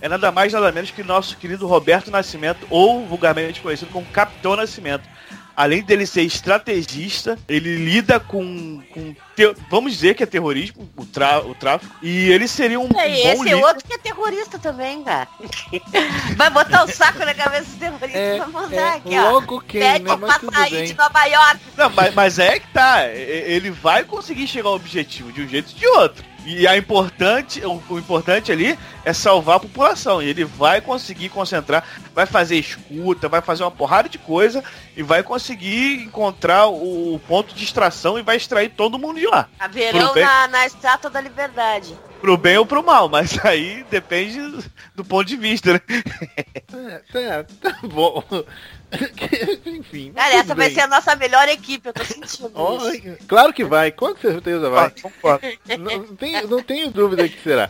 é 0.00 0.08
nada 0.08 0.32
mais 0.32 0.52
nada 0.52 0.72
menos 0.72 0.90
que 0.90 1.02
nosso 1.04 1.36
querido 1.36 1.64
Roberto 1.66 2.10
Nascimento, 2.10 2.66
ou 2.68 3.06
vulgarmente 3.06 3.60
conhecido 3.60 3.92
como 3.92 4.04
Capitão 4.06 4.56
Nascimento. 4.56 5.08
Além 5.54 5.82
dele 5.82 6.06
ser 6.06 6.22
estrategista, 6.22 7.38
ele 7.46 7.76
lida 7.76 8.18
com, 8.18 8.82
com 8.92 9.14
te- 9.36 9.54
vamos 9.70 9.92
dizer 9.92 10.14
que 10.14 10.22
é 10.22 10.26
terrorismo, 10.26 10.90
o, 10.96 11.04
tra, 11.04 11.40
o 11.40 11.54
tráfico, 11.54 11.94
e 12.02 12.30
ele 12.32 12.48
seria 12.48 12.80
um, 12.80 12.84
um 12.86 12.98
É, 12.98 13.06
bom 13.06 13.12
esse 13.12 13.28
é 13.28 13.52
líder. 13.54 13.54
outro 13.64 13.84
que 13.86 13.92
é 13.94 13.98
terrorista 13.98 14.58
também, 14.58 15.04
cara. 15.04 15.28
Vai 16.36 16.50
botar 16.50 16.84
o 16.84 16.88
saco 16.88 17.18
na 17.18 17.34
cabeça 17.34 17.64
dos 17.64 17.74
terroristas 17.74 18.14
É, 18.14 18.36
e 18.36 18.38
vai 18.38 18.48
mandar 18.48 18.76
é, 18.76 18.96
aqui, 18.96 19.18
ó. 19.18 19.30
logo 19.30 19.60
quem, 19.60 19.80
Pede 19.80 20.04
né? 20.04 20.16
Mas 20.16 20.38
pra 20.38 20.50
sair 20.52 20.70
bem. 20.70 20.84
de 20.86 20.94
Nova 20.94 21.24
York. 21.26 21.60
Não, 21.76 21.90
mas, 21.90 22.14
mas 22.14 22.38
é 22.38 22.58
que 22.58 22.66
tá. 22.68 23.06
Ele 23.08 23.70
vai 23.70 24.04
conseguir 24.04 24.46
chegar 24.48 24.68
ao 24.70 24.74
objetivo 24.76 25.30
de 25.32 25.42
um 25.42 25.48
jeito 25.48 25.70
ou 25.72 25.78
de 25.78 25.86
outro. 25.86 26.24
E 26.44 26.66
a 26.66 26.76
importante, 26.76 27.64
o, 27.64 27.82
o 27.88 27.98
importante 27.98 28.50
ali 28.50 28.78
é 29.04 29.12
salvar 29.12 29.56
a 29.56 29.60
população. 29.60 30.22
E 30.22 30.28
ele 30.28 30.44
vai 30.44 30.80
conseguir 30.80 31.28
concentrar, 31.28 31.84
vai 32.14 32.26
fazer 32.26 32.56
escuta, 32.56 33.28
vai 33.28 33.40
fazer 33.40 33.62
uma 33.62 33.70
porrada 33.70 34.08
de 34.08 34.18
coisa 34.18 34.62
e 34.96 35.02
vai 35.02 35.22
conseguir 35.22 36.02
encontrar 36.02 36.66
o, 36.66 37.14
o 37.14 37.18
ponto 37.20 37.54
de 37.54 37.64
extração 37.64 38.18
e 38.18 38.22
vai 38.22 38.36
extrair 38.36 38.70
todo 38.70 38.98
mundo 38.98 39.20
de 39.20 39.26
lá. 39.26 39.48
Tudo 40.00 40.14
bem. 40.14 40.24
na, 40.24 40.48
na 40.48 40.66
Estátua 40.66 41.10
da 41.10 41.20
Liberdade. 41.20 41.94
Pro 42.22 42.36
bem 42.36 42.56
ou 42.56 42.64
pro 42.64 42.84
mal, 42.84 43.08
mas 43.08 43.36
aí 43.44 43.84
depende 43.90 44.38
do 44.94 45.04
ponto 45.04 45.26
de 45.26 45.36
vista, 45.36 45.72
né? 45.72 45.80
É, 46.72 47.02
tá, 47.12 47.44
tá 47.60 47.78
bom. 47.82 48.22
Enfim. 49.66 50.12
Cara, 50.12 50.34
essa 50.34 50.54
vai 50.54 50.68
bem. 50.68 50.74
ser 50.76 50.82
a 50.82 50.86
nossa 50.86 51.16
melhor 51.16 51.48
equipe, 51.48 51.88
eu 51.88 51.92
tô 51.92 52.04
sentindo 52.04 52.94
isso. 52.94 53.18
claro 53.26 53.52
que 53.52 53.64
vai, 53.64 53.90
com 53.90 54.16
certeza 54.16 54.70
vai. 54.70 54.90
concordo. 54.90 55.44
Não, 55.80 55.98
não 55.98 56.16
tenho, 56.16 56.46
não 56.46 56.62
tenho 56.62 56.90
dúvida 56.92 57.28
que 57.28 57.42
será. 57.42 57.68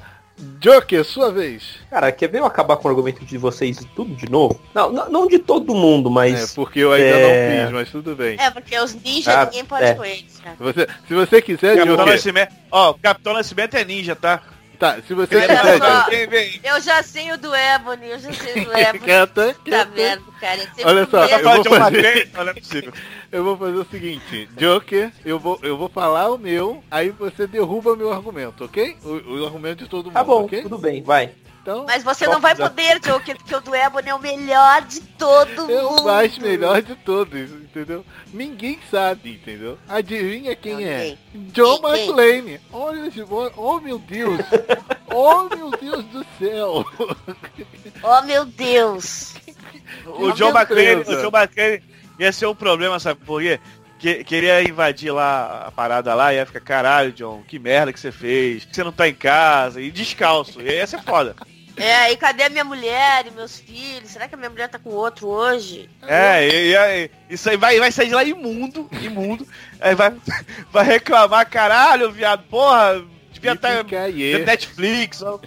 Joker, 0.61 1.05
sua 1.05 1.31
vez. 1.33 1.63
Cara, 1.91 2.11
quer 2.13 2.29
ver 2.29 2.39
eu 2.39 2.45
acabar 2.45 2.77
com 2.77 2.89
o 2.89 2.91
argumento 2.91 3.25
de 3.25 3.39
vocês 3.39 3.79
e 3.81 3.87
tudo 3.87 4.15
de 4.15 4.29
novo? 4.31 4.61
Não, 4.75 4.91
não, 4.93 5.09
não 5.11 5.27
de 5.29 5.39
todo 5.39 5.75
mundo, 5.75 6.09
É, 6.09 6.13
mas. 6.13 6.55
porque 6.55 6.81
eu 6.81 6.93
ainda 6.93 7.07
é- 7.07 7.59
não 7.59 7.65
fiz, 7.65 7.73
mas 7.75 7.91
tudo 7.91 8.17
bem. 8.17 8.37
É, 8.41 8.51
porque 8.51 8.79
os 8.79 8.95
ninjas 8.95 9.35
Ah, 9.35 9.45
ninguém 9.47 9.65
pode 9.65 9.85
é. 9.85 9.95
com 9.95 10.05
eles, 10.05 10.41
cara. 10.43 10.57
Se 10.57 10.63
você, 10.63 10.89
se 11.09 11.15
você 11.15 11.43
quiser, 11.43 11.77
Capitão 11.77 11.97
Joker. 11.97 12.13
Nascimento, 12.13 12.53
ó, 12.71 12.91
o 12.91 12.95
Capitão 12.95 13.33
Nascimento 13.35 13.75
é 13.77 13.85
ninja, 13.85 14.17
tá? 14.17 14.43
Tá, 14.83 14.97
se 15.07 15.15
você 15.15 15.41
quiser, 15.41 15.79
só. 15.79 16.01
Joker. 16.01 16.11
Vem, 16.11 16.27
vem. 16.27 16.61
Eu 16.65 16.81
já 16.81 17.05
sei 17.05 17.31
o 17.31 17.39
do 17.39 17.55
Ebony, 17.55 18.09
eu 18.09 18.19
já 18.19 18.33
sei 18.33 18.63
o 18.63 18.65
do 18.65 18.73
Ebony. 18.77 18.99
Canta, 19.07 19.55
Tá 19.55 19.61
canta. 19.65 19.91
merda, 19.95 20.23
cara. 20.41 20.61
É 20.77 20.85
Olha 20.85 21.07
só, 21.09 21.25
eu 21.25 21.43
vou 21.63 21.65
fazer- 21.65 22.05
é. 22.05 22.93
Eu 23.31 23.45
vou 23.45 23.57
fazer 23.57 23.77
o 23.79 23.85
seguinte, 23.85 24.49
Joker, 24.59 25.11
eu 25.25 25.39
vou, 25.39 25.59
eu 25.63 25.79
vou 25.79 25.89
falar 25.89 26.31
o 26.31 26.37
meu, 26.37 26.83
aí 26.91 27.11
você 27.11 27.47
derruba 27.47 27.97
meu 27.97 28.13
argumento, 28.13 28.65
ok? 28.65 28.97
O, 29.05 29.39
o 29.41 29.47
argumento 29.47 29.85
de 29.85 29.89
todo 29.89 30.07
mundo, 30.07 30.15
Tá 30.15 30.25
bom, 30.25 30.45
ok? 30.45 30.63
tudo 30.63 30.77
bem, 30.79 31.01
vai. 31.03 31.31
Então, 31.63 31.85
Mas 31.87 32.03
você 32.03 32.27
não 32.27 32.41
vai 32.41 32.57
poder, 32.57 32.99
Joker, 32.99 33.37
porque 33.37 33.55
o 33.55 33.61
do 33.61 33.73
Ebony 33.73 34.09
é 34.09 34.15
o 34.15 34.19
melhor 34.19 34.83
de 34.83 35.01
todo 35.01 35.71
é 35.71 35.83
o 35.85 35.91
mundo. 35.91 36.05
mais 36.05 36.37
melhor 36.37 36.83
de 36.83 36.97
todos, 36.97 37.53
entendeu? 37.53 38.05
Ninguém 38.35 38.81
sabe, 38.91 39.35
entendeu? 39.35 39.79
Adivinha 39.89 40.57
quem 40.57 40.85
é? 40.85 41.17
John 41.33 41.81
Quem? 41.81 42.09
McClane. 42.09 42.61
Olha, 42.73 43.09
oh 43.57 43.79
meu 43.79 44.01
Deus. 44.01 44.41
oh 45.15 45.45
meu 45.55 45.71
Deus 45.71 46.05
do 46.07 46.27
céu. 46.37 46.85
Oh, 48.03 48.23
meu 48.23 48.45
Deus. 48.45 49.35
O 50.07 50.13
Com 50.13 50.31
John 50.33 50.51
McClane, 50.51 51.03
o 51.03 51.21
John 51.21 51.37
McClane 51.37 51.83
ia 52.19 52.33
ser 52.33 52.47
um 52.47 52.55
problema, 52.55 52.99
sabe 52.99 53.21
por 53.25 53.43
quê? 53.43 53.61
Que, 53.99 54.25
queria 54.25 54.63
invadir 54.63 55.13
lá 55.13 55.67
a 55.67 55.71
parada 55.71 56.15
lá 56.15 56.33
e 56.33 56.37
ia 56.37 56.47
ficar, 56.47 56.61
caralho, 56.61 57.13
John, 57.13 57.45
que 57.47 57.59
merda 57.59 57.93
que 57.93 58.01
você 58.01 58.11
fez. 58.11 58.67
Você 58.71 58.83
não 58.83 58.91
tá 58.91 59.07
em 59.07 59.15
casa 59.15 59.81
e 59.81 59.91
descalço. 59.91 60.61
E 60.61 60.65
ia 60.65 60.87
ser 60.87 61.03
foda. 61.03 61.37
É, 61.77 62.13
e 62.13 62.17
cadê 62.17 62.45
a 62.45 62.51
minha 62.51 62.65
mulher 62.65 63.27
e 63.27 63.31
meus 63.31 63.59
filhos? 63.59 64.11
Será 64.11 64.29
que 64.29 64.35
a 64.35 64.39
minha 64.39 64.51
mulher 64.51 64.69
tá 64.69 64.79
com 64.79 64.91
outro 64.91 65.29
hoje? 65.29 65.89
É, 66.07 66.47
e, 66.47 66.71
e 66.71 66.77
aí, 66.77 67.11
isso 67.31 67.49
aí 67.49 67.57
vai, 67.57 67.79
vai 67.79 67.91
sair 67.91 68.09
de 68.09 68.15
lá 68.15 68.25
imundo, 68.25 68.89
imundo. 69.01 69.47
Aí 69.81 69.95
vai, 69.95 70.13
vai 70.71 70.85
reclamar, 70.85 71.49
caralho, 71.49 72.11
viado, 72.11 72.45
porra, 72.45 73.03
devia 73.33 73.53
estar 73.53 73.79
Yippee-ki-yay. 73.79 74.39
no 74.39 74.45
Netflix. 74.45 75.23
ó. 75.23 75.41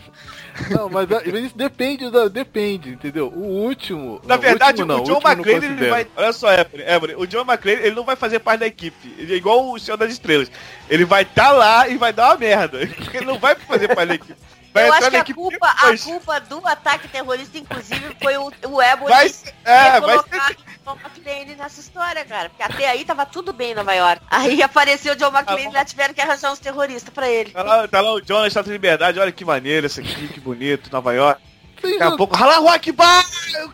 Não, 0.69 0.89
mas 0.89 1.07
mas 1.09 1.45
isso 1.45 1.57
depende, 1.57 2.09
da, 2.09 2.27
depende, 2.27 2.91
entendeu? 2.91 3.27
O 3.27 3.41
último. 3.41 4.21
Na 4.25 4.37
verdade, 4.37 4.81
último 4.81 4.97
não, 4.97 5.03
o 5.03 5.05
John 5.05 5.21
McClane, 5.21 5.65
ele 5.65 5.89
vai. 5.89 6.07
Olha 6.15 6.31
só, 6.31 6.47
Ebony, 6.53 7.15
o 7.15 7.27
John 7.27 7.41
McClane, 7.41 7.81
ele 7.81 7.95
não 7.95 8.05
vai 8.05 8.15
fazer 8.15 8.39
parte 8.39 8.61
da 8.61 8.67
equipe. 8.67 9.13
Ele 9.17 9.33
é 9.33 9.37
igual 9.37 9.69
o 9.69 9.77
Senhor 9.77 9.97
das 9.97 10.11
Estrelas. 10.11 10.49
Ele 10.89 11.03
vai 11.03 11.23
estar 11.23 11.51
lá 11.51 11.89
e 11.89 11.97
vai 11.97 12.13
dar 12.13 12.29
uma 12.29 12.37
merda. 12.37 12.79
Ele 13.13 13.25
não 13.25 13.37
vai 13.37 13.55
fazer 13.55 13.93
parte 13.93 14.07
da 14.09 14.15
equipe. 14.15 14.35
Vai 14.75 14.89
eu 14.89 14.93
acho 14.93 15.09
que 15.09 15.15
a 15.15 15.33
culpa, 15.33 15.67
a 15.67 15.97
culpa 15.97 16.39
do 16.41 16.67
ataque 16.67 17.07
terrorista, 17.07 17.57
inclusive, 17.57 18.13
foi 18.21 18.35
o, 18.35 18.51
o 18.67 18.81
Ebony 18.81 19.09
Vai, 19.09 19.29
ter 19.29 19.53
é, 19.63 19.91
vai 19.91 20.01
colocado 20.01 20.51
o 20.51 20.83
John 20.83 20.97
McClane 21.01 21.55
nessa 21.55 21.79
história, 21.79 22.25
cara. 22.25 22.49
Porque 22.49 22.61
até 22.61 22.89
aí 22.89 23.05
tava 23.05 23.25
tudo 23.25 23.53
bem 23.53 23.71
em 23.71 23.75
Nova 23.75 23.93
York. 23.93 24.21
Aí 24.29 24.61
apareceu 24.61 25.13
o 25.13 25.15
John 25.15 25.29
McClane 25.31 25.67
e 25.67 25.71
lá 25.71 25.85
tiveram 25.85 26.13
que 26.13 26.19
arranjar 26.19 26.51
uns 26.51 26.59
terroristas 26.59 27.13
pra 27.13 27.29
ele. 27.29 27.51
Tá 27.51 27.63
lá, 27.63 27.87
tá 27.87 28.01
lá 28.01 28.11
o 28.15 28.19
John 28.19 28.41
na 28.41 28.47
Estátua 28.49 28.67
de 28.67 28.73
Liberdade, 28.73 29.17
olha 29.17 29.31
que 29.31 29.45
maneiro 29.45 29.85
esse 29.85 30.01
aqui, 30.01 30.27
que 30.27 30.41
bonito, 30.41 30.91
Nova 30.91 31.13
York. 31.13 31.41
Daqui 31.81 32.03
a 32.03 32.17
pouco, 32.17 32.35
rala 32.35 32.57
rock 32.57 32.91
bar! 32.91 33.23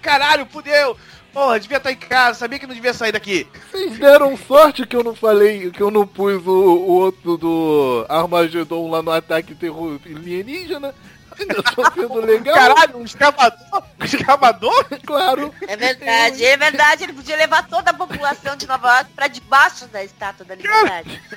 Caralho, 0.03 0.45
fudeu! 0.51 0.95
Porra, 1.33 1.59
devia 1.59 1.77
estar 1.77 1.91
em 1.91 1.95
casa, 1.95 2.39
sabia 2.39 2.59
que 2.59 2.67
não 2.67 2.75
devia 2.75 2.93
sair 2.93 3.11
daqui. 3.13 3.47
Vocês 3.71 3.97
deram 3.97 4.37
sorte 4.37 4.85
que 4.85 4.95
eu 4.95 5.03
não 5.03 5.15
falei, 5.15 5.71
que 5.71 5.81
eu 5.81 5.89
não 5.89 6.05
pus 6.05 6.45
o, 6.45 6.51
o 6.51 6.91
outro 6.91 7.37
do 7.37 8.05
Armagedon 8.09 8.91
lá 8.91 9.01
no 9.01 9.11
ataque 9.11 9.55
terror 9.55 9.97
alienígena. 10.05 10.93
Ainda 11.39 11.63
tô 11.63 11.89
sendo 11.93 12.19
legal. 12.25 12.53
Caralho, 12.53 12.97
um 12.97 13.05
escavador? 13.05 13.83
Um 13.99 14.03
escavador? 14.03 14.85
Claro. 15.05 15.53
É 15.67 15.75
verdade, 15.77 16.43
é 16.45 16.57
verdade. 16.57 17.03
Ele 17.05 17.13
podia 17.13 17.37
levar 17.37 17.65
toda 17.67 17.91
a 17.91 17.93
população 17.93 18.55
de 18.57 18.67
Nova 18.67 18.95
York 18.97 19.11
pra 19.15 19.27
debaixo 19.27 19.87
da 19.87 20.03
Estátua 20.03 20.45
da 20.45 20.55
Liberdade. 20.55 21.21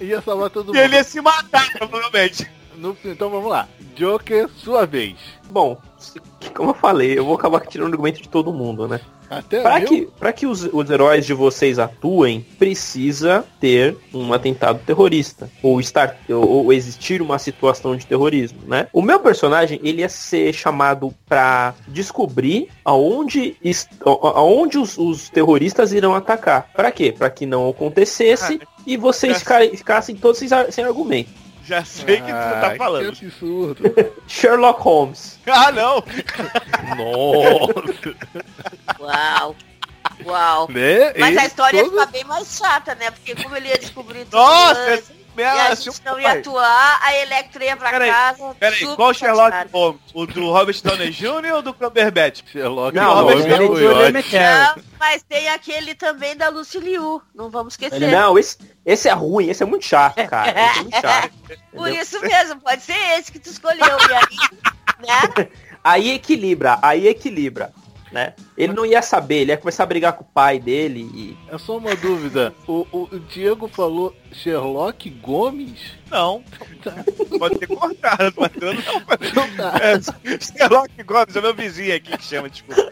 Ia 0.00 0.20
salvar 0.20 0.50
todo 0.50 0.66
E 0.66 0.68
mundo. 0.68 0.78
ele 0.84 0.96
ia 0.96 1.04
se 1.04 1.20
matar, 1.20 1.70
provavelmente. 1.72 2.48
No- 2.76 2.96
então 3.04 3.30
vamos 3.30 3.50
lá. 3.50 3.66
Joker, 3.96 4.48
sua 4.56 4.86
vez. 4.86 5.16
Bom, 5.50 5.76
como 6.54 6.70
eu 6.70 6.74
falei, 6.74 7.18
eu 7.18 7.24
vou 7.24 7.34
acabar 7.34 7.60
tirando 7.66 7.88
o 7.88 7.92
argumento 7.92 8.22
de 8.22 8.28
todo 8.28 8.52
mundo, 8.52 8.86
né? 8.86 9.00
Meu? 9.80 9.88
que, 9.88 10.08
pra 10.20 10.32
que 10.32 10.46
os, 10.46 10.62
os 10.72 10.88
heróis 10.88 11.26
de 11.26 11.34
vocês 11.34 11.80
atuem, 11.80 12.46
precisa 12.60 13.44
ter 13.58 13.96
um 14.14 14.32
atentado 14.32 14.78
terrorista. 14.86 15.50
Ou, 15.64 15.80
estar, 15.80 16.16
ou, 16.28 16.48
ou 16.66 16.72
existir 16.72 17.20
uma 17.20 17.36
situação 17.36 17.96
de 17.96 18.06
terrorismo, 18.06 18.60
né? 18.68 18.86
O 18.92 19.02
meu 19.02 19.18
personagem, 19.18 19.80
ele 19.82 20.02
ia 20.02 20.08
ser 20.08 20.52
chamado 20.52 21.12
pra 21.28 21.74
descobrir 21.88 22.68
aonde, 22.84 23.56
aonde 24.04 24.78
os, 24.78 24.96
os 24.96 25.28
terroristas 25.28 25.92
irão 25.92 26.14
atacar. 26.14 26.70
Pra 26.72 26.92
quê? 26.92 27.10
Pra 27.16 27.28
que 27.28 27.46
não 27.46 27.68
acontecesse 27.68 28.60
e 28.86 28.96
vocês 28.96 29.38
ficarem- 29.40 29.76
ficassem 29.76 30.14
todos 30.14 30.38
sem, 30.38 30.48
sem 30.70 30.84
argumento. 30.84 31.30
Já 31.66 31.84
sei 31.84 32.20
o 32.20 32.24
que 32.24 32.30
tu 32.32 32.36
Ah, 32.36 32.58
tá 32.60 32.74
falando. 32.76 33.12
Que 33.12 33.26
absurdo. 33.26 33.82
Sherlock 34.28 34.80
Holmes. 34.82 35.38
Ah, 35.46 35.72
não! 35.72 36.02
Nossa. 36.96 38.14
Uau. 39.00 39.56
Uau. 40.24 40.68
né? 40.70 41.12
Mas 41.18 41.36
a 41.36 41.46
história 41.46 41.76
ia 41.78 41.84
todo- 41.84 41.92
ficar 41.92 42.06
bem 42.12 42.24
mais 42.24 42.56
chata, 42.56 42.94
né? 42.94 43.10
Porque 43.10 43.34
como 43.42 43.56
ele 43.56 43.68
ia 43.68 43.78
descobrir 43.78 44.24
tudo 44.24 44.36
Nossa, 44.36 44.80
antes, 44.80 45.10
essa 45.44 45.88
e 45.88 45.88
a 45.88 45.92
gente 45.92 46.04
não 46.04 46.20
ia 46.20 46.32
atuar, 46.32 46.98
a 47.02 47.16
Electra 47.16 47.64
ia 47.64 47.76
pra 47.76 47.90
Peraí, 47.90 48.10
casa. 48.10 48.56
Peraí, 48.58 48.96
qual 48.96 49.14
Sherlock. 49.14 49.68
Holmes? 49.72 50.00
O 50.14 50.26
do 50.26 50.50
Robert 50.52 50.80
Downey 50.82 51.10
Jr. 51.10 51.54
ou 51.54 51.62
do 51.62 51.74
Cumberbatch? 51.74 52.42
Sherlock 52.50 52.96
Não, 52.96 53.14
Robert 53.14 53.46
Downey 53.46 53.68
Jr. 53.68 54.34
é. 54.36 54.64
Não, 54.66 54.82
mas 54.98 55.22
tem 55.22 55.48
aquele 55.48 55.94
também 55.94 56.36
da 56.36 56.48
Lucy 56.48 56.78
Liu. 56.78 57.20
Não 57.34 57.50
vamos 57.50 57.74
esquecer. 57.74 58.10
Não, 58.10 58.38
esse, 58.38 58.58
esse 58.84 59.08
é 59.08 59.12
ruim, 59.12 59.48
esse 59.48 59.62
é 59.62 59.66
muito 59.66 59.84
chato, 59.84 60.26
cara. 60.28 60.50
Esse 60.50 60.78
é 60.78 60.82
muito 60.82 61.00
chato. 61.00 61.32
Por 61.72 61.88
isso 61.90 62.20
mesmo, 62.20 62.60
pode 62.60 62.82
ser 62.82 63.18
esse 63.18 63.30
que 63.30 63.38
tu 63.38 63.50
escolheu. 63.50 63.84
E 63.86 64.14
aí, 64.14 65.06
né? 65.06 65.48
Aí 65.86 66.10
equilibra, 66.10 66.80
aí 66.82 67.06
equilibra. 67.06 67.72
Né? 68.12 68.34
Ele 68.56 68.72
não 68.72 68.86
ia 68.86 69.02
saber, 69.02 69.36
ele 69.42 69.52
ia 69.52 69.56
começar 69.56 69.82
a 69.82 69.86
brigar 69.86 70.12
com 70.14 70.22
o 70.24 70.26
pai 70.26 70.58
dele 70.58 71.00
e. 71.14 71.36
É 71.52 71.58
só 71.58 71.76
uma 71.76 71.94
dúvida. 71.96 72.54
O, 72.66 72.86
o- 72.92 73.08
o 73.12 73.20
Diego 73.20 73.68
falou 73.68 74.14
Sherlock 74.32 75.10
Gomes? 75.10 75.94
Não, 76.10 76.42
pode 77.38 77.58
ter 77.58 77.66
cortado, 77.66 78.34
mas 78.36 78.50
eu 78.60 78.74
não 79.34 79.56
tá. 79.56 79.74
É, 79.82 80.38
Sherlock 80.40 81.02
Gomes, 81.02 81.34
é 81.36 81.40
meu 81.40 81.54
vizinho 81.54 81.94
aqui 81.96 82.16
que 82.16 82.24
chama, 82.24 82.48
desculpa. 82.48 82.82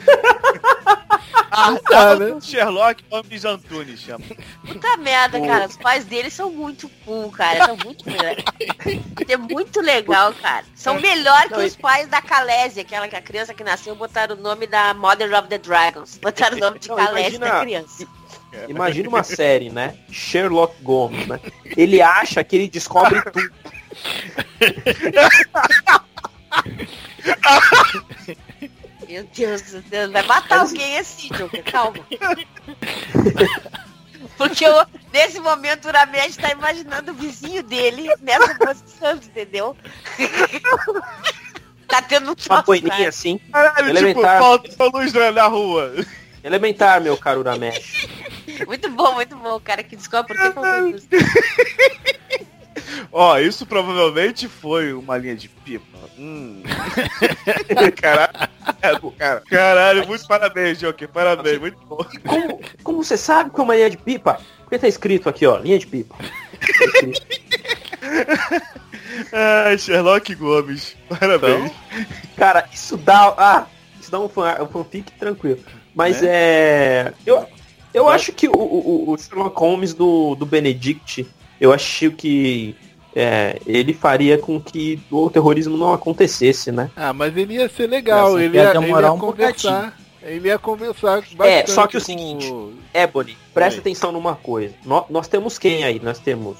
Ah, 1.50 1.76
tá, 1.88 2.16
né? 2.16 2.40
Sherlock 2.40 3.04
Gomes 3.10 3.44
Antunes 3.44 4.00
chama. 4.00 4.24
Puta 4.66 4.96
merda, 4.96 5.40
cara. 5.40 5.66
Os 5.66 5.76
pais 5.76 6.04
dele 6.04 6.30
são 6.30 6.50
muito 6.50 6.88
cool, 7.04 7.30
cara. 7.30 7.66
São 7.66 7.76
muito. 7.76 8.04
É 9.28 9.36
muito 9.36 9.80
legal, 9.80 10.32
cara. 10.34 10.64
São 10.74 10.98
melhor 11.00 11.48
que 11.48 11.54
os 11.58 11.76
pais 11.76 12.08
da 12.08 12.20
Calésia, 12.20 12.82
aquela 12.82 13.08
que 13.08 13.16
a 13.16 13.22
criança 13.22 13.54
que 13.54 13.64
nasceu 13.64 13.94
botaram 13.94 14.36
o 14.36 14.40
nome 14.40 14.66
da 14.66 14.94
Mother 14.94 15.32
of 15.38 15.48
the 15.48 15.58
Dragons. 15.58 16.18
Botaram 16.18 16.56
o 16.56 16.60
nome 16.60 16.78
de 16.78 16.88
Não, 16.88 16.96
Calésia 16.96 17.36
imagina- 17.36 17.54
da 17.54 17.60
criança. 17.60 18.06
Imagina 18.68 19.08
uma 19.08 19.22
série, 19.24 19.68
né? 19.70 19.96
Sherlock 20.10 20.80
Gomes, 20.82 21.26
né? 21.26 21.40
Ele 21.76 22.00
acha 22.00 22.42
que 22.44 22.56
ele 22.56 22.68
descobre 22.68 23.20
tudo. 23.22 23.50
Meu 29.14 29.22
Deus 29.32 29.62
do 29.62 29.80
céu, 29.88 30.10
vai 30.10 30.26
matar 30.26 30.58
alguém 30.58 30.98
assim, 30.98 31.28
Joker, 31.28 31.62
calma. 31.62 32.00
Porque 34.36 34.66
eu, 34.66 34.84
nesse 35.12 35.38
momento 35.38 35.84
o 35.84 35.88
Uramesh 35.88 36.36
tá 36.36 36.50
imaginando 36.50 37.12
o 37.12 37.14
vizinho 37.14 37.62
dele 37.62 38.12
nessa 38.20 38.56
posição, 38.56 39.14
entendeu? 39.14 39.76
tá 41.86 42.02
tendo 42.02 42.24
um 42.24 42.30
Uma 42.30 42.34
troço, 42.34 42.64
boininha 42.64 43.08
assim. 43.08 43.38
Caralho, 43.52 43.76
tipo, 43.76 43.98
Elementar. 43.98 44.40
falta 44.40 44.84
luz 44.86 45.12
na, 45.12 45.30
na 45.30 45.46
rua. 45.46 45.94
Elementar, 46.42 47.00
meu 47.00 47.16
caro 47.16 47.38
Uramesh. 47.38 48.08
Muito 48.66 48.90
bom, 48.90 49.14
muito 49.14 49.36
bom. 49.36 49.54
O 49.54 49.60
cara 49.60 49.84
que 49.84 49.94
descobre 49.94 50.36
por 50.36 50.54
que. 51.08 52.46
Ó, 53.12 53.38
isso 53.38 53.66
provavelmente 53.66 54.48
foi 54.48 54.92
uma 54.92 55.16
linha 55.16 55.36
de 55.36 55.48
pipa. 55.48 55.98
Hum. 56.18 56.62
Caralho, 58.00 59.10
cara. 59.12 59.42
Caralho, 59.48 60.06
muito 60.06 60.26
parabéns, 60.26 60.78
Joker. 60.78 61.08
Parabéns, 61.08 61.58
muito 61.58 61.78
bom. 61.86 62.04
Como, 62.26 62.60
como 62.82 63.04
você 63.04 63.16
sabe 63.16 63.50
que 63.50 63.60
é 63.60 63.62
uma 63.62 63.74
linha 63.74 63.90
de 63.90 63.96
pipa? 63.96 64.40
Porque 64.60 64.78
tá 64.78 64.88
escrito 64.88 65.28
aqui, 65.28 65.46
ó, 65.46 65.58
linha 65.58 65.78
de 65.78 65.86
pipa. 65.86 66.14
Ai, 69.32 69.78
Sherlock 69.78 70.34
Gomes. 70.34 70.96
Parabéns. 71.08 71.72
Cara, 72.36 72.68
isso 72.72 72.96
dá. 72.96 73.34
Ah, 73.36 73.66
isso 74.00 74.10
dá 74.10 74.18
um, 74.20 74.28
fan, 74.28 74.62
um 74.62 74.66
fanfic 74.66 75.12
tranquilo. 75.12 75.60
Mas 75.94 76.22
é. 76.22 77.12
eu, 77.24 77.46
eu 77.92 78.08
acho 78.08 78.32
que 78.32 78.48
o, 78.48 78.56
o, 78.56 79.12
o 79.12 79.18
Sherlock 79.18 79.58
Holmes 79.58 79.94
do, 79.94 80.34
do 80.34 80.44
Benedict, 80.44 81.26
eu 81.64 81.72
acho 81.72 82.10
que 82.12 82.74
é, 83.14 83.58
ele 83.66 83.92
faria 83.92 84.36
com 84.38 84.60
que 84.60 85.00
o 85.10 85.30
terrorismo 85.30 85.76
não 85.76 85.92
acontecesse, 85.92 86.70
né? 86.72 86.90
Ah, 86.96 87.12
mas 87.12 87.36
ele 87.36 87.54
ia 87.54 87.68
ser 87.68 87.86
legal, 87.88 88.38
ele 88.38 88.56
ia 88.56 88.70
ele 88.70 88.72
demorar 88.80 89.08
ia 89.08 89.12
um 89.12 89.18
conversar. 89.18 89.96
Ele 90.22 90.48
ia 90.48 90.58
conversar 90.58 91.16
bastante 91.20 91.48
É, 91.48 91.66
só 91.66 91.86
que 91.86 91.96
o 91.96 92.00
com 92.00 92.06
seguinte, 92.06 92.52
Ebony, 92.94 93.36
presta 93.52 93.74
Oi. 93.78 93.80
atenção 93.80 94.10
numa 94.10 94.34
coisa. 94.34 94.74
Nó- 94.84 95.04
Nós, 95.10 95.28
temos 95.28 95.58
quem 95.58 95.84
aí? 95.84 96.00
Nós 96.02 96.18
temos 96.18 96.56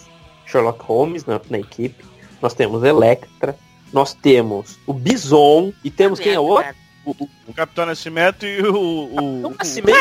Sherlock 0.46 0.84
Holmes 0.84 1.24
na, 1.24 1.40
na 1.48 1.58
equipe, 1.58 2.04
nós 2.42 2.52
temos 2.52 2.84
Electra, 2.84 3.56
nós 3.92 4.12
temos 4.12 4.78
o 4.86 4.92
Bison 4.92 5.72
e 5.82 5.90
temos 5.90 6.20
quem 6.20 6.34
é 6.34 6.38
o 6.40 6.44
outro? 6.44 6.74
Cara, 7.04 7.28
O, 7.46 7.52
Capitão 7.54 7.86
Nascimento 7.86 8.46
e 8.46 8.62
o. 8.62 8.74
o, 8.74 9.46
o 9.46 9.54
Nascimento. 9.58 9.98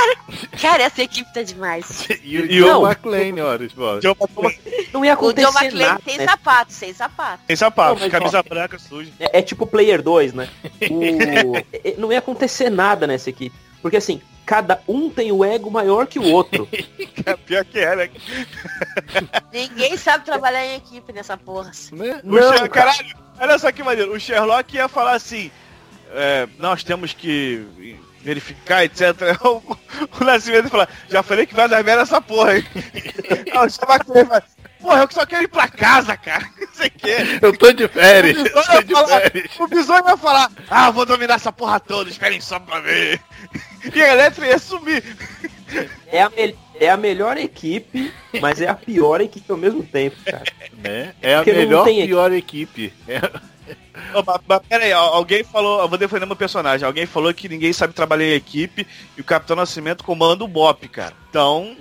Cara, 0.62 0.84
essa 0.84 1.02
equipe 1.04 1.32
tá 1.34 1.44
demais. 1.44 2.08
E 2.24 2.40
o 2.40 2.46
E. 2.46 2.58
McClane, 2.86 3.42
olha, 3.42 3.68
Não 4.94 5.04
ia 5.04 5.14
O 5.20 5.34
John 5.34 5.48
acontecer 5.50 5.74
nada, 5.74 6.02
tem 6.06 6.18
né? 6.18 6.26
sapato, 6.26 6.72
sem 6.74 6.94
sapato. 6.94 7.44
Tem 7.48 7.56
sapato, 7.56 8.00
Não, 8.02 8.10
camisa 8.10 8.42
branca 8.44 8.80
suja. 8.80 9.12
É, 9.20 9.40
é 9.40 9.42
tipo 9.42 9.66
Player 9.68 10.02
2, 10.02 10.34
né? 10.34 10.50
O- 10.90 11.58
é- 11.84 11.96
não 11.98 12.12
ia 12.12 12.20
acontecer 12.20 12.70
nada 12.70 13.06
nessa 13.08 13.30
equipe. 13.30 13.56
Porque 13.82 13.98
assim, 13.98 14.22
cada 14.46 14.82
um 14.88 15.10
tem 15.10 15.32
o 15.32 15.44
ego 15.44 15.70
maior 15.70 16.08
que 16.08 16.18
o 16.20 16.24
outro. 16.32 16.68
Pior 17.46 17.66
que 17.66 17.80
é, 17.80 17.96
né? 17.96 18.10
Ninguém 19.52 19.98
sabe 19.98 20.26
trabalhar 20.26 20.66
em 20.66 20.76
equipe 20.76 21.12
nessa 21.14 21.38
porra. 21.38 21.72
Né? 21.92 22.22
O 22.24 22.32
Não, 22.32 22.58
Sher- 22.58 22.70
Caralho, 22.70 23.06
olha 23.40 23.60
só 23.60 23.72
que 23.72 23.84
maneiro. 23.84 24.14
O 24.14 24.20
Sherlock 24.20 24.76
ia 24.76 24.88
falar 24.88 25.14
assim: 25.14 25.52
é, 26.14 26.48
nós 26.60 26.84
temos 26.84 27.14
que 27.14 27.98
verificar, 28.22 28.84
etc. 28.84 29.16
O, 29.44 29.62
o 30.20 30.24
Nascimento 30.24 30.66
ia 30.66 30.70
falar: 30.72 30.90
já 31.10 31.22
falei 31.22 31.46
que 31.46 31.54
vai 31.54 31.68
dar 31.68 31.84
merda 31.84 32.04
essa 32.04 32.22
porra, 32.22 32.58
hein? 32.58 32.66
Ah, 33.54 33.64
o 33.66 33.70
Sherlock 33.70 34.10
ia 34.16 34.26
falar, 34.26 34.44
Porra, 34.84 35.04
eu 35.04 35.08
só 35.12 35.26
quero 35.26 35.44
ir 35.44 35.48
pra 35.48 35.68
casa, 35.70 36.18
cara. 36.18 36.46
Não 36.60 36.68
sei 36.74 36.88
o 36.88 36.92
quê. 36.92 37.16
Eu 37.42 37.58
tô 37.58 37.72
de 37.72 37.88
férias, 37.88 38.38
O 38.38 38.42
eu 38.42 38.44
Bison 38.44 38.64
tô 38.64 38.74
ia 38.74 38.84
de 38.84 38.94
falar, 38.94 39.22
férias. 39.22 39.52
o 39.60 39.68
Bison 39.68 39.96
ia 39.96 40.18
falar, 40.18 40.52
ah, 40.70 40.92
vou 40.92 41.06
dominar 41.06 41.36
essa 41.36 41.54
porra 41.54 41.80
toda, 41.80 42.10
esperem 42.10 42.42
só 42.42 42.60
pra 42.60 42.80
ver. 42.80 43.20
E 43.94 44.02
a 44.02 44.14
Electra 44.14 44.48
ia 44.48 44.58
sumir. 44.58 45.04
É 46.08 46.24
a, 46.24 46.32
é 46.80 46.90
a 46.90 46.96
melhor 46.96 47.36
equipe, 47.38 48.14
mas 48.40 48.62
é 48.62 48.68
a 48.70 48.74
pior 48.74 49.20
equipe 49.20 49.52
ao 49.52 49.58
mesmo 49.58 49.84
tempo, 49.84 50.16
cara. 50.24 50.44
Né? 50.82 51.14
É 51.22 51.36
a 51.36 51.40
Porque 51.40 51.52
não 51.52 51.60
melhor, 51.60 51.86
pior 51.86 52.32
equipe. 52.32 52.94
É, 53.10 53.20
Ô, 54.14 54.24
mas, 54.26 54.42
mas 54.48 54.62
pera 54.68 54.84
aí, 54.84 54.92
al- 54.94 55.14
alguém 55.14 55.44
falou, 55.44 55.82
eu 55.82 55.88
vou 55.90 55.98
defender 55.98 56.26
meu 56.26 56.36
personagem, 56.36 56.86
alguém 56.86 57.06
falou 57.06 57.34
que 57.34 57.50
ninguém 57.50 57.74
sabe 57.74 57.94
trabalhar 57.94 58.26
em 58.26 58.34
equipe 58.34 58.86
e 59.18 59.22
o 59.22 59.24
Capitão 59.24 59.56
Nascimento 59.56 60.04
comanda 60.04 60.44
o 60.44 60.48
BOP, 60.48 60.88
cara. 60.88 61.14
Então, 61.30 61.76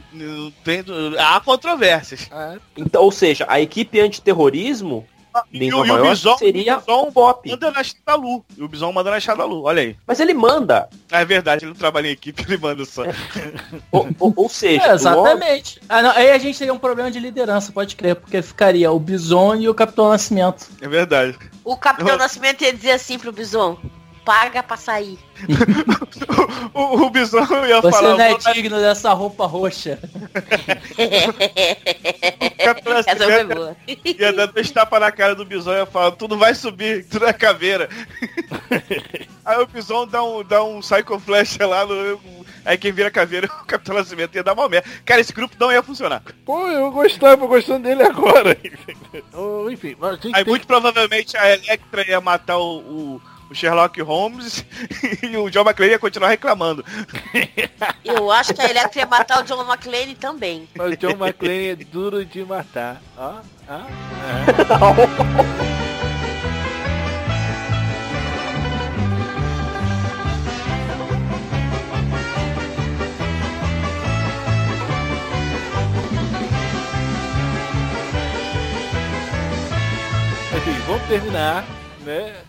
tem, 0.65 0.83
há 1.19 1.41
controvérsias. 1.41 2.29
Então, 2.77 3.03
ou 3.03 3.13
seja, 3.13 3.45
a 3.49 3.61
equipe 3.61 4.01
antiterrorismo 4.01 5.07
E 5.53 5.73
o, 5.73 5.85
e 5.87 5.91
o 5.91 6.03
Bison, 6.11 6.37
seria 6.37 6.77
o 6.77 6.81
Bison 6.81 7.07
um 7.09 7.11
BOP. 7.11 7.51
manda 7.51 7.71
na 7.71 7.83
Shadalu. 7.83 8.45
E 8.57 8.63
o 8.63 8.69
Bison 8.69 8.93
manda 8.93 9.11
na 9.11 9.21
Shadalu, 9.21 9.63
olha 9.65 9.83
aí. 9.83 9.97
Mas 10.07 10.21
ele 10.21 10.35
manda. 10.35 10.89
Ah, 11.11 11.21
é 11.21 11.25
verdade, 11.25 11.65
ele 11.65 11.71
não 11.73 11.79
trabalha 11.79 12.09
em 12.09 12.13
equipe, 12.13 12.43
ele 12.49 12.57
manda 12.59 12.85
só. 12.85 13.03
Ou, 13.91 14.09
ou- 14.19 14.33
ou 14.37 14.49
seja, 14.49 14.83
É, 14.85 14.93
o 14.93 14.95
exatamente. 14.95 15.81
Ah, 15.89 16.03
não, 16.03 16.11
aí 16.13 16.31
a 16.31 16.39
gente 16.39 16.59
teria 16.59 16.73
um 16.75 16.79
problema 16.79 17.11
de 17.11 17.19
liderança, 17.21 17.73
pode 17.73 17.97
crer, 17.97 18.17
porque 18.17 18.43
ficaria 18.43 18.91
o 18.91 18.99
Bison 18.99 19.55
e 19.57 19.69
o 19.69 19.75
Capitão 19.75 20.09
Nascimento. 20.11 20.67
É 20.81 20.89
verdade. 20.89 21.37
O 21.65 21.77
Capitão 21.77 22.09
Eu- 22.09 22.19
Nascimento 22.19 22.63
ia 22.63 22.73
dizer 22.73 22.93
assim 22.93 23.19
pro 23.19 23.33
Bison, 23.33 23.79
paga 24.25 24.63
pra 24.63 24.77
sair. 24.77 25.19
O, 26.75 27.03
o 27.07 27.11
Bison 27.11 27.41
ia 27.67 27.81
Você 27.83 27.91
falar, 27.91 28.17
não 28.17 28.21
é 28.25 28.29
"Vou 28.31 28.39
dar- 28.39 28.53
digno 28.55 28.79
dessa 28.81 29.13
roupa 29.13 29.45
roxa. 29.47 29.99
o 32.53 32.65
Capitão 32.65 32.93
Essa 33.07 33.17
foi 33.17 33.45
boa. 33.45 33.77
ia 34.05 34.33
dar 34.33 34.47
dois 34.47 34.71
tapas 34.71 35.01
na 35.01 35.13
cara 35.13 35.35
do 35.35 35.45
Bison 35.45 35.73
e 35.73 35.79
ia 35.79 35.87
falar, 35.87 36.13
tu 36.13 36.29
não 36.29 36.39
vai 36.39 36.55
subir, 36.55 37.05
tu 37.09 37.21
não 37.21 37.29
é 37.29 37.33
caveira. 37.33 37.89
Aí 39.45 39.59
o 39.59 39.67
Bison 39.67 40.07
dá 40.07 40.23
um, 40.23 40.43
dá 40.45 40.63
um 40.63 40.81
Psycho 40.81 41.19
Flash 41.19 41.59
lá 41.59 41.85
no. 41.85 42.21
Aí 42.65 42.79
quem 42.79 42.93
vira 42.93 43.11
caveira 43.11 43.49
é 43.49 43.63
o 43.63 43.67
Capitão 43.67 43.97
Nascimento 43.97 44.35
ia 44.37 44.43
dar 44.45 44.53
uma 44.53 44.69
merda. 44.69 44.89
Cara, 45.05 45.21
esse 45.21 45.33
grupo 45.33 45.57
não 45.59 45.73
ia 45.73 45.83
funcionar. 45.83 46.23
Pô, 46.45 46.69
eu 46.69 46.91
gostava, 46.93 47.45
gostando 47.47 47.89
dele 47.89 48.05
agora. 48.05 48.57
Enfim, 49.71 49.97
mas 49.99 50.15
gente 50.21 50.29
Aí 50.37 50.45
tem 50.45 50.53
muito 50.53 50.67
provavelmente 50.67 51.37
a 51.37 51.51
Electra 51.55 52.09
ia 52.09 52.21
matar 52.21 52.57
o, 52.59 52.79
o- 52.79 53.23
o 53.53 53.55
Sherlock 53.55 54.01
Holmes 54.01 54.65
e 55.23 55.37
o 55.37 55.51
John 55.51 55.63
McClane 55.63 55.93
ia 55.93 55.99
continuar 55.99 56.31
reclamando. 56.31 56.85
Eu 58.05 58.31
acho 58.31 58.55
que 58.55 58.63
a 58.63 58.71
Electra 58.71 59.03
ia 59.03 59.07
matar 59.07 59.41
o 59.41 59.45
John 59.45 59.63
McClane 59.63 60.15
também. 60.15 60.69
o 60.75 60.97
John 60.97 61.25
McClane 61.25 61.69
é 61.69 61.77
duro 61.77 62.25
de 62.25 62.45
matar. 62.45 63.01
Ó, 63.17 63.41
ó, 63.69 63.81
é. 65.49 65.52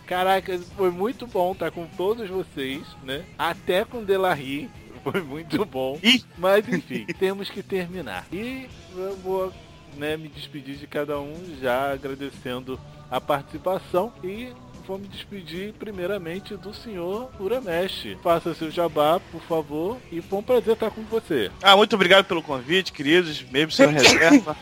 Caraca, 0.05 0.59
foi 0.75 0.91
muito 0.91 1.25
bom 1.25 1.53
estar 1.53 1.71
com 1.71 1.87
todos 1.87 2.29
vocês, 2.29 2.83
né? 3.03 3.25
Até 3.37 3.85
com 3.85 4.03
Delarry. 4.03 4.69
Foi 5.03 5.21
muito 5.21 5.65
bom. 5.65 5.99
Mas 6.37 6.67
enfim, 6.67 7.05
temos 7.19 7.49
que 7.49 7.61
terminar. 7.61 8.25
E 8.31 8.69
eu 8.95 9.17
vou 9.17 9.51
né, 9.97 10.15
me 10.15 10.27
despedir 10.27 10.77
de 10.77 10.87
cada 10.87 11.19
um, 11.19 11.35
já 11.59 11.91
agradecendo 11.91 12.79
a 13.11 13.19
participação. 13.19 14.13
E 14.23 14.53
vou 14.85 14.97
me 14.97 15.07
despedir 15.07 15.73
primeiramente 15.73 16.55
do 16.55 16.73
senhor 16.73 17.29
Uramesh. 17.39 18.17
Faça 18.21 18.53
seu 18.53 18.69
jabá, 18.69 19.19
por 19.31 19.41
favor. 19.41 19.97
E 20.11 20.21
foi 20.21 20.39
um 20.39 20.43
prazer 20.43 20.73
estar 20.73 20.91
com 20.91 21.03
você. 21.03 21.51
Ah, 21.61 21.75
muito 21.75 21.95
obrigado 21.95 22.25
pelo 22.25 22.41
convite, 22.41 22.91
queridos, 22.91 23.43
mesmo 23.51 23.71
sem 23.71 23.87
reserva. 23.91 24.55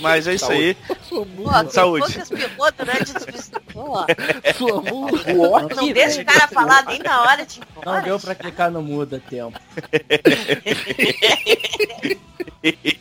Mas 0.00 0.26
é 0.26 0.34
isso 0.34 0.50
aí. 0.50 0.76
Eu 0.88 0.96
sou 1.02 1.24
muito... 1.24 1.50
Pô, 1.50 1.70
Saúde. 1.70 2.18
Pô, 3.72 4.04
Sua 4.56 4.82
mula. 4.82 5.68
não 5.74 5.92
deixa 5.92 6.22
o 6.22 6.24
cara 6.24 6.48
falar 6.48 6.84
nem 6.86 6.98
na 6.98 7.22
hora 7.22 7.46
de 7.46 7.60
ir 7.60 7.62
Não 7.84 8.02
deu 8.02 8.18
pra 8.18 8.34
clicar 8.34 8.70
no 8.70 8.82
muda 8.82 9.22
tempo. 9.28 9.58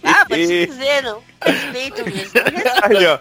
Ah, 0.03 0.25
te 0.25 0.67
dizer, 0.67 1.01
não. 1.03 1.21
Respeito 1.43 2.03
mesmo. 2.05 2.31
Aí, 2.83 3.05
ó. 3.07 3.19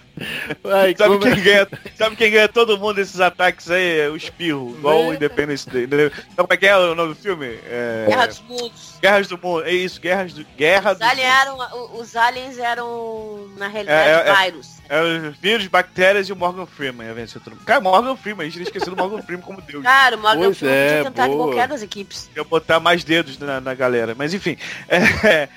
Ai, 0.73 0.95
Sabe 0.97 1.19
como 1.19 1.21
quem, 1.21 1.43
ganha, 1.43 1.69
sabe 1.97 2.17
quem 2.17 2.31
ganha 2.31 2.49
todo 2.49 2.79
mundo 2.79 2.95
desses 2.97 3.21
ataques 3.21 3.71
aí? 3.71 4.01
É 4.01 4.09
o 4.09 4.17
Espirro, 4.17 4.75
igual 4.79 5.07
o 5.07 5.15
Independence 5.15 5.69
Day. 5.69 5.85
entendeu? 5.85 6.11
Sabe 6.11 6.37
como 6.37 6.53
é 6.53 6.57
que 6.57 6.67
é 6.67 6.77
o 6.77 6.95
nome 6.95 7.15
do 7.15 7.21
filme? 7.21 7.59
É... 7.65 8.07
Guerra 8.09 8.27
dos 8.27 8.41
Mundos. 8.41 8.95
Guerras 9.01 9.29
do 9.29 9.39
Mundo. 9.39 9.65
É 9.65 9.73
isso, 9.73 10.01
Guerras 10.01 10.33
do... 10.33 10.45
Guerra 10.57 10.93
Os 10.93 10.99
do 10.99 11.05
aliens 11.05 11.27
eram, 11.27 11.59
os 11.95 12.17
aliens 12.17 12.59
eram, 12.59 13.49
na 13.57 13.69
realidade, 13.69 14.09
É, 14.09 14.13
é, 14.13 14.31
é. 14.31 14.51
vírus. 14.51 14.77
É 14.89 15.03
os 15.03 15.37
vírus, 15.39 15.67
bactérias 15.67 16.29
e 16.29 16.33
o 16.33 16.37
Morgan 16.37 16.65
Freeman. 16.67 17.09
mundo. 17.09 17.65
Cara, 17.65 17.81
Morgan 17.81 18.17
Freeman, 18.17 18.43
a 18.43 18.45
gente 18.45 18.55
tinha 18.55 18.63
esquecido 18.65 18.93
o 18.93 18.97
Morgan 18.97 19.21
Freeman 19.23 19.45
como 19.45 19.61
Deus. 19.61 19.83
Cara, 19.83 20.17
o 20.17 20.21
Morgan 20.21 20.45
Pois 20.45 20.59
Freeman 20.59 20.77
é, 20.79 20.89
podia 21.05 21.11
tentar 21.11 21.29
qualquer 21.29 21.69
das 21.69 21.83
equipes. 21.83 22.31
Eu 22.35 22.45
botar 22.45 22.79
mais 22.79 23.03
dedos 23.03 23.39
na, 23.39 23.61
na 23.61 23.75
galera. 23.75 24.15
Mas 24.15 24.33
enfim. 24.33 24.57
é, 24.89 25.49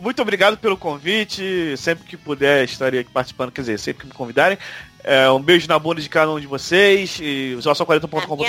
muito 0.00 0.22
obrigado 0.22 0.56
pelo 0.56 0.76
convite. 0.76 1.74
Sempre 1.76 2.04
que 2.04 2.16
puder, 2.16 2.64
estarei 2.64 3.00
aqui 3.00 3.10
participando. 3.10 3.50
Quer 3.50 3.62
dizer, 3.62 3.78
sempre 3.78 4.02
que 4.02 4.06
me 4.06 4.14
convidarem. 4.14 4.58
É, 5.04 5.28
um 5.30 5.40
beijo 5.40 5.66
na 5.66 5.78
bunda 5.78 6.00
de 6.00 6.08
cada 6.08 6.30
um 6.30 6.38
de 6.38 6.46
vocês. 6.46 7.18
E 7.20 7.56
Na 7.56 7.56
minha 7.56 7.58
usação40.com.br. 7.58 8.36
não, 8.38 8.46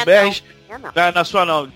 minha 0.68 0.80
não. 0.80 0.92
Na, 0.96 1.12
na 1.12 1.24
sua 1.24 1.46
não. 1.46 1.68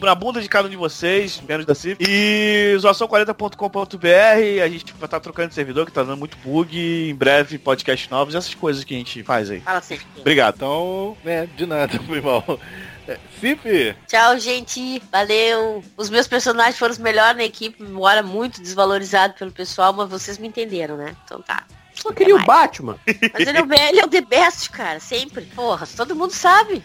Na 0.00 0.14
bunda 0.14 0.40
de 0.40 0.48
cada 0.48 0.68
um 0.68 0.70
de 0.70 0.76
vocês, 0.76 1.40
menos 1.46 1.66
da 1.66 1.74
Cif. 1.74 1.96
E 2.00 2.74
zoação40.com.br. 2.78 4.62
A 4.64 4.68
gente 4.68 4.92
vai 4.94 5.04
estar 5.06 5.20
trocando 5.20 5.48
de 5.48 5.54
servidor, 5.54 5.84
que 5.86 5.92
tá 5.92 6.02
dando 6.02 6.16
muito 6.16 6.36
bug. 6.38 6.78
Em 7.10 7.14
breve, 7.14 7.58
podcast 7.58 8.10
novos, 8.10 8.34
essas 8.34 8.54
coisas 8.54 8.84
que 8.84 8.94
a 8.94 8.98
gente 8.98 9.22
faz 9.22 9.50
aí. 9.50 9.60
Fala 9.60 9.82
sempre. 9.82 10.06
Obrigado. 10.18 10.54
Então, 10.56 11.16
né, 11.22 11.46
de 11.56 11.66
nada, 11.66 11.98
foi 12.06 12.20
mal. 12.20 12.58
É, 13.10 13.18
Cif, 13.40 13.96
Tchau, 14.06 14.38
gente. 14.38 15.02
Valeu. 15.10 15.82
Os 15.96 16.08
meus 16.08 16.28
personagens 16.28 16.78
foram 16.78 16.92
os 16.92 16.98
melhores 16.98 17.36
na 17.36 17.42
equipe, 17.42 17.82
embora 17.82 18.22
muito 18.22 18.62
desvalorizado 18.62 19.34
pelo 19.34 19.50
pessoal, 19.50 19.92
mas 19.92 20.08
vocês 20.08 20.38
me 20.38 20.46
entenderam, 20.46 20.96
né? 20.96 21.16
Então 21.24 21.42
tá. 21.42 21.64
Só 21.92 22.12
queria 22.12 22.36
o 22.36 22.44
Batman. 22.44 22.96
Mas 23.32 23.48
ele 23.48 23.58
é, 23.58 23.62
o, 23.62 23.72
ele 23.72 24.00
é 24.00 24.04
o 24.04 24.08
the 24.08 24.20
best, 24.20 24.70
cara, 24.70 25.00
sempre. 25.00 25.44
Porra, 25.46 25.88
todo 25.96 26.14
mundo 26.14 26.30
sabe. 26.30 26.84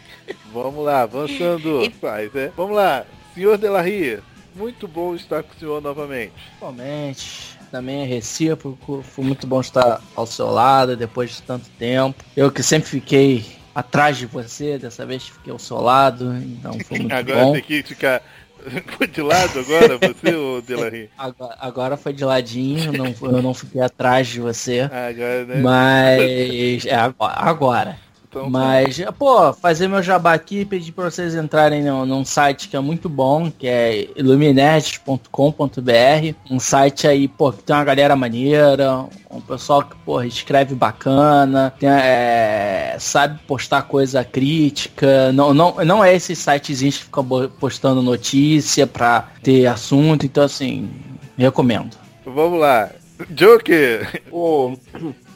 vamos 0.51 0.83
lá, 0.83 1.03
avançando. 1.03 1.89
Faz, 2.01 2.33
né? 2.33 2.51
Vamos 2.57 2.75
lá, 2.75 3.05
senhor 3.35 3.57
Delarria, 3.59 4.23
muito 4.55 4.87
bom 4.87 5.13
estar 5.13 5.43
com 5.43 5.53
o 5.53 5.59
senhor 5.59 5.79
novamente. 5.79 6.33
Realmente, 6.59 7.55
também 7.69 8.01
é 8.01 8.05
recíproco. 8.05 9.03
Foi 9.03 9.23
muito 9.23 9.45
bom 9.45 9.61
estar 9.61 10.01
ao 10.15 10.25
seu 10.25 10.49
lado 10.49 10.97
depois 10.97 11.35
de 11.35 11.43
tanto 11.43 11.69
tempo. 11.77 12.25
Eu 12.35 12.51
que 12.51 12.63
sempre 12.63 12.89
fiquei 12.89 13.45
atrás 13.75 14.17
de 14.17 14.25
você, 14.25 14.79
dessa 14.79 15.05
vez 15.05 15.27
fiquei 15.27 15.51
ao 15.51 15.59
seu 15.59 15.81
lado, 15.81 16.33
então 16.37 16.79
foi 16.79 16.99
muito 16.99 17.13
Agora 17.13 17.43
bom. 17.43 17.53
tem 17.53 17.61
que 17.61 17.83
ficar 17.83 18.23
de 19.11 19.21
lado 19.21 19.59
agora, 19.59 19.97
você, 20.01 20.33
ô 20.35 20.61
Delarria? 20.61 21.09
Agora, 21.17 21.57
agora 21.59 21.97
foi 21.97 22.13
de 22.13 22.23
ladinho, 22.23 22.93
não, 22.93 23.13
eu 23.29 23.41
não 23.41 23.53
fiquei 23.53 23.81
atrás 23.81 24.27
de 24.27 24.39
você. 24.39 24.81
Agora, 24.91 25.45
né? 25.45 25.61
Mas. 25.61 26.85
É 26.85 26.95
agora. 26.95 27.33
agora. 27.35 28.04
Então, 28.35 28.49
Mas, 28.49 29.01
pô, 29.17 29.53
fazer 29.53 29.87
meu 29.87 30.03
jabá 30.03 30.33
aqui 30.33 30.59
e 30.59 30.65
pedir 30.65 30.91
pra 30.91 31.09
vocês 31.09 31.33
entrarem 31.35 31.81
num, 31.81 32.05
num 32.05 32.25
site 32.25 32.67
que 32.67 32.75
é 32.75 32.79
muito 32.81 33.07
bom, 33.07 33.49
que 33.49 33.65
é 33.65 34.09
iluminerds.com.br. 34.13 36.35
Um 36.51 36.59
site 36.59 37.07
aí, 37.07 37.29
pô, 37.29 37.53
que 37.53 37.63
tem 37.63 37.73
uma 37.73 37.85
galera 37.85 38.13
maneira, 38.13 39.05
um 39.31 39.39
pessoal 39.39 39.83
que, 39.83 39.95
porra, 40.03 40.27
escreve 40.27 40.75
bacana, 40.75 41.73
tem, 41.79 41.87
é, 41.87 42.97
sabe 42.99 43.39
postar 43.47 43.83
coisa 43.83 44.21
crítica. 44.25 45.31
Não, 45.31 45.53
não, 45.53 45.75
não 45.85 46.03
é 46.03 46.13
esses 46.13 46.37
sitezinhos 46.37 46.97
que 46.97 47.05
ficam 47.05 47.25
postando 47.57 48.01
notícia 48.01 48.85
pra 48.85 49.29
ter 49.41 49.65
assunto, 49.65 50.25
então 50.25 50.43
assim, 50.43 50.89
recomendo. 51.37 51.95
Vamos 52.25 52.59
lá. 52.59 52.89
Joker! 53.29 54.21
Pô, 54.29 54.77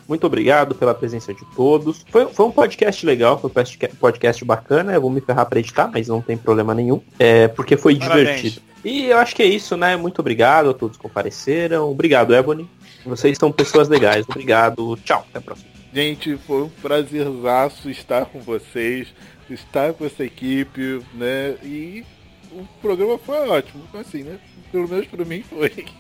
muito 0.09 0.25
obrigado 0.25 0.73
pela 0.73 0.93
presença 0.95 1.33
de 1.33 1.45
todos. 1.55 2.03
Foi, 2.09 2.25
foi 2.25 2.45
um 2.47 2.51
podcast 2.51 3.05
legal, 3.05 3.39
foi 3.39 3.49
um 3.51 3.95
podcast- 3.99 4.43
bacana. 4.43 4.91
Eu 4.93 5.01
vou 5.01 5.09
me 5.11 5.21
ferrar 5.21 5.45
pra 5.45 5.59
editar, 5.59 5.89
mas 5.93 6.07
não 6.07 6.19
tem 6.19 6.35
problema 6.35 6.73
nenhum. 6.73 6.99
É, 7.19 7.47
porque 7.47 7.77
foi 7.77 7.95
Parabéns. 7.95 8.27
divertido. 8.41 8.61
E 8.83 9.05
eu 9.05 9.17
acho 9.19 9.35
que 9.35 9.43
é 9.43 9.45
isso, 9.45 9.77
né? 9.77 9.95
Muito 9.95 10.19
obrigado 10.19 10.71
a 10.71 10.73
todos 10.73 10.97
que 10.97 11.03
compareceram. 11.03 11.91
Obrigado, 11.91 12.33
Ebony. 12.33 12.67
Vocês 13.05 13.37
são 13.37 13.51
pessoas 13.51 13.87
legais. 13.87 14.25
Obrigado. 14.27 14.97
Tchau. 15.03 15.25
Até 15.29 15.37
a 15.37 15.41
próxima. 15.41 15.69
Gente, 15.93 16.37
foi 16.47 16.63
um 16.63 16.69
prazerzaço 16.69 17.89
estar 17.89 18.25
com 18.25 18.39
vocês, 18.39 19.07
estar 19.49 19.93
com 19.93 20.05
essa 20.05 20.23
equipe, 20.23 21.01
né? 21.13 21.55
E 21.63 22.03
o 22.51 22.63
programa 22.81 23.17
foi 23.17 23.37
ótimo, 23.49 23.83
assim, 23.93 24.23
né? 24.23 24.39
Pelo 24.71 24.87
menos 24.87 25.05
pra 25.07 25.23
mim 25.23 25.43
foi. 25.43 25.85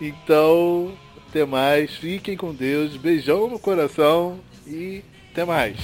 Então, 0.00 0.92
até 1.28 1.44
mais. 1.44 1.92
Fiquem 1.92 2.36
com 2.36 2.52
Deus. 2.52 2.96
Beijão 2.96 3.48
no 3.48 3.58
coração 3.58 4.38
e 4.66 5.02
até 5.32 5.44
mais. 5.44 5.76